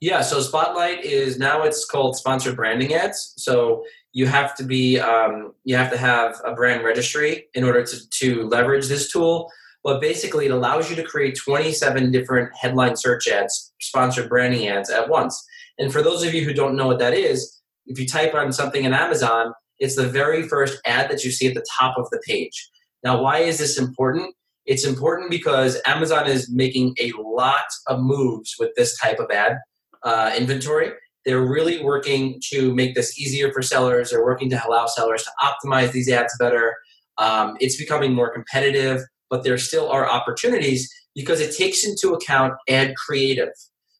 Yeah. 0.00 0.22
So 0.22 0.40
Spotlight 0.40 1.04
is 1.04 1.38
now 1.38 1.62
it's 1.62 1.84
called 1.84 2.16
sponsored 2.16 2.56
branding 2.56 2.94
ads. 2.94 3.34
So 3.36 3.84
you 4.12 4.26
have 4.26 4.54
to 4.56 4.64
be 4.64 4.98
um, 5.00 5.54
you 5.64 5.76
have 5.76 5.90
to 5.90 5.98
have 5.98 6.40
a 6.44 6.54
brand 6.54 6.84
registry 6.84 7.46
in 7.54 7.64
order 7.64 7.84
to, 7.84 8.10
to 8.10 8.48
leverage 8.48 8.86
this 8.86 9.10
tool. 9.10 9.50
But 9.84 10.00
basically, 10.00 10.46
it 10.46 10.50
allows 10.50 10.90
you 10.90 10.96
to 10.96 11.04
create 11.04 11.36
27 11.36 12.10
different 12.10 12.50
headline 12.56 12.96
search 12.96 13.28
ads, 13.28 13.72
sponsored 13.80 14.28
branding 14.28 14.68
ads 14.68 14.90
at 14.90 15.08
once. 15.08 15.44
And 15.78 15.92
for 15.92 16.02
those 16.02 16.24
of 16.24 16.34
you 16.34 16.44
who 16.44 16.52
don't 16.52 16.76
know 16.76 16.86
what 16.86 16.98
that 16.98 17.14
is, 17.14 17.60
if 17.86 17.98
you 17.98 18.06
type 18.06 18.34
on 18.34 18.52
something 18.52 18.84
in 18.84 18.92
Amazon, 18.92 19.54
it's 19.78 19.94
the 19.94 20.08
very 20.08 20.42
first 20.48 20.80
ad 20.84 21.10
that 21.10 21.24
you 21.24 21.30
see 21.30 21.46
at 21.46 21.54
the 21.54 21.64
top 21.78 21.96
of 21.96 22.10
the 22.10 22.20
page. 22.26 22.70
Now, 23.04 23.22
why 23.22 23.38
is 23.38 23.58
this 23.58 23.78
important? 23.78 24.34
It's 24.68 24.84
important 24.84 25.30
because 25.30 25.80
Amazon 25.86 26.26
is 26.26 26.50
making 26.52 26.94
a 27.00 27.10
lot 27.18 27.64
of 27.86 28.02
moves 28.02 28.54
with 28.58 28.70
this 28.76 28.98
type 28.98 29.18
of 29.18 29.30
ad 29.30 29.56
uh, 30.02 30.30
inventory. 30.36 30.92
They're 31.24 31.40
really 31.40 31.82
working 31.82 32.38
to 32.50 32.74
make 32.74 32.94
this 32.94 33.18
easier 33.18 33.50
for 33.50 33.62
sellers. 33.62 34.10
They're 34.10 34.24
working 34.24 34.50
to 34.50 34.62
allow 34.68 34.84
sellers 34.84 35.24
to 35.24 35.30
optimize 35.40 35.92
these 35.92 36.10
ads 36.10 36.36
better. 36.38 36.76
Um, 37.16 37.56
it's 37.60 37.78
becoming 37.78 38.12
more 38.12 38.30
competitive, 38.30 39.00
but 39.30 39.42
there 39.42 39.56
still 39.56 39.88
are 39.88 40.06
opportunities 40.06 40.86
because 41.14 41.40
it 41.40 41.56
takes 41.56 41.82
into 41.82 42.12
account 42.12 42.52
ad 42.68 42.94
creative. 42.94 43.48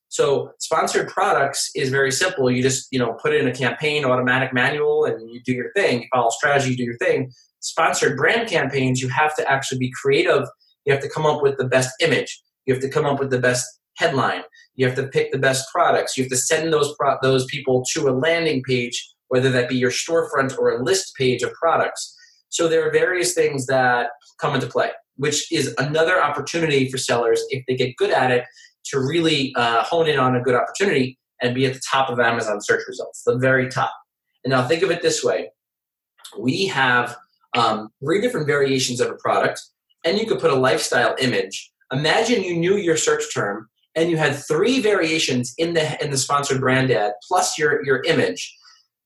So 0.08 0.52
sponsored 0.58 1.08
products 1.08 1.70
is 1.74 1.90
very 1.90 2.10
simple. 2.10 2.50
You 2.50 2.62
just 2.62 2.88
you 2.90 2.98
know 2.98 3.14
put 3.22 3.34
in 3.34 3.46
a 3.46 3.54
campaign, 3.54 4.04
automatic 4.04 4.52
manual, 4.52 5.04
and 5.04 5.30
you 5.30 5.40
do 5.44 5.52
your 5.52 5.72
thing. 5.72 6.02
You 6.02 6.08
follow 6.12 6.30
strategy, 6.30 6.70
you 6.70 6.76
do 6.76 6.84
your 6.84 6.96
thing. 6.98 7.30
Sponsored 7.60 8.16
brand 8.16 8.48
campaigns, 8.48 9.00
you 9.00 9.08
have 9.08 9.34
to 9.36 9.50
actually 9.50 9.78
be 9.78 9.92
creative. 10.02 10.44
You 10.84 10.92
have 10.92 11.02
to 11.02 11.08
come 11.08 11.26
up 11.26 11.42
with 11.42 11.58
the 11.58 11.66
best 11.66 11.90
image. 12.00 12.40
You 12.66 12.74
have 12.74 12.82
to 12.82 12.88
come 12.88 13.04
up 13.04 13.18
with 13.18 13.30
the 13.30 13.40
best 13.40 13.66
headline. 13.96 14.42
You 14.76 14.86
have 14.86 14.96
to 14.96 15.08
pick 15.08 15.32
the 15.32 15.38
best 15.38 15.66
products. 15.72 16.16
You 16.16 16.24
have 16.24 16.30
to 16.30 16.36
send 16.36 16.72
those 16.72 16.94
pro- 16.98 17.18
those 17.20 17.44
people 17.46 17.84
to 17.92 18.08
a 18.08 18.12
landing 18.12 18.62
page, 18.62 19.14
whether 19.28 19.50
that 19.50 19.68
be 19.68 19.76
your 19.76 19.90
storefront 19.90 20.56
or 20.58 20.70
a 20.70 20.82
list 20.82 21.14
page 21.16 21.42
of 21.42 21.52
products. 21.52 22.14
So 22.48 22.68
there 22.68 22.86
are 22.86 22.92
various 22.92 23.34
things 23.34 23.66
that 23.66 24.10
come 24.40 24.54
into 24.54 24.68
play, 24.68 24.92
which 25.16 25.52
is 25.52 25.74
another 25.76 26.22
opportunity 26.22 26.88
for 26.90 26.96
sellers 26.96 27.42
if 27.50 27.64
they 27.66 27.76
get 27.76 27.96
good 27.96 28.10
at 28.10 28.30
it 28.30 28.44
to 28.90 29.00
really 29.00 29.54
uh, 29.56 29.82
hone 29.84 30.08
in 30.08 30.18
on 30.18 30.36
a 30.36 30.40
good 30.40 30.54
opportunity 30.54 31.18
and 31.40 31.54
be 31.54 31.66
at 31.66 31.74
the 31.74 31.80
top 31.90 32.10
of 32.10 32.18
Amazon 32.18 32.58
search 32.60 32.82
results, 32.88 33.22
the 33.24 33.38
very 33.38 33.68
top. 33.68 33.92
And 34.44 34.50
now 34.52 34.66
think 34.66 34.82
of 34.82 34.90
it 34.90 35.02
this 35.02 35.22
way 35.22 35.50
we 36.38 36.66
have 36.66 37.16
um, 37.56 37.88
three 38.00 38.20
different 38.20 38.46
variations 38.46 39.00
of 39.00 39.10
a 39.10 39.14
product, 39.14 39.62
and 40.04 40.18
you 40.18 40.26
could 40.26 40.40
put 40.40 40.50
a 40.50 40.56
lifestyle 40.56 41.16
image. 41.18 41.72
Imagine 41.92 42.42
you 42.42 42.56
knew 42.56 42.76
your 42.76 42.96
search 42.96 43.32
term 43.32 43.68
and 43.94 44.10
you 44.10 44.16
had 44.16 44.36
three 44.36 44.80
variations 44.80 45.54
in 45.58 45.74
the 45.74 46.04
in 46.04 46.10
the 46.10 46.18
sponsored 46.18 46.60
brand 46.60 46.90
ad 46.90 47.12
plus 47.26 47.58
your 47.58 47.84
your 47.84 48.02
image. 48.04 48.54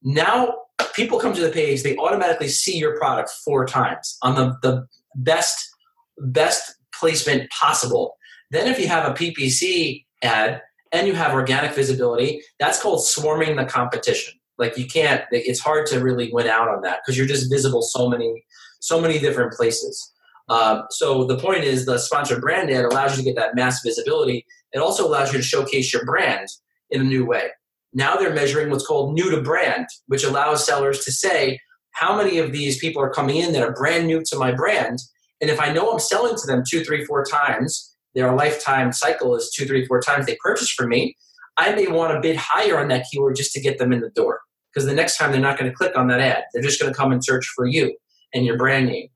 Now 0.02 0.54
people 0.94 1.18
come 1.18 1.32
to 1.32 1.40
the 1.40 1.50
page, 1.50 1.82
they 1.82 1.96
automatically 1.96 2.48
see 2.48 2.76
your 2.76 2.96
product 2.98 3.30
four 3.44 3.66
times 3.66 4.18
on 4.22 4.34
the, 4.34 4.56
the 4.62 4.86
best 5.14 5.70
best 6.18 6.74
placement 6.98 7.50
possible. 7.50 8.16
Then 8.52 8.68
if 8.68 8.78
you 8.78 8.86
have 8.86 9.10
a 9.10 9.14
PPC 9.14 10.04
ad 10.22 10.60
and 10.92 11.08
you 11.08 11.14
have 11.14 11.32
organic 11.32 11.72
visibility, 11.72 12.42
that's 12.60 12.80
called 12.80 13.04
swarming 13.04 13.56
the 13.56 13.64
competition. 13.64 14.34
Like 14.58 14.76
you 14.76 14.86
can't, 14.86 15.24
it's 15.32 15.58
hard 15.58 15.86
to 15.86 16.00
really 16.00 16.30
win 16.32 16.46
out 16.46 16.68
on 16.68 16.82
that 16.82 17.00
because 17.00 17.16
you're 17.16 17.26
just 17.26 17.50
visible 17.50 17.80
so 17.80 18.08
many, 18.08 18.44
so 18.80 19.00
many 19.00 19.18
different 19.18 19.54
places. 19.54 20.12
Um, 20.50 20.82
so 20.90 21.24
the 21.24 21.38
point 21.38 21.64
is 21.64 21.86
the 21.86 21.98
sponsored 21.98 22.42
brand 22.42 22.70
ad 22.70 22.84
allows 22.84 23.12
you 23.12 23.24
to 23.24 23.28
get 23.28 23.36
that 23.36 23.54
mass 23.54 23.82
visibility. 23.82 24.44
It 24.72 24.80
also 24.80 25.08
allows 25.08 25.32
you 25.32 25.38
to 25.38 25.44
showcase 25.44 25.90
your 25.90 26.04
brand 26.04 26.48
in 26.90 27.00
a 27.00 27.04
new 27.04 27.24
way. 27.24 27.48
Now 27.94 28.16
they're 28.16 28.34
measuring 28.34 28.68
what's 28.68 28.86
called 28.86 29.14
new 29.14 29.30
to 29.30 29.40
brand, 29.40 29.86
which 30.08 30.24
allows 30.24 30.66
sellers 30.66 31.04
to 31.06 31.12
say 31.12 31.58
how 31.92 32.16
many 32.16 32.38
of 32.38 32.52
these 32.52 32.78
people 32.78 33.02
are 33.02 33.10
coming 33.10 33.36
in 33.36 33.52
that 33.52 33.62
are 33.62 33.72
brand 33.72 34.06
new 34.06 34.22
to 34.26 34.36
my 34.36 34.52
brand. 34.52 34.98
And 35.40 35.50
if 35.50 35.58
I 35.58 35.72
know 35.72 35.90
I'm 35.90 35.98
selling 35.98 36.36
to 36.36 36.46
them 36.46 36.64
two, 36.68 36.84
three, 36.84 37.04
four 37.04 37.24
times, 37.24 37.91
their 38.14 38.34
lifetime 38.34 38.92
cycle 38.92 39.34
is 39.34 39.52
two, 39.54 39.66
three, 39.66 39.86
four 39.86 40.00
times 40.00 40.26
they 40.26 40.36
purchase 40.42 40.70
from 40.70 40.88
me, 40.88 41.16
I 41.56 41.74
may 41.74 41.86
want 41.86 42.12
to 42.12 42.20
bid 42.20 42.36
higher 42.36 42.78
on 42.78 42.88
that 42.88 43.06
keyword 43.10 43.36
just 43.36 43.52
to 43.52 43.60
get 43.60 43.78
them 43.78 43.92
in 43.92 44.00
the 44.00 44.10
door. 44.10 44.40
Because 44.72 44.86
the 44.86 44.94
next 44.94 45.18
time 45.18 45.32
they're 45.32 45.40
not 45.40 45.58
going 45.58 45.70
to 45.70 45.76
click 45.76 45.96
on 45.96 46.08
that 46.08 46.20
ad. 46.20 46.44
They're 46.52 46.62
just 46.62 46.80
going 46.80 46.92
to 46.92 46.96
come 46.96 47.12
and 47.12 47.22
search 47.22 47.46
for 47.54 47.66
you 47.66 47.94
and 48.32 48.46
your 48.46 48.56
brand 48.56 48.86
name. 48.86 49.08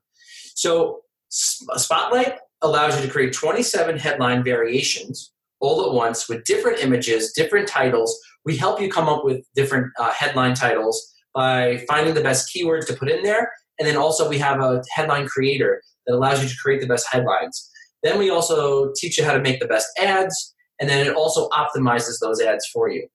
So 0.55 1.01
Spotlight 1.29 2.35
allows 2.61 2.99
you 2.99 3.05
to 3.05 3.11
create 3.11 3.33
27 3.33 3.97
headline 3.97 4.43
variations 4.43 5.31
all 5.59 5.85
at 5.85 5.93
once 5.93 6.29
with 6.29 6.43
different 6.43 6.79
images, 6.79 7.33
different 7.33 7.67
titles. 7.67 8.17
We 8.45 8.55
help 8.57 8.79
you 8.79 8.89
come 8.89 9.09
up 9.09 9.25
with 9.25 9.43
different 9.55 9.91
uh, 9.99 10.11
headline 10.11 10.53
titles 10.53 11.13
by 11.33 11.83
finding 11.87 12.13
the 12.13 12.21
best 12.21 12.49
keywords 12.55 12.85
to 12.87 12.93
put 12.93 13.09
in 13.09 13.23
there. 13.23 13.51
And 13.79 13.87
then 13.87 13.97
also, 13.97 14.29
we 14.29 14.37
have 14.39 14.61
a 14.61 14.83
headline 14.91 15.27
creator 15.27 15.81
that 16.05 16.15
allows 16.15 16.41
you 16.41 16.49
to 16.49 16.55
create 16.61 16.81
the 16.81 16.87
best 16.87 17.07
headlines. 17.11 17.69
Then 18.07 18.17
we 18.17 18.29
also 18.29 18.91
teach 18.95 19.17
you 19.17 19.25
how 19.25 19.33
to 19.33 19.41
make 19.41 19.59
the 19.59 19.67
best 19.67 19.87
ads, 19.99 20.55
and 20.79 20.89
then 20.89 21.05
it 21.05 21.13
also 21.13 21.49
optimizes 21.49 22.19
those 22.21 22.41
ads 22.41 22.65
for 22.73 22.89
you. 22.89 23.07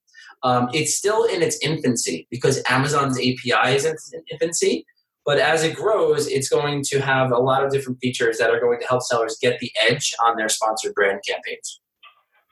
Um, 0.43 0.69
it's 0.75 0.95
still 0.97 1.25
in 1.25 1.41
its 1.41 1.59
infancy 1.63 2.27
because 2.31 2.63
Amazon's 2.69 3.19
API 3.19 3.75
is 3.75 3.85
in 3.85 3.97
infancy, 4.31 4.85
but 5.25 5.39
as 5.39 5.63
it 5.63 5.77
grows, 5.77 6.27
it's 6.27 6.49
going 6.49 6.83
to 6.89 6.99
have 7.01 7.31
a 7.31 7.39
lot 7.39 7.65
of 7.65 7.71
different 7.71 8.01
features 8.03 8.39
that 8.39 8.51
are 8.51 8.61
going 8.61 8.81
to 8.81 8.87
help 8.87 9.03
sellers 9.03 9.39
get 9.41 9.61
the 9.61 9.71
edge 9.89 10.13
on 10.27 10.37
their 10.37 10.49
sponsored 10.49 10.95
brand 10.95 11.21
campaigns. 11.27 11.81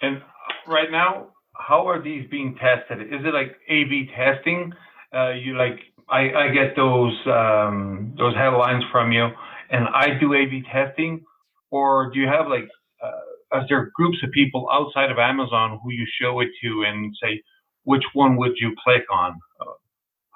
And 0.01 0.22
right 0.66 0.91
now, 0.91 1.28
how 1.55 1.86
are 1.88 2.03
these 2.03 2.26
being 2.30 2.57
tested? 2.57 3.03
Is 3.03 3.20
it 3.24 3.34
like 3.34 3.57
A/B 3.68 4.09
testing? 4.16 4.72
Uh, 5.14 5.32
you 5.32 5.59
like 5.59 5.80
I, 6.09 6.20
I 6.45 6.49
get 6.55 6.74
those 6.74 7.16
um, 7.26 8.14
those 8.16 8.34
headlines 8.34 8.84
from 8.91 9.12
you, 9.12 9.28
and 9.70 9.88
I 9.88 10.18
do 10.18 10.32
A/B 10.32 10.62
testing, 10.72 11.24
or 11.71 12.11
do 12.12 12.21
you 12.21 12.27
have 12.27 12.49
like 12.49 12.68
uh, 13.03 13.61
is 13.61 13.68
there 13.68 13.91
groups 13.95 14.18
of 14.23 14.31
people 14.31 14.68
outside 14.73 15.11
of 15.11 15.18
Amazon 15.18 15.81
who 15.83 15.93
you 15.93 16.07
show 16.21 16.41
it 16.41 16.49
to 16.62 16.85
and 16.87 17.14
say 17.23 17.43
which 17.85 18.05
one 18.12 18.37
would 18.37 18.53
you 18.57 18.75
click 18.85 19.05
on? 19.12 19.39
Uh, 19.61 19.73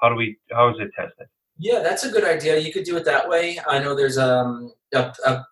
how 0.01 0.09
do 0.09 0.15
we 0.15 0.37
how 0.51 0.71
is 0.71 0.77
it 0.81 0.91
tested? 0.97 1.27
Yeah, 1.57 1.81
that's 1.81 2.05
a 2.05 2.11
good 2.11 2.25
idea. 2.25 2.59
You 2.59 2.73
could 2.73 2.85
do 2.85 2.97
it 2.97 3.05
that 3.05 3.29
way. 3.29 3.61
I 3.69 3.79
know 3.79 3.95
there's 3.95 4.19
um, 4.19 4.73
a, 4.93 5.13
a, 5.25 5.45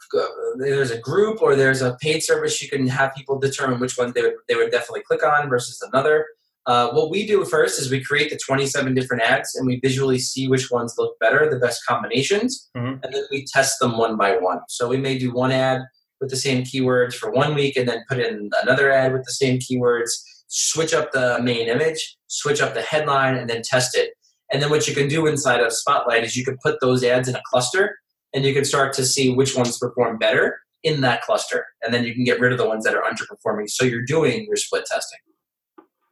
there's 0.59 0.91
a 0.91 0.99
group 0.99 1.41
or 1.41 1.55
there's 1.55 1.80
a 1.80 1.97
paid 2.01 2.24
service 2.24 2.61
you 2.61 2.68
can 2.68 2.89
have 2.89 3.14
people 3.14 3.39
determine 3.39 3.78
which 3.78 3.97
one 3.97 4.12
they 4.12 4.22
would, 4.22 4.35
they 4.49 4.57
would 4.57 4.72
definitely 4.72 5.03
click 5.03 5.24
on 5.24 5.49
versus 5.49 5.80
another. 5.93 6.26
Uh, 6.66 6.90
what 6.90 7.10
we 7.10 7.26
do 7.26 7.44
first 7.44 7.80
is 7.80 7.90
we 7.90 8.02
create 8.02 8.30
the 8.30 8.38
27 8.46 8.94
different 8.94 9.22
ads 9.22 9.54
and 9.56 9.66
we 9.66 9.80
visually 9.80 10.18
see 10.18 10.46
which 10.46 10.70
ones 10.70 10.94
look 10.96 11.18
better, 11.18 11.50
the 11.50 11.58
best 11.58 11.84
combinations, 11.86 12.70
mm-hmm. 12.76 13.02
and 13.02 13.14
then 13.14 13.24
we 13.30 13.44
test 13.52 13.80
them 13.80 13.98
one 13.98 14.16
by 14.16 14.36
one. 14.36 14.60
So 14.68 14.88
we 14.88 14.96
may 14.96 15.18
do 15.18 15.32
one 15.32 15.50
ad 15.50 15.82
with 16.20 16.30
the 16.30 16.36
same 16.36 16.62
keywords 16.62 17.14
for 17.14 17.32
one 17.32 17.54
week 17.54 17.76
and 17.76 17.88
then 17.88 18.04
put 18.08 18.20
in 18.20 18.48
another 18.62 18.92
ad 18.92 19.12
with 19.12 19.24
the 19.24 19.32
same 19.32 19.58
keywords, 19.58 20.10
switch 20.46 20.94
up 20.94 21.10
the 21.10 21.40
main 21.42 21.68
image, 21.68 22.16
switch 22.28 22.60
up 22.60 22.74
the 22.74 22.82
headline, 22.82 23.34
and 23.34 23.50
then 23.50 23.62
test 23.64 23.96
it. 23.96 24.12
And 24.52 24.62
then 24.62 24.70
what 24.70 24.86
you 24.86 24.94
can 24.94 25.08
do 25.08 25.26
inside 25.26 25.60
of 25.60 25.72
Spotlight 25.72 26.22
is 26.22 26.36
you 26.36 26.44
can 26.44 26.58
put 26.62 26.78
those 26.80 27.02
ads 27.02 27.26
in 27.26 27.34
a 27.34 27.42
cluster 27.46 27.96
and 28.32 28.44
you 28.44 28.54
can 28.54 28.64
start 28.64 28.92
to 28.94 29.04
see 29.04 29.34
which 29.34 29.56
ones 29.56 29.78
perform 29.78 30.18
better 30.18 30.60
in 30.84 31.00
that 31.00 31.22
cluster. 31.22 31.66
And 31.82 31.92
then 31.92 32.04
you 32.04 32.14
can 32.14 32.22
get 32.24 32.38
rid 32.38 32.52
of 32.52 32.58
the 32.58 32.68
ones 32.68 32.84
that 32.84 32.94
are 32.94 33.02
underperforming. 33.02 33.68
So 33.68 33.84
you're 33.84 34.04
doing 34.04 34.44
your 34.44 34.56
split 34.56 34.84
testing. 34.86 35.18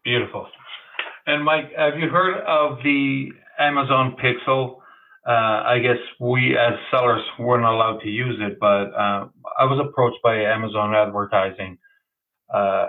Beautiful. 0.04 0.46
And 1.26 1.44
Mike, 1.44 1.72
have 1.76 1.98
you 1.98 2.08
heard 2.08 2.40
of 2.46 2.78
the 2.82 3.28
Amazon 3.58 4.16
Pixel? 4.22 4.76
Uh, 5.28 5.62
I 5.66 5.78
guess 5.80 5.98
we 6.18 6.56
as 6.56 6.72
sellers 6.90 7.22
weren't 7.38 7.64
allowed 7.64 8.00
to 8.00 8.08
use 8.08 8.36
it, 8.40 8.58
but 8.58 8.86
uh, 8.94 9.28
I 9.58 9.64
was 9.64 9.86
approached 9.86 10.16
by 10.24 10.36
Amazon 10.36 10.94
Advertising, 10.94 11.76
uh, 12.52 12.86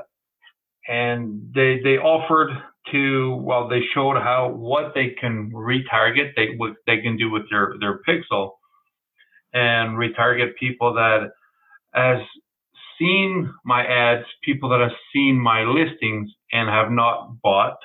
and 0.88 1.52
they 1.54 1.82
they 1.84 1.98
offered 1.98 2.52
to 2.94 3.36
well, 3.36 3.68
they 3.68 3.82
showed 3.94 4.16
how 4.16 4.50
what 4.50 4.94
they 4.96 5.10
can 5.20 5.52
retarget, 5.54 6.32
they 6.38 6.56
what 6.56 6.74
they 6.88 7.02
can 7.02 7.18
do 7.18 7.30
with 7.30 7.44
their 7.52 7.76
their 7.82 8.00
Pixel, 8.08 8.52
and 9.54 9.98
retarget 9.98 10.56
people 10.58 10.94
that 10.94 11.32
has 11.94 12.20
seen 13.02 13.54
my 13.66 13.86
ads, 13.86 14.28
people 14.46 14.70
that 14.70 14.82
have 14.82 14.98
seen 15.14 15.40
my 15.40 15.64
listings 15.64 16.32
and 16.54 16.70
have 16.70 16.92
not 16.92 17.42
bought 17.44 17.78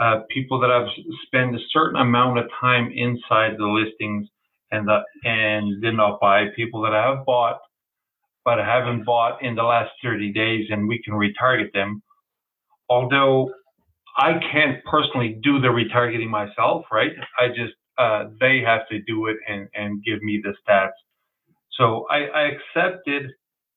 uh, 0.00 0.22
people 0.30 0.60
that 0.60 0.70
have 0.70 0.88
spent 1.26 1.54
a 1.56 1.60
certain 1.72 2.00
amount 2.00 2.38
of 2.38 2.46
time 2.60 2.92
inside 2.94 3.52
the 3.58 3.66
listings 3.66 4.28
and 4.72 4.88
the, 4.88 5.00
and 5.24 5.82
did 5.82 5.94
not 5.94 6.20
buy, 6.20 6.46
people 6.56 6.82
that 6.82 6.92
have 6.92 7.24
bought 7.26 7.58
but 8.44 8.58
haven't 8.58 9.04
bought 9.04 9.42
in 9.42 9.54
the 9.54 9.62
last 9.62 9.92
30 10.02 10.32
days, 10.32 10.66
and 10.70 10.88
we 10.88 11.02
can 11.04 11.14
retarget 11.14 11.72
them. 11.74 12.02
Although 12.90 13.50
I 14.18 14.34
can't 14.52 14.84
personally 14.84 15.38
do 15.42 15.60
the 15.60 15.68
retargeting 15.68 16.28
myself, 16.28 16.86
right? 16.92 17.12
I 17.40 17.48
just 17.48 17.74
uh, 17.98 18.26
they 18.40 18.60
have 18.66 18.88
to 18.90 19.00
do 19.02 19.26
it 19.28 19.36
and 19.48 19.68
and 19.74 20.02
give 20.04 20.22
me 20.22 20.42
the 20.42 20.54
stats. 20.66 20.90
So 21.78 22.06
I, 22.10 22.26
I 22.26 22.52
accepted 22.52 23.30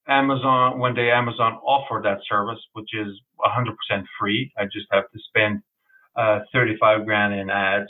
Amazon 0.07 0.79
when 0.79 0.95
they 0.95 1.11
Amazon 1.11 1.53
offered 1.65 2.03
that 2.05 2.19
service, 2.29 2.59
which 2.73 2.89
is 2.93 3.07
100% 3.39 4.03
free. 4.19 4.51
I 4.57 4.65
just 4.65 4.87
have 4.91 5.09
to 5.11 5.19
spend 5.29 5.61
uh, 6.15 6.39
35 6.53 7.05
grand 7.05 7.33
in 7.33 7.49
ads. 7.49 7.89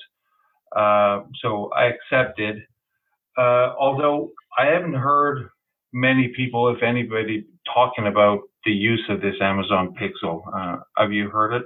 Uh, 0.76 1.24
so 1.42 1.72
I 1.76 1.86
accepted. 1.86 2.58
Uh, 3.38 3.74
although 3.80 4.32
I 4.58 4.68
haven't 4.68 4.94
heard 4.94 5.50
many 5.94 6.32
people, 6.36 6.74
if 6.74 6.84
anybody, 6.84 7.46
talking 7.74 8.08
about 8.08 8.40
the 8.66 8.72
use 8.72 9.04
of 9.10 9.22
this 9.22 9.36
Amazon 9.42 9.96
Pixel. 10.00 10.42
Uh, 10.54 10.78
have 10.98 11.12
you 11.12 11.30
heard 11.30 11.54
it? 11.54 11.64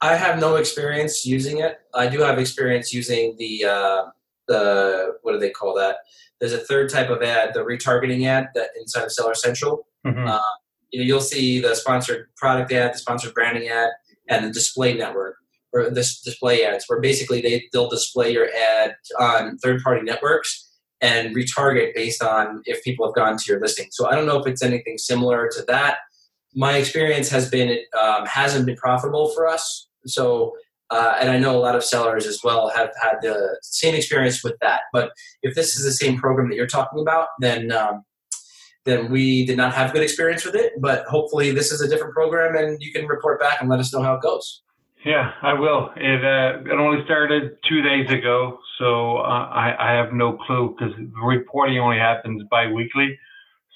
I 0.00 0.16
have 0.16 0.40
no 0.40 0.56
experience 0.56 1.24
using 1.24 1.58
it. 1.58 1.78
I 1.94 2.08
do 2.08 2.20
have 2.20 2.38
experience 2.38 2.92
using 2.92 3.36
the 3.38 3.64
uh, 3.64 4.04
the 4.48 5.16
what 5.22 5.32
do 5.32 5.38
they 5.38 5.50
call 5.50 5.74
that? 5.74 5.96
There's 6.40 6.52
a 6.52 6.58
third 6.58 6.90
type 6.90 7.10
of 7.10 7.22
ad, 7.22 7.54
the 7.54 7.60
retargeting 7.60 8.26
ad 8.26 8.48
that 8.54 8.70
inside 8.78 9.04
of 9.04 9.12
Seller 9.12 9.34
Central. 9.34 9.86
Mm-hmm. 10.06 10.26
Uh, 10.26 10.40
you 10.90 11.00
know, 11.00 11.06
you'll 11.06 11.20
see 11.20 11.60
the 11.60 11.74
sponsored 11.74 12.28
product 12.36 12.72
ad, 12.72 12.94
the 12.94 12.98
sponsored 12.98 13.34
branding 13.34 13.68
ad, 13.68 13.90
and 14.28 14.44
the 14.44 14.50
display 14.50 14.94
network 14.94 15.36
or 15.74 15.90
this 15.90 16.20
display 16.20 16.64
ads 16.64 16.84
where 16.86 17.00
basically 17.00 17.40
they, 17.40 17.68
they'll 17.72 17.90
display 17.90 18.32
your 18.32 18.48
ad 18.48 18.94
on 19.18 19.58
third 19.58 19.82
party 19.82 20.02
networks 20.02 20.70
and 21.00 21.34
retarget 21.34 21.94
based 21.94 22.22
on 22.22 22.62
if 22.64 22.82
people 22.84 23.04
have 23.06 23.14
gone 23.14 23.36
to 23.36 23.44
your 23.48 23.60
listing. 23.60 23.88
So 23.90 24.08
I 24.08 24.14
don't 24.14 24.26
know 24.26 24.38
if 24.38 24.46
it's 24.46 24.62
anything 24.62 24.96
similar 24.96 25.50
to 25.50 25.64
that. 25.66 25.98
My 26.54 26.76
experience 26.76 27.28
has 27.30 27.50
been 27.50 27.68
it 27.68 27.86
um, 28.00 28.24
hasn't 28.26 28.64
been 28.64 28.76
profitable 28.76 29.30
for 29.30 29.46
us. 29.48 29.88
So 30.06 30.54
uh, 30.94 31.16
and 31.20 31.28
I 31.28 31.38
know 31.38 31.56
a 31.56 31.58
lot 31.58 31.74
of 31.74 31.82
sellers 31.82 32.24
as 32.24 32.40
well 32.44 32.68
have 32.68 32.90
had 33.02 33.16
the 33.20 33.58
same 33.62 33.96
experience 33.96 34.44
with 34.44 34.56
that. 34.60 34.82
But 34.92 35.10
if 35.42 35.56
this 35.56 35.76
is 35.76 35.84
the 35.84 35.90
same 35.90 36.16
program 36.16 36.48
that 36.50 36.54
you're 36.54 36.68
talking 36.68 37.00
about, 37.00 37.28
then 37.40 37.72
um, 37.72 38.04
then 38.84 39.10
we 39.10 39.44
did 39.44 39.56
not 39.56 39.74
have 39.74 39.92
good 39.92 40.04
experience 40.04 40.44
with 40.44 40.54
it. 40.54 40.72
But 40.80 41.04
hopefully, 41.06 41.50
this 41.50 41.72
is 41.72 41.80
a 41.80 41.88
different 41.88 42.14
program, 42.14 42.54
and 42.54 42.80
you 42.80 42.92
can 42.92 43.06
report 43.06 43.40
back 43.40 43.60
and 43.60 43.68
let 43.68 43.80
us 43.80 43.92
know 43.92 44.02
how 44.02 44.14
it 44.14 44.22
goes. 44.22 44.62
Yeah, 45.04 45.32
I 45.42 45.54
will. 45.54 45.90
It 45.96 46.24
uh, 46.24 46.60
it 46.72 46.78
only 46.78 47.04
started 47.04 47.58
two 47.68 47.82
days 47.82 48.08
ago, 48.10 48.58
so 48.78 49.16
uh, 49.18 49.48
I 49.64 49.74
I 49.80 49.92
have 49.96 50.12
no 50.12 50.38
clue 50.46 50.76
because 50.78 50.94
reporting 51.20 51.78
only 51.80 51.98
happens 51.98 52.40
biweekly. 52.50 53.18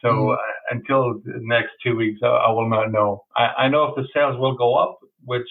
So 0.02 0.08
mm-hmm. 0.08 0.30
uh, 0.30 0.36
until 0.70 1.14
the 1.24 1.40
next 1.40 1.72
two 1.82 1.96
weeks, 1.96 2.20
I, 2.22 2.28
I 2.28 2.50
will 2.52 2.70
not 2.70 2.92
know. 2.92 3.24
I, 3.36 3.64
I 3.64 3.68
know 3.68 3.82
if 3.86 3.96
the 3.96 4.06
sales 4.14 4.38
will 4.38 4.56
go 4.56 4.76
up, 4.76 5.00
which 5.24 5.50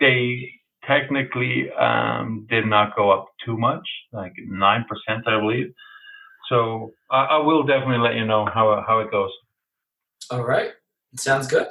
they 0.00 0.50
technically 0.86 1.70
um, 1.72 2.46
did 2.48 2.66
not 2.66 2.96
go 2.96 3.10
up 3.10 3.26
too 3.44 3.56
much, 3.56 3.86
like 4.12 4.32
nine 4.46 4.84
percent, 4.88 5.26
I 5.26 5.38
believe. 5.40 5.72
So 6.48 6.92
I, 7.10 7.24
I 7.24 7.36
will 7.38 7.64
definitely 7.64 7.98
let 7.98 8.14
you 8.14 8.24
know 8.24 8.46
how 8.46 8.84
how 8.86 9.00
it 9.00 9.10
goes. 9.10 9.30
All 10.30 10.44
right, 10.44 10.70
sounds 11.16 11.46
good. 11.46 11.66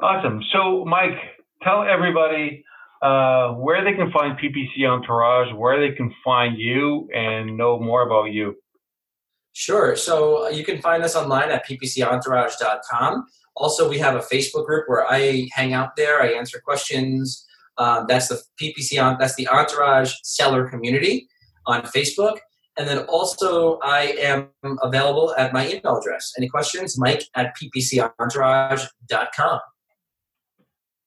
Awesome. 0.00 0.42
So, 0.52 0.84
Mike, 0.84 1.18
tell 1.62 1.82
everybody 1.84 2.64
uh, 3.00 3.52
where 3.52 3.84
they 3.84 3.92
can 3.92 4.10
find 4.10 4.38
PPC 4.38 4.88
Entourage, 4.88 5.52
where 5.54 5.80
they 5.80 5.94
can 5.94 6.12
find 6.24 6.58
you, 6.58 7.08
and 7.14 7.56
know 7.56 7.78
more 7.78 8.02
about 8.02 8.32
you. 8.32 8.56
Sure. 9.52 9.94
So 9.94 10.46
uh, 10.46 10.48
you 10.48 10.64
can 10.64 10.80
find 10.82 11.02
us 11.04 11.14
online 11.14 11.50
at 11.50 11.66
ppcentourage.com. 11.66 13.26
Also, 13.56 13.88
we 13.88 13.98
have 13.98 14.16
a 14.16 14.20
Facebook 14.20 14.66
group 14.66 14.88
where 14.88 15.10
I 15.10 15.48
hang 15.52 15.74
out 15.74 15.96
there. 15.96 16.20
I 16.20 16.32
answer 16.32 16.60
questions. 16.64 17.46
Um, 17.78 18.06
that's 18.08 18.28
the 18.28 18.40
PPC 18.60 19.02
on. 19.02 19.16
That's 19.18 19.36
the 19.36 19.48
Entourage 19.48 20.14
Seller 20.22 20.68
Community 20.68 21.28
on 21.66 21.82
Facebook. 21.82 22.38
And 22.76 22.88
then 22.88 22.98
also, 23.06 23.78
I 23.82 24.16
am 24.18 24.48
available 24.82 25.34
at 25.38 25.52
my 25.52 25.68
email 25.68 25.98
address. 25.98 26.32
Any 26.36 26.48
questions? 26.48 26.98
Mike 26.98 27.22
at 27.36 27.54
ppcentourage.com. 27.56 29.60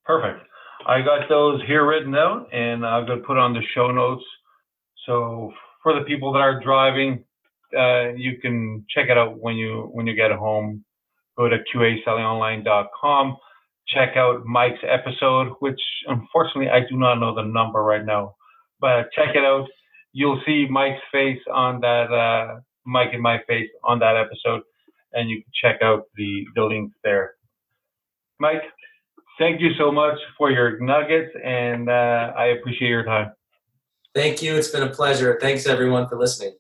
Perfect. 0.06 0.48
I 0.88 1.02
got 1.02 1.28
those 1.28 1.62
here 1.68 1.86
written 1.86 2.16
out, 2.16 2.48
and 2.54 2.86
I'm 2.86 3.06
going 3.06 3.20
to 3.20 3.26
put 3.26 3.38
on 3.38 3.54
the 3.54 3.62
show 3.76 3.92
notes. 3.92 4.24
So 5.06 5.52
for 5.84 5.94
the 5.94 6.06
people 6.06 6.32
that 6.32 6.40
are 6.40 6.62
driving, 6.62 7.26
uh, 7.78 8.14
you 8.16 8.38
can 8.38 8.86
check 8.90 9.10
it 9.10 9.18
out 9.18 9.38
when 9.40 9.56
you 9.56 9.90
when 9.92 10.08
you 10.08 10.16
get 10.16 10.32
home. 10.32 10.86
Go 11.38 11.48
to 11.48 11.58
qasellingonline.com. 11.74 13.38
Check 13.88 14.18
out 14.18 14.46
Mike's 14.46 14.84
episode, 14.88 15.54
which 15.60 15.80
unfortunately 16.08 16.70
I 16.70 16.82
do 16.82 16.98
not 16.98 17.16
know 17.16 17.34
the 17.34 17.44
number 17.44 17.84
right 17.84 18.06
now, 18.06 18.36
but 18.82 19.12
check 19.16 19.36
it 19.36 19.46
out. 19.46 19.68
You'll 20.12 20.42
see 20.46 20.68
Mike's 20.70 21.02
face 21.12 21.40
on 21.54 21.80
that, 21.82 22.12
uh, 22.12 22.60
Mike 22.86 23.10
and 23.14 23.22
my 23.22 23.40
face 23.48 23.70
on 23.84 24.00
that 24.00 24.18
episode, 24.18 24.62
and 25.14 25.30
you 25.30 25.42
can 25.44 25.52
check 25.62 25.82
out 25.82 26.04
the 26.16 26.46
the 26.56 26.64
links 26.64 26.96
there. 27.04 27.36
Mike, 28.40 28.64
thank 29.40 29.62
you 29.62 29.72
so 29.78 29.92
much 29.92 30.18
for 30.38 30.52
your 30.52 30.80
nuggets, 30.80 31.32
and 31.44 31.90
uh, 31.90 32.34
I 32.36 32.48
appreciate 32.48 32.90
your 32.90 33.06
time. 33.06 33.32
Thank 34.14 34.42
you. 34.42 34.56
It's 34.56 34.70
been 34.70 34.84
a 34.84 34.90
pleasure. 34.90 35.38
Thanks, 35.40 35.68
everyone, 35.68 36.08
for 36.10 36.18
listening. 36.18 36.58